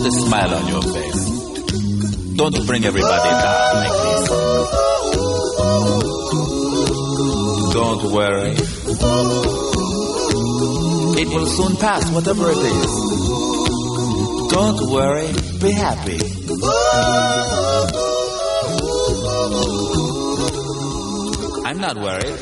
a 0.05 0.13
smile 0.13 0.55
on 0.57 0.69
your 0.69 0.83
face. 0.83 1.25
Don't 2.37 2.67
bring 2.67 2.85
everybody 2.85 3.31
down 3.31 3.75
like 3.75 4.03
this. 4.05 4.29
Don't 7.73 8.05
worry. 8.13 8.55
It 11.23 11.29
will 11.29 11.47
soon 11.47 11.77
pass, 11.77 12.11
whatever 12.13 12.51
it 12.51 12.59
is. 12.59 13.30
Don't 14.51 14.91
worry, 14.91 15.29
be 15.61 15.71
happy. 15.71 16.19
I'm 21.65 21.79
not 21.79 21.97
worried. 21.97 22.41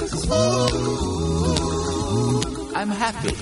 I'm 2.75 2.89
happy. 2.89 3.35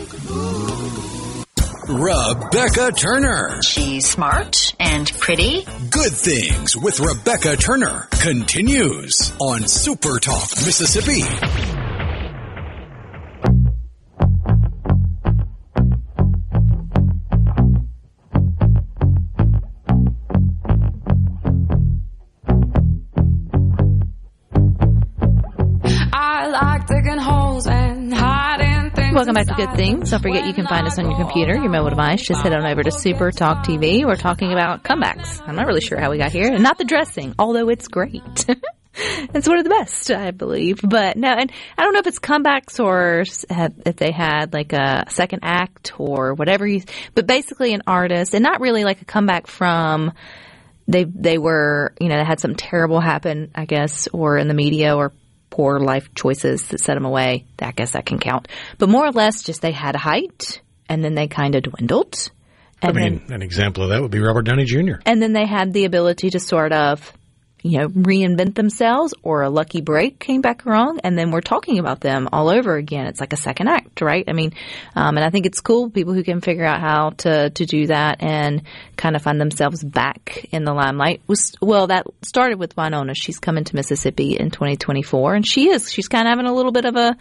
Rebecca 1.89 2.91
Turner. 2.97 3.62
She's 3.62 4.07
smart 4.09 4.75
and 4.81 5.09
pretty. 5.21 5.64
Good 5.91 6.12
Things 6.12 6.77
with 6.77 6.99
Rebecca 6.99 7.57
Turner 7.57 8.09
continues 8.21 9.33
on 9.39 9.69
Super 9.69 10.19
Talk, 10.19 10.51
Mississippi. 10.67 11.23
Welcome 29.17 29.33
back 29.33 29.47
to 29.47 29.55
Good 29.55 29.75
Things. 29.77 30.11
Don't 30.11 30.21
forget 30.21 30.47
you 30.47 30.53
can 30.53 30.67
find 30.67 30.87
us 30.87 30.99
on 30.99 31.11
your 31.11 31.19
computer, 31.19 31.55
your 31.55 31.71
mobile 31.71 31.89
device. 31.89 32.23
Just 32.23 32.43
head 32.43 32.53
on 32.53 32.67
over 32.67 32.83
to 32.83 32.91
Super 32.93 33.31
Talk 33.31 33.64
TV. 33.64 34.05
We're 34.05 34.14
talking 34.14 34.53
about 34.53 34.85
comebacks. 34.85 35.41
I'm 35.49 35.57
not 35.57 35.67
really 35.67 35.81
sure 35.81 35.99
how 35.99 36.11
we 36.11 36.19
got 36.19 36.33
here, 36.33 36.53
and 36.53 36.62
not 36.62 36.77
the 36.77 36.85
dressing, 36.85 37.35
although 37.39 37.71
it's 37.71 37.89
great. 37.89 38.21
it's 38.95 39.49
one 39.49 39.57
of 39.57 39.64
the 39.64 39.71
best, 39.71 40.11
I 40.11 40.33
believe. 40.33 40.83
But 40.83 41.17
no, 41.17 41.31
and 41.31 41.51
I 41.79 41.83
don't 41.83 41.95
know 41.95 42.01
if 42.01 42.07
it's 42.07 42.19
comebacks 42.19 42.79
or 42.79 43.25
if 43.49 43.97
they 43.97 44.12
had 44.12 44.53
like 44.53 44.75
a 44.75 45.07
second 45.09 45.41
act 45.45 45.99
or 45.99 46.35
whatever 46.35 46.67
you. 46.67 46.83
But 47.14 47.27
basically, 47.27 47.73
an 47.73 47.85
artist, 47.87 48.35
and 48.35 48.43
not 48.43 48.61
really 48.61 48.85
like 48.85 49.01
a 49.01 49.07
comeback 49.07 49.47
from 49.47 50.12
they 50.89 51.05
they 51.05 51.39
were 51.39 51.95
you 51.99 52.09
know 52.11 52.19
they 52.19 52.25
had 52.25 52.39
something 52.39 52.59
terrible 52.59 53.01
happen 53.01 53.51
I 53.55 53.64
guess 53.64 54.09
or 54.12 54.37
in 54.37 54.47
the 54.47 54.55
media 54.55 54.95
or 54.95 55.14
poor 55.57 55.81
life 55.81 56.15
choices 56.15 56.69
that 56.69 56.81
set 56.81 56.95
them 56.95 57.07
away. 57.07 57.47
I 57.61 57.73
guess 57.73 57.93
that 57.93 58.05
can 58.05 58.19
count. 58.19 58.49
But 58.77 58.91
more 58.91 59.07
or 59.07 59.13
less, 59.13 59.43
just 59.43 59.63
they 59.63 59.73
had 59.73 59.95
a 59.95 59.99
height 59.99 60.61
and 60.87 61.03
then 61.03 61.15
they 61.15 61.29
kind 61.29 61.55
of 61.55 61.63
dwindled. 61.63 62.31
I 62.83 62.93
mean, 62.93 63.23
then, 63.27 63.37
an 63.37 63.43
example 63.43 63.85
of 63.85 63.89
that 63.89 64.03
would 64.03 64.11
be 64.11 64.21
Robert 64.21 64.43
Downey 64.43 64.67
Jr. 64.67 64.97
and 65.07 65.23
then 65.23 65.33
they 65.33 65.47
had 65.47 65.73
the 65.73 65.87
ability 65.87 66.29
to 66.31 66.41
sort 66.41 66.73
of, 66.73 67.11
you 67.67 67.79
know, 67.79 67.89
reinvent 67.89 68.55
themselves 68.55 69.14
or 69.23 69.43
a 69.43 69.51
lucky 69.51 69.81
break 69.81 70.19
came 70.19 70.41
back 70.41 70.64
wrong. 70.64 71.01
And 71.03 71.19
then 71.19 71.31
we're 71.31 71.41
talking 71.41 71.79
about 71.79 72.01
them 72.01 72.29
all 72.33 72.49
over 72.49 72.77
again. 72.77 73.07
It's 73.07 73.21
like 73.21 73.33
a 73.33 73.37
second 73.37 73.69
act, 73.69 74.01
right? 74.01 74.25
I 74.29 74.33
mean, 74.33 74.53
um, 74.95 75.17
and 75.17 75.25
I 75.25 75.31
think 75.31 75.47
it's 75.47 75.61
cool 75.61 75.91
people 75.91 76.14
who 76.14 76.23
can 76.23 76.41
figure 76.41 76.64
out 76.64 76.81
how 76.81 77.11
to, 77.19 77.51
to 77.51 77.67
do 77.67 77.87
that 77.89 78.23
and 78.23 78.62
kind 78.97 79.17
of 79.17 79.23
find 79.23 79.41
themselves 79.41 79.83
back 79.83 80.47
in 80.53 80.64
the 80.64 80.73
limelight 80.73 81.23
well, 81.61 81.89
that 81.89 82.07
started 82.23 82.59
with 82.59 82.77
Wynonna. 82.77 83.14
She's 83.17 83.39
coming 83.39 83.64
to 83.64 83.77
Mississippi 83.77 84.37
in 84.37 84.51
2024 84.51 85.35
and 85.35 85.47
she 85.47 85.71
is, 85.71 85.91
she's 85.93 86.09
kind 86.09 86.27
of 86.27 86.31
having 86.31 86.47
a 86.47 86.55
little 86.55 86.73
bit 86.73 86.85
of 86.85 86.97
a, 86.97 87.17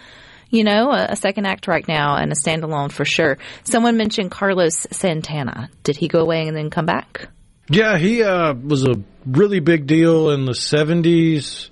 you 0.50 0.64
know, 0.64 0.92
a, 0.92 1.08
a 1.10 1.16
second 1.16 1.46
act 1.46 1.68
right 1.68 1.88
now 1.88 2.16
and 2.18 2.32
a 2.32 2.36
standalone 2.36 2.92
for 2.92 3.06
sure. 3.06 3.38
Someone 3.64 3.98
mentioned 3.98 4.32
Carlos 4.32 4.88
Santana. 4.92 5.70
Did 5.84 5.98
he 5.98 6.08
go 6.08 6.20
away 6.20 6.48
and 6.48 6.56
then 6.56 6.70
come 6.70 6.86
back? 6.86 7.30
Yeah, 7.70 7.98
he 7.98 8.22
uh, 8.22 8.54
was 8.54 8.86
a 8.86 8.96
really 9.26 9.60
big 9.60 9.88
deal 9.88 10.30
in 10.30 10.46
the 10.46 10.52
70s. 10.52 11.70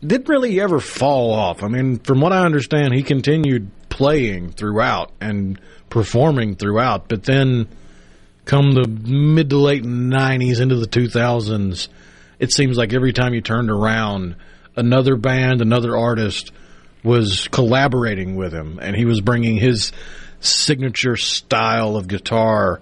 Didn't 0.00 0.28
really 0.28 0.60
ever 0.60 0.78
fall 0.78 1.32
off. 1.32 1.62
I 1.62 1.68
mean, 1.68 1.98
from 1.98 2.20
what 2.20 2.32
I 2.32 2.44
understand, 2.44 2.94
he 2.94 3.02
continued 3.02 3.70
playing 3.88 4.52
throughout 4.52 5.10
and 5.20 5.58
performing 5.88 6.56
throughout, 6.56 7.08
but 7.08 7.24
then 7.24 7.68
come 8.44 8.72
the 8.72 8.86
mid 8.86 9.50
to 9.50 9.56
late 9.56 9.82
90s 9.82 10.60
into 10.60 10.76
the 10.76 10.86
2000s, 10.86 11.88
it 12.38 12.52
seems 12.52 12.76
like 12.76 12.92
every 12.92 13.12
time 13.12 13.34
you 13.34 13.40
turned 13.40 13.70
around, 13.70 14.36
another 14.76 15.16
band, 15.16 15.60
another 15.60 15.96
artist 15.96 16.52
was 17.02 17.48
collaborating 17.48 18.36
with 18.36 18.52
him, 18.52 18.78
and 18.80 18.94
he 18.96 19.04
was 19.04 19.20
bringing 19.20 19.56
his 19.56 19.92
signature 20.40 21.16
style 21.16 21.96
of 21.96 22.06
guitar 22.06 22.80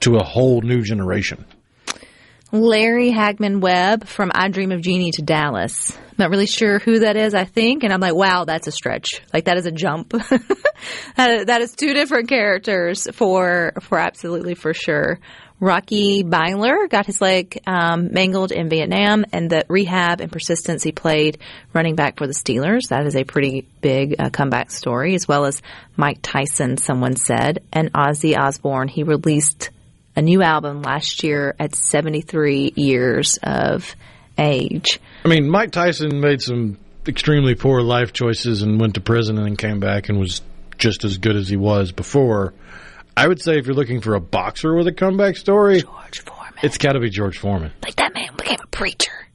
to 0.00 0.16
a 0.16 0.24
whole 0.24 0.60
new 0.62 0.82
generation. 0.82 1.44
Larry 2.52 3.12
Hagman 3.12 3.60
Webb 3.60 4.06
from 4.08 4.32
I 4.34 4.48
Dream 4.48 4.72
of 4.72 4.80
Jeannie 4.80 5.12
to 5.12 5.22
Dallas. 5.22 5.96
Not 6.18 6.30
really 6.30 6.46
sure 6.46 6.80
who 6.80 7.00
that 7.00 7.16
is, 7.16 7.32
I 7.32 7.44
think, 7.44 7.84
and 7.84 7.92
I'm 7.92 8.00
like, 8.00 8.14
wow, 8.14 8.44
that's 8.44 8.66
a 8.66 8.72
stretch. 8.72 9.22
Like 9.32 9.44
that 9.44 9.56
is 9.56 9.66
a 9.66 9.70
jump. 9.70 10.10
that, 11.16 11.60
is 11.60 11.76
two 11.76 11.94
different 11.94 12.28
characters 12.28 13.06
for 13.12 13.72
for 13.80 13.98
absolutely 13.98 14.54
for 14.54 14.74
sure. 14.74 15.20
Rocky 15.60 16.24
Bleier 16.24 16.88
got 16.88 17.04
his 17.04 17.20
leg 17.20 17.60
um, 17.66 18.12
mangled 18.12 18.50
in 18.50 18.70
Vietnam, 18.70 19.26
and 19.32 19.50
the 19.50 19.64
rehab 19.68 20.20
and 20.22 20.32
persistence 20.32 20.82
he 20.82 20.90
played 20.90 21.38
running 21.74 21.94
back 21.94 22.18
for 22.18 22.26
the 22.26 22.32
Steelers. 22.32 22.88
That 22.88 23.06
is 23.06 23.14
a 23.14 23.24
pretty 23.24 23.68
big 23.82 24.16
uh, 24.18 24.30
comeback 24.30 24.70
story, 24.70 25.14
as 25.14 25.28
well 25.28 25.44
as 25.44 25.60
Mike 25.96 26.18
Tyson. 26.22 26.78
Someone 26.78 27.14
said, 27.14 27.62
and 27.72 27.92
Ozzy 27.92 28.36
Osbourne. 28.36 28.88
He 28.88 29.02
released 29.02 29.68
a 30.20 30.22
new 30.22 30.42
album 30.42 30.82
last 30.82 31.24
year 31.24 31.54
at 31.58 31.74
73 31.74 32.74
years 32.76 33.38
of 33.42 33.96
age. 34.36 35.00
I 35.24 35.28
mean, 35.28 35.48
Mike 35.48 35.70
Tyson 35.70 36.20
made 36.20 36.42
some 36.42 36.76
extremely 37.08 37.54
poor 37.54 37.80
life 37.80 38.12
choices 38.12 38.60
and 38.60 38.78
went 38.78 38.96
to 38.96 39.00
prison 39.00 39.38
and 39.38 39.46
then 39.46 39.56
came 39.56 39.80
back 39.80 40.10
and 40.10 40.20
was 40.20 40.42
just 40.76 41.04
as 41.04 41.16
good 41.16 41.36
as 41.36 41.48
he 41.48 41.56
was 41.56 41.90
before. 41.90 42.52
I 43.16 43.26
would 43.26 43.40
say 43.40 43.58
if 43.58 43.64
you're 43.64 43.74
looking 43.74 44.02
for 44.02 44.14
a 44.14 44.20
boxer 44.20 44.74
with 44.74 44.86
a 44.86 44.92
comeback 44.92 45.38
story, 45.38 45.80
George 45.80 46.20
Foreman. 46.20 46.52
it's 46.62 46.76
got 46.76 46.92
to 46.92 47.00
be 47.00 47.08
George 47.08 47.38
Foreman. 47.38 47.72
Like 47.82 47.96
that 47.96 48.12
man 48.12 48.34
became 48.36 48.60
a 48.62 48.66
preacher. 48.66 49.26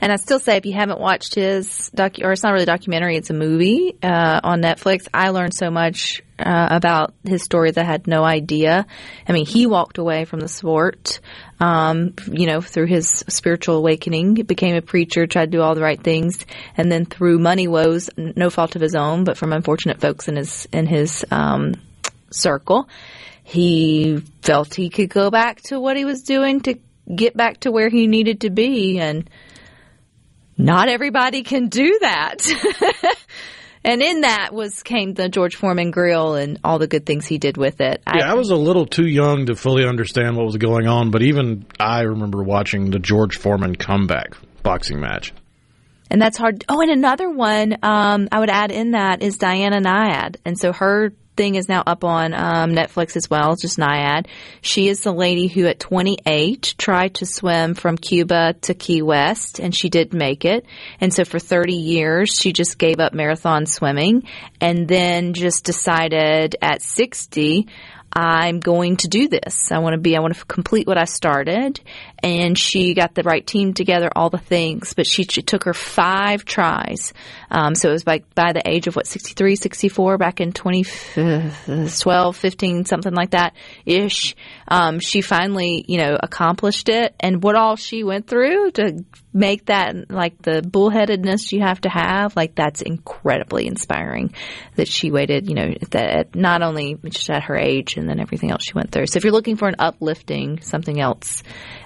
And 0.00 0.12
I 0.12 0.16
still 0.16 0.38
say, 0.38 0.56
if 0.56 0.66
you 0.66 0.72
haven't 0.72 1.00
watched 1.00 1.34
his 1.34 1.90
docu, 1.96 2.24
or 2.24 2.32
it's 2.32 2.42
not 2.42 2.52
really 2.52 2.64
a 2.64 2.66
documentary, 2.66 3.16
it's 3.16 3.30
a 3.30 3.34
movie 3.34 3.96
uh, 4.02 4.40
on 4.42 4.60
Netflix. 4.60 5.08
I 5.12 5.30
learned 5.30 5.54
so 5.54 5.70
much 5.70 6.22
uh, 6.38 6.68
about 6.70 7.14
his 7.24 7.42
story 7.42 7.70
that 7.70 7.80
I 7.80 7.84
had 7.84 8.06
no 8.06 8.24
idea. 8.24 8.86
I 9.28 9.32
mean, 9.32 9.46
he 9.46 9.66
walked 9.66 9.98
away 9.98 10.24
from 10.24 10.40
the 10.40 10.48
sport, 10.48 11.20
um, 11.60 12.14
you 12.30 12.46
know, 12.46 12.60
through 12.60 12.86
his 12.86 13.24
spiritual 13.28 13.76
awakening, 13.76 14.34
became 14.34 14.76
a 14.76 14.82
preacher, 14.82 15.26
tried 15.26 15.46
to 15.46 15.58
do 15.58 15.62
all 15.62 15.74
the 15.74 15.82
right 15.82 16.02
things, 16.02 16.44
and 16.76 16.90
then 16.90 17.04
through 17.04 17.38
money 17.38 17.68
woes, 17.68 18.10
no 18.16 18.50
fault 18.50 18.74
of 18.76 18.82
his 18.82 18.94
own, 18.94 19.24
but 19.24 19.36
from 19.36 19.52
unfortunate 19.52 20.00
folks 20.00 20.28
in 20.28 20.36
his 20.36 20.66
in 20.72 20.86
his 20.86 21.24
um, 21.30 21.74
circle, 22.30 22.88
he 23.44 24.22
felt 24.42 24.74
he 24.74 24.90
could 24.90 25.10
go 25.10 25.30
back 25.30 25.60
to 25.62 25.78
what 25.78 25.96
he 25.96 26.04
was 26.04 26.22
doing 26.22 26.60
to 26.62 26.78
get 27.14 27.36
back 27.36 27.60
to 27.60 27.70
where 27.70 27.90
he 27.90 28.06
needed 28.06 28.40
to 28.40 28.50
be 28.50 28.98
and 28.98 29.28
not 30.56 30.88
everybody 30.88 31.42
can 31.42 31.68
do 31.68 31.98
that. 32.00 32.46
and 33.84 34.02
in 34.02 34.22
that 34.22 34.50
was 34.52 34.82
came 34.82 35.14
the 35.14 35.28
George 35.28 35.56
Foreman 35.56 35.90
grill 35.90 36.34
and 36.34 36.58
all 36.64 36.78
the 36.78 36.86
good 36.86 37.06
things 37.06 37.26
he 37.26 37.38
did 37.38 37.56
with 37.56 37.80
it. 37.80 38.02
Yeah, 38.06 38.30
I 38.30 38.34
was 38.34 38.50
a 38.50 38.56
little 38.56 38.86
too 38.86 39.06
young 39.06 39.46
to 39.46 39.54
fully 39.54 39.86
understand 39.86 40.36
what 40.36 40.46
was 40.46 40.56
going 40.56 40.86
on, 40.86 41.10
but 41.10 41.22
even 41.22 41.66
I 41.78 42.02
remember 42.02 42.42
watching 42.42 42.90
the 42.90 42.98
George 42.98 43.36
Foreman 43.36 43.76
comeback 43.76 44.36
boxing 44.62 45.00
match. 45.00 45.32
And 46.10 46.20
that's 46.20 46.36
hard. 46.36 46.64
Oh, 46.68 46.80
and 46.80 46.90
another 46.90 47.30
one 47.30 47.76
um, 47.82 48.28
I 48.30 48.38
would 48.38 48.50
add 48.50 48.70
in 48.70 48.92
that 48.92 49.22
is 49.22 49.38
Diana 49.38 49.80
Nyad. 49.80 50.36
And 50.44 50.58
so 50.58 50.72
her 50.72 51.12
thing 51.36 51.54
is 51.54 51.68
now 51.68 51.82
up 51.86 52.04
on 52.04 52.34
um, 52.34 52.72
Netflix 52.72 53.16
as 53.16 53.28
well, 53.28 53.56
just 53.56 53.78
Nyad. 53.78 54.26
She 54.60 54.88
is 54.88 55.00
the 55.00 55.12
lady 55.12 55.46
who 55.46 55.66
at 55.66 55.80
28 55.80 56.74
tried 56.78 57.14
to 57.16 57.26
swim 57.26 57.74
from 57.74 57.96
Cuba 57.96 58.54
to 58.62 58.74
Key 58.74 59.02
West, 59.02 59.58
and 59.58 59.74
she 59.74 59.88
did 59.88 60.12
make 60.12 60.44
it. 60.44 60.64
And 61.00 61.12
so 61.12 61.24
for 61.24 61.38
30 61.38 61.74
years, 61.74 62.30
she 62.30 62.52
just 62.52 62.78
gave 62.78 63.00
up 63.00 63.12
marathon 63.12 63.66
swimming 63.66 64.24
and 64.60 64.88
then 64.88 65.34
just 65.34 65.64
decided 65.64 66.56
at 66.62 66.82
60, 66.82 67.66
I'm 68.14 68.60
going 68.60 68.96
to 68.98 69.08
do 69.08 69.28
this. 69.28 69.72
I 69.72 69.78
want 69.78 69.94
to 69.94 70.00
be, 70.00 70.16
I 70.16 70.20
want 70.20 70.36
to 70.36 70.44
complete 70.44 70.86
what 70.86 70.98
I 70.98 71.04
started. 71.04 71.80
And 72.24 72.58
she 72.58 72.94
got 72.94 73.14
the 73.14 73.22
right 73.22 73.46
team 73.46 73.74
together, 73.74 74.08
all 74.16 74.30
the 74.30 74.38
things, 74.38 74.94
but 74.94 75.06
she, 75.06 75.24
it 75.24 75.46
took 75.46 75.64
her 75.64 75.74
five 75.74 76.46
tries. 76.46 77.12
Um, 77.50 77.74
so 77.74 77.90
it 77.90 77.92
was 77.92 78.04
by, 78.04 78.22
by 78.34 78.54
the 78.54 78.66
age 78.66 78.86
of 78.86 78.96
what, 78.96 79.06
63, 79.06 79.56
64 79.56 80.16
back 80.16 80.40
in 80.40 80.52
2012, 80.52 82.36
15, 82.36 82.86
something 82.86 83.12
like 83.12 83.32
that 83.32 83.54
ish. 83.84 84.36
Um, 84.66 85.00
she 85.00 85.20
finally, 85.20 85.84
you 85.86 85.98
know, 85.98 86.16
accomplished 86.18 86.88
it. 86.88 87.14
And 87.20 87.42
what 87.42 87.56
all 87.56 87.76
she 87.76 88.04
went 88.04 88.26
through 88.26 88.70
to 88.70 89.04
make 89.34 89.66
that, 89.66 90.10
like 90.10 90.40
the 90.40 90.62
bullheadedness 90.62 91.52
you 91.52 91.60
have 91.60 91.80
to 91.82 91.90
have, 91.90 92.36
like 92.36 92.54
that's 92.54 92.80
incredibly 92.80 93.66
inspiring 93.66 94.32
that 94.76 94.88
she 94.88 95.10
waited, 95.10 95.46
you 95.48 95.54
know, 95.54 95.74
that 95.90 96.34
not 96.34 96.62
only 96.62 96.96
just 97.04 97.28
at 97.28 97.42
her 97.44 97.56
age 97.56 97.98
and 97.98 98.08
then 98.08 98.18
everything 98.18 98.50
else 98.50 98.64
she 98.64 98.72
went 98.72 98.92
through. 98.92 99.08
So 99.08 99.18
if 99.18 99.24
you're 99.24 99.32
looking 99.32 99.56
for 99.56 99.68
an 99.68 99.74
uplifting, 99.78 100.60
something 100.60 101.00
else, 101.00 101.42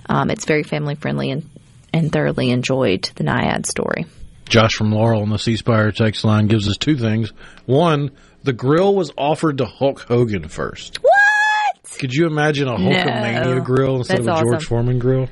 um, 0.08 0.27
Um, 0.28 0.32
it's 0.32 0.44
very 0.44 0.62
family 0.62 0.94
friendly 0.94 1.30
and, 1.30 1.48
and 1.92 2.12
thoroughly 2.12 2.50
enjoyed 2.50 3.02
the 3.14 3.24
Nyad 3.24 3.66
story. 3.66 4.06
Josh 4.48 4.74
from 4.74 4.92
Laurel 4.92 5.22
on 5.22 5.30
the 5.30 5.38
C 5.38 5.56
Spire 5.56 5.90
text 5.92 6.24
line 6.24 6.46
gives 6.46 6.68
us 6.68 6.76
two 6.76 6.96
things. 6.96 7.32
One, 7.66 8.10
the 8.42 8.52
grill 8.52 8.94
was 8.94 9.10
offered 9.16 9.58
to 9.58 9.64
Hulk 9.66 10.00
Hogan 10.02 10.48
first. 10.48 10.98
What? 11.02 11.98
Could 11.98 12.12
you 12.14 12.26
imagine 12.26 12.68
a 12.68 12.76
Hulkamania 12.76 13.56
No. 13.56 13.60
grill 13.60 13.96
instead 13.96 14.24
That's 14.24 14.40
of 14.42 14.46
a 14.46 14.50
George. 14.52 14.64
Foreman 14.66 14.98
grill? 14.98 15.28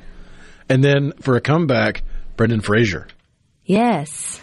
And 0.69 0.83
then 0.83 1.13
for 1.21 1.35
a 1.35 1.41
comeback, 1.41 2.03
Brendan 2.35 2.61
Fraser 2.61 3.07
Yes. 3.63 4.41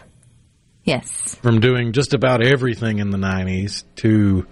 Yes. 0.85 1.35
from 1.37 1.61
doing 1.61 1.93
just 1.93 2.15
about 2.15 2.43
everything 2.43 2.99
in 2.99 3.11
the 3.11 3.19
90s 3.19 3.85
to 3.97 4.47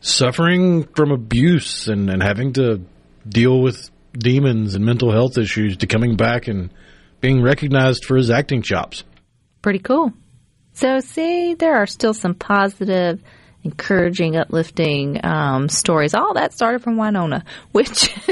suffering 0.00 0.84
from 0.94 1.10
abuse 1.10 1.88
and, 1.88 2.08
and 2.10 2.22
having 2.22 2.52
to 2.54 2.82
deal 3.28 3.60
with 3.60 3.90
demons 4.18 4.74
and 4.74 4.84
mental 4.84 5.12
health 5.12 5.38
issues 5.38 5.76
to 5.78 5.86
coming 5.86 6.16
back 6.16 6.48
and 6.48 6.72
being 7.20 7.42
recognized 7.42 8.04
for 8.04 8.16
his 8.16 8.30
acting 8.30 8.62
chops. 8.62 9.04
Pretty 9.62 9.78
cool. 9.78 10.12
So, 10.72 11.00
see, 11.00 11.54
there 11.54 11.76
are 11.76 11.86
still 11.86 12.12
some 12.14 12.34
positive, 12.34 13.22
encouraging, 13.66 14.36
uplifting 14.36 15.24
um, 15.24 15.68
stories. 15.68 16.14
All 16.14 16.34
that 16.34 16.52
started 16.52 16.82
from 16.82 16.96
Wynonna, 16.96 17.42
which, 17.72 18.16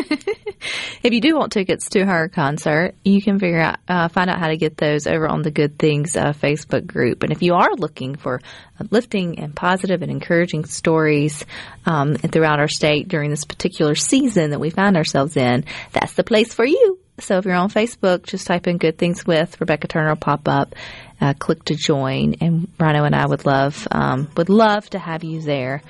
if 1.02 1.12
you 1.12 1.20
do 1.20 1.36
want 1.36 1.52
tickets 1.52 1.90
to 1.90 2.04
her 2.04 2.28
concert, 2.28 2.94
you 3.04 3.20
can 3.20 3.38
figure 3.38 3.60
out, 3.60 3.78
uh, 3.88 4.08
find 4.08 4.30
out 4.30 4.38
how 4.38 4.48
to 4.48 4.56
get 4.56 4.76
those 4.76 5.06
over 5.06 5.28
on 5.28 5.42
the 5.42 5.50
Good 5.50 5.78
Things 5.78 6.16
uh, 6.16 6.32
Facebook 6.32 6.86
group. 6.86 7.22
And 7.24 7.32
if 7.32 7.42
you 7.42 7.54
are 7.54 7.74
looking 7.74 8.14
for 8.14 8.40
uplifting 8.78 9.38
and 9.40 9.54
positive 9.54 10.02
and 10.02 10.10
encouraging 10.10 10.64
stories 10.64 11.44
um, 11.84 12.14
throughout 12.14 12.60
our 12.60 12.68
state 12.68 13.08
during 13.08 13.30
this 13.30 13.44
particular 13.44 13.94
season 13.94 14.50
that 14.50 14.60
we 14.60 14.70
find 14.70 14.96
ourselves 14.96 15.36
in, 15.36 15.64
that's 15.92 16.14
the 16.14 16.24
place 16.24 16.54
for 16.54 16.64
you. 16.64 17.03
So 17.20 17.38
if 17.38 17.44
you're 17.44 17.54
on 17.54 17.70
Facebook, 17.70 18.24
just 18.26 18.46
type 18.46 18.66
in 18.66 18.78
"Good 18.78 18.98
Things 18.98 19.24
with 19.26 19.60
Rebecca 19.60 19.86
Turner" 19.88 20.10
will 20.10 20.16
pop 20.16 20.48
up. 20.48 20.74
Uh, 21.20 21.32
click 21.32 21.64
to 21.66 21.74
join, 21.74 22.34
and 22.40 22.68
Rhino 22.78 23.04
and 23.04 23.14
I 23.14 23.26
would 23.26 23.46
love 23.46 23.86
um, 23.90 24.28
would 24.36 24.48
love 24.48 24.90
to 24.90 24.98
have 24.98 25.22
you 25.24 25.40
there. 25.40 25.82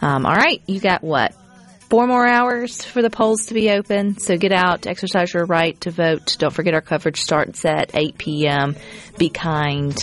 Um, 0.00 0.24
all 0.26 0.34
right, 0.34 0.62
you 0.66 0.80
got 0.80 1.04
what? 1.04 1.34
Four 1.90 2.06
more 2.06 2.26
hours 2.26 2.82
for 2.82 3.02
the 3.02 3.10
polls 3.10 3.46
to 3.46 3.54
be 3.54 3.70
open. 3.70 4.18
So 4.18 4.38
get 4.38 4.50
out, 4.50 4.86
exercise 4.86 5.34
your 5.34 5.44
right 5.44 5.78
to 5.82 5.90
vote. 5.90 6.36
Don't 6.38 6.50
forget 6.52 6.72
our 6.72 6.80
coverage 6.80 7.20
starts 7.20 7.66
at 7.66 7.90
8 7.94 8.16
p.m. 8.16 8.76
Be 9.18 9.28
kind 9.28 9.94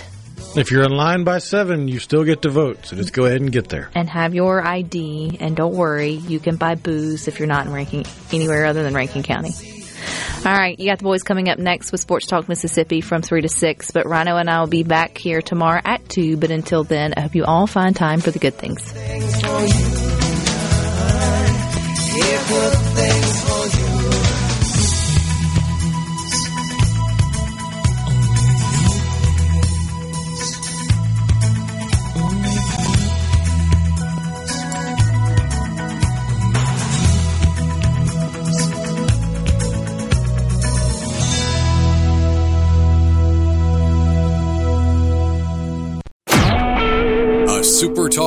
If 0.56 0.70
you're 0.70 0.84
in 0.84 0.92
line 0.92 1.24
by 1.24 1.40
7, 1.40 1.88
you 1.88 1.98
still 1.98 2.24
get 2.24 2.44
to 2.44 2.50
vote, 2.50 2.86
so 2.86 2.96
just 2.96 3.12
go 3.12 3.26
ahead 3.26 3.42
and 3.42 3.52
get 3.52 3.70
there. 3.70 3.90
and 3.96 4.08
have 4.08 4.36
your 4.36 4.64
ID. 4.66 5.38
And 5.40 5.56
don't 5.56 5.74
worry, 5.74 6.12
you 6.12 6.40
can 6.40 6.58
buy 6.58 6.76
booze 6.76 7.28
if 7.28 7.40
you're 7.40 7.48
not 7.48 7.66
in 7.66 7.74
ranking 7.74 8.06
anywhere 8.32 8.66
other 8.68 8.84
than 8.84 8.94
Rankin 8.94 9.24
County. 9.24 9.50
All 10.46 10.54
right, 10.54 10.80
you 10.80 10.86
got 10.86 11.00
the 11.00 11.04
boys 11.04 11.24
coming 11.24 11.50
up 11.50 11.60
next 11.60 11.92
with 11.92 12.02
Sports 12.02 12.26
Talk 12.28 12.48
Mississippi 12.48 13.02
from 13.02 13.22
3 13.22 13.42
to 13.42 13.50
6. 13.50 13.92
But 13.92 14.06
Rhino 14.08 14.38
and 14.38 14.50
I 14.50 14.62
will 14.62 14.68
be 14.68 14.84
back 14.84 15.18
here 15.18 15.42
tomorrow 15.42 15.82
at 15.84 16.08
2. 16.10 16.38
But 16.38 16.52
until 16.52 16.84
then, 16.84 17.14
I 17.18 17.22
hope 17.22 17.36
you 17.36 17.46
all 17.46 17.68
find 17.68 17.96
time 17.96 18.22
for 18.22 18.32
the 18.32 18.40
good 18.40 18.56
things. 18.56 18.82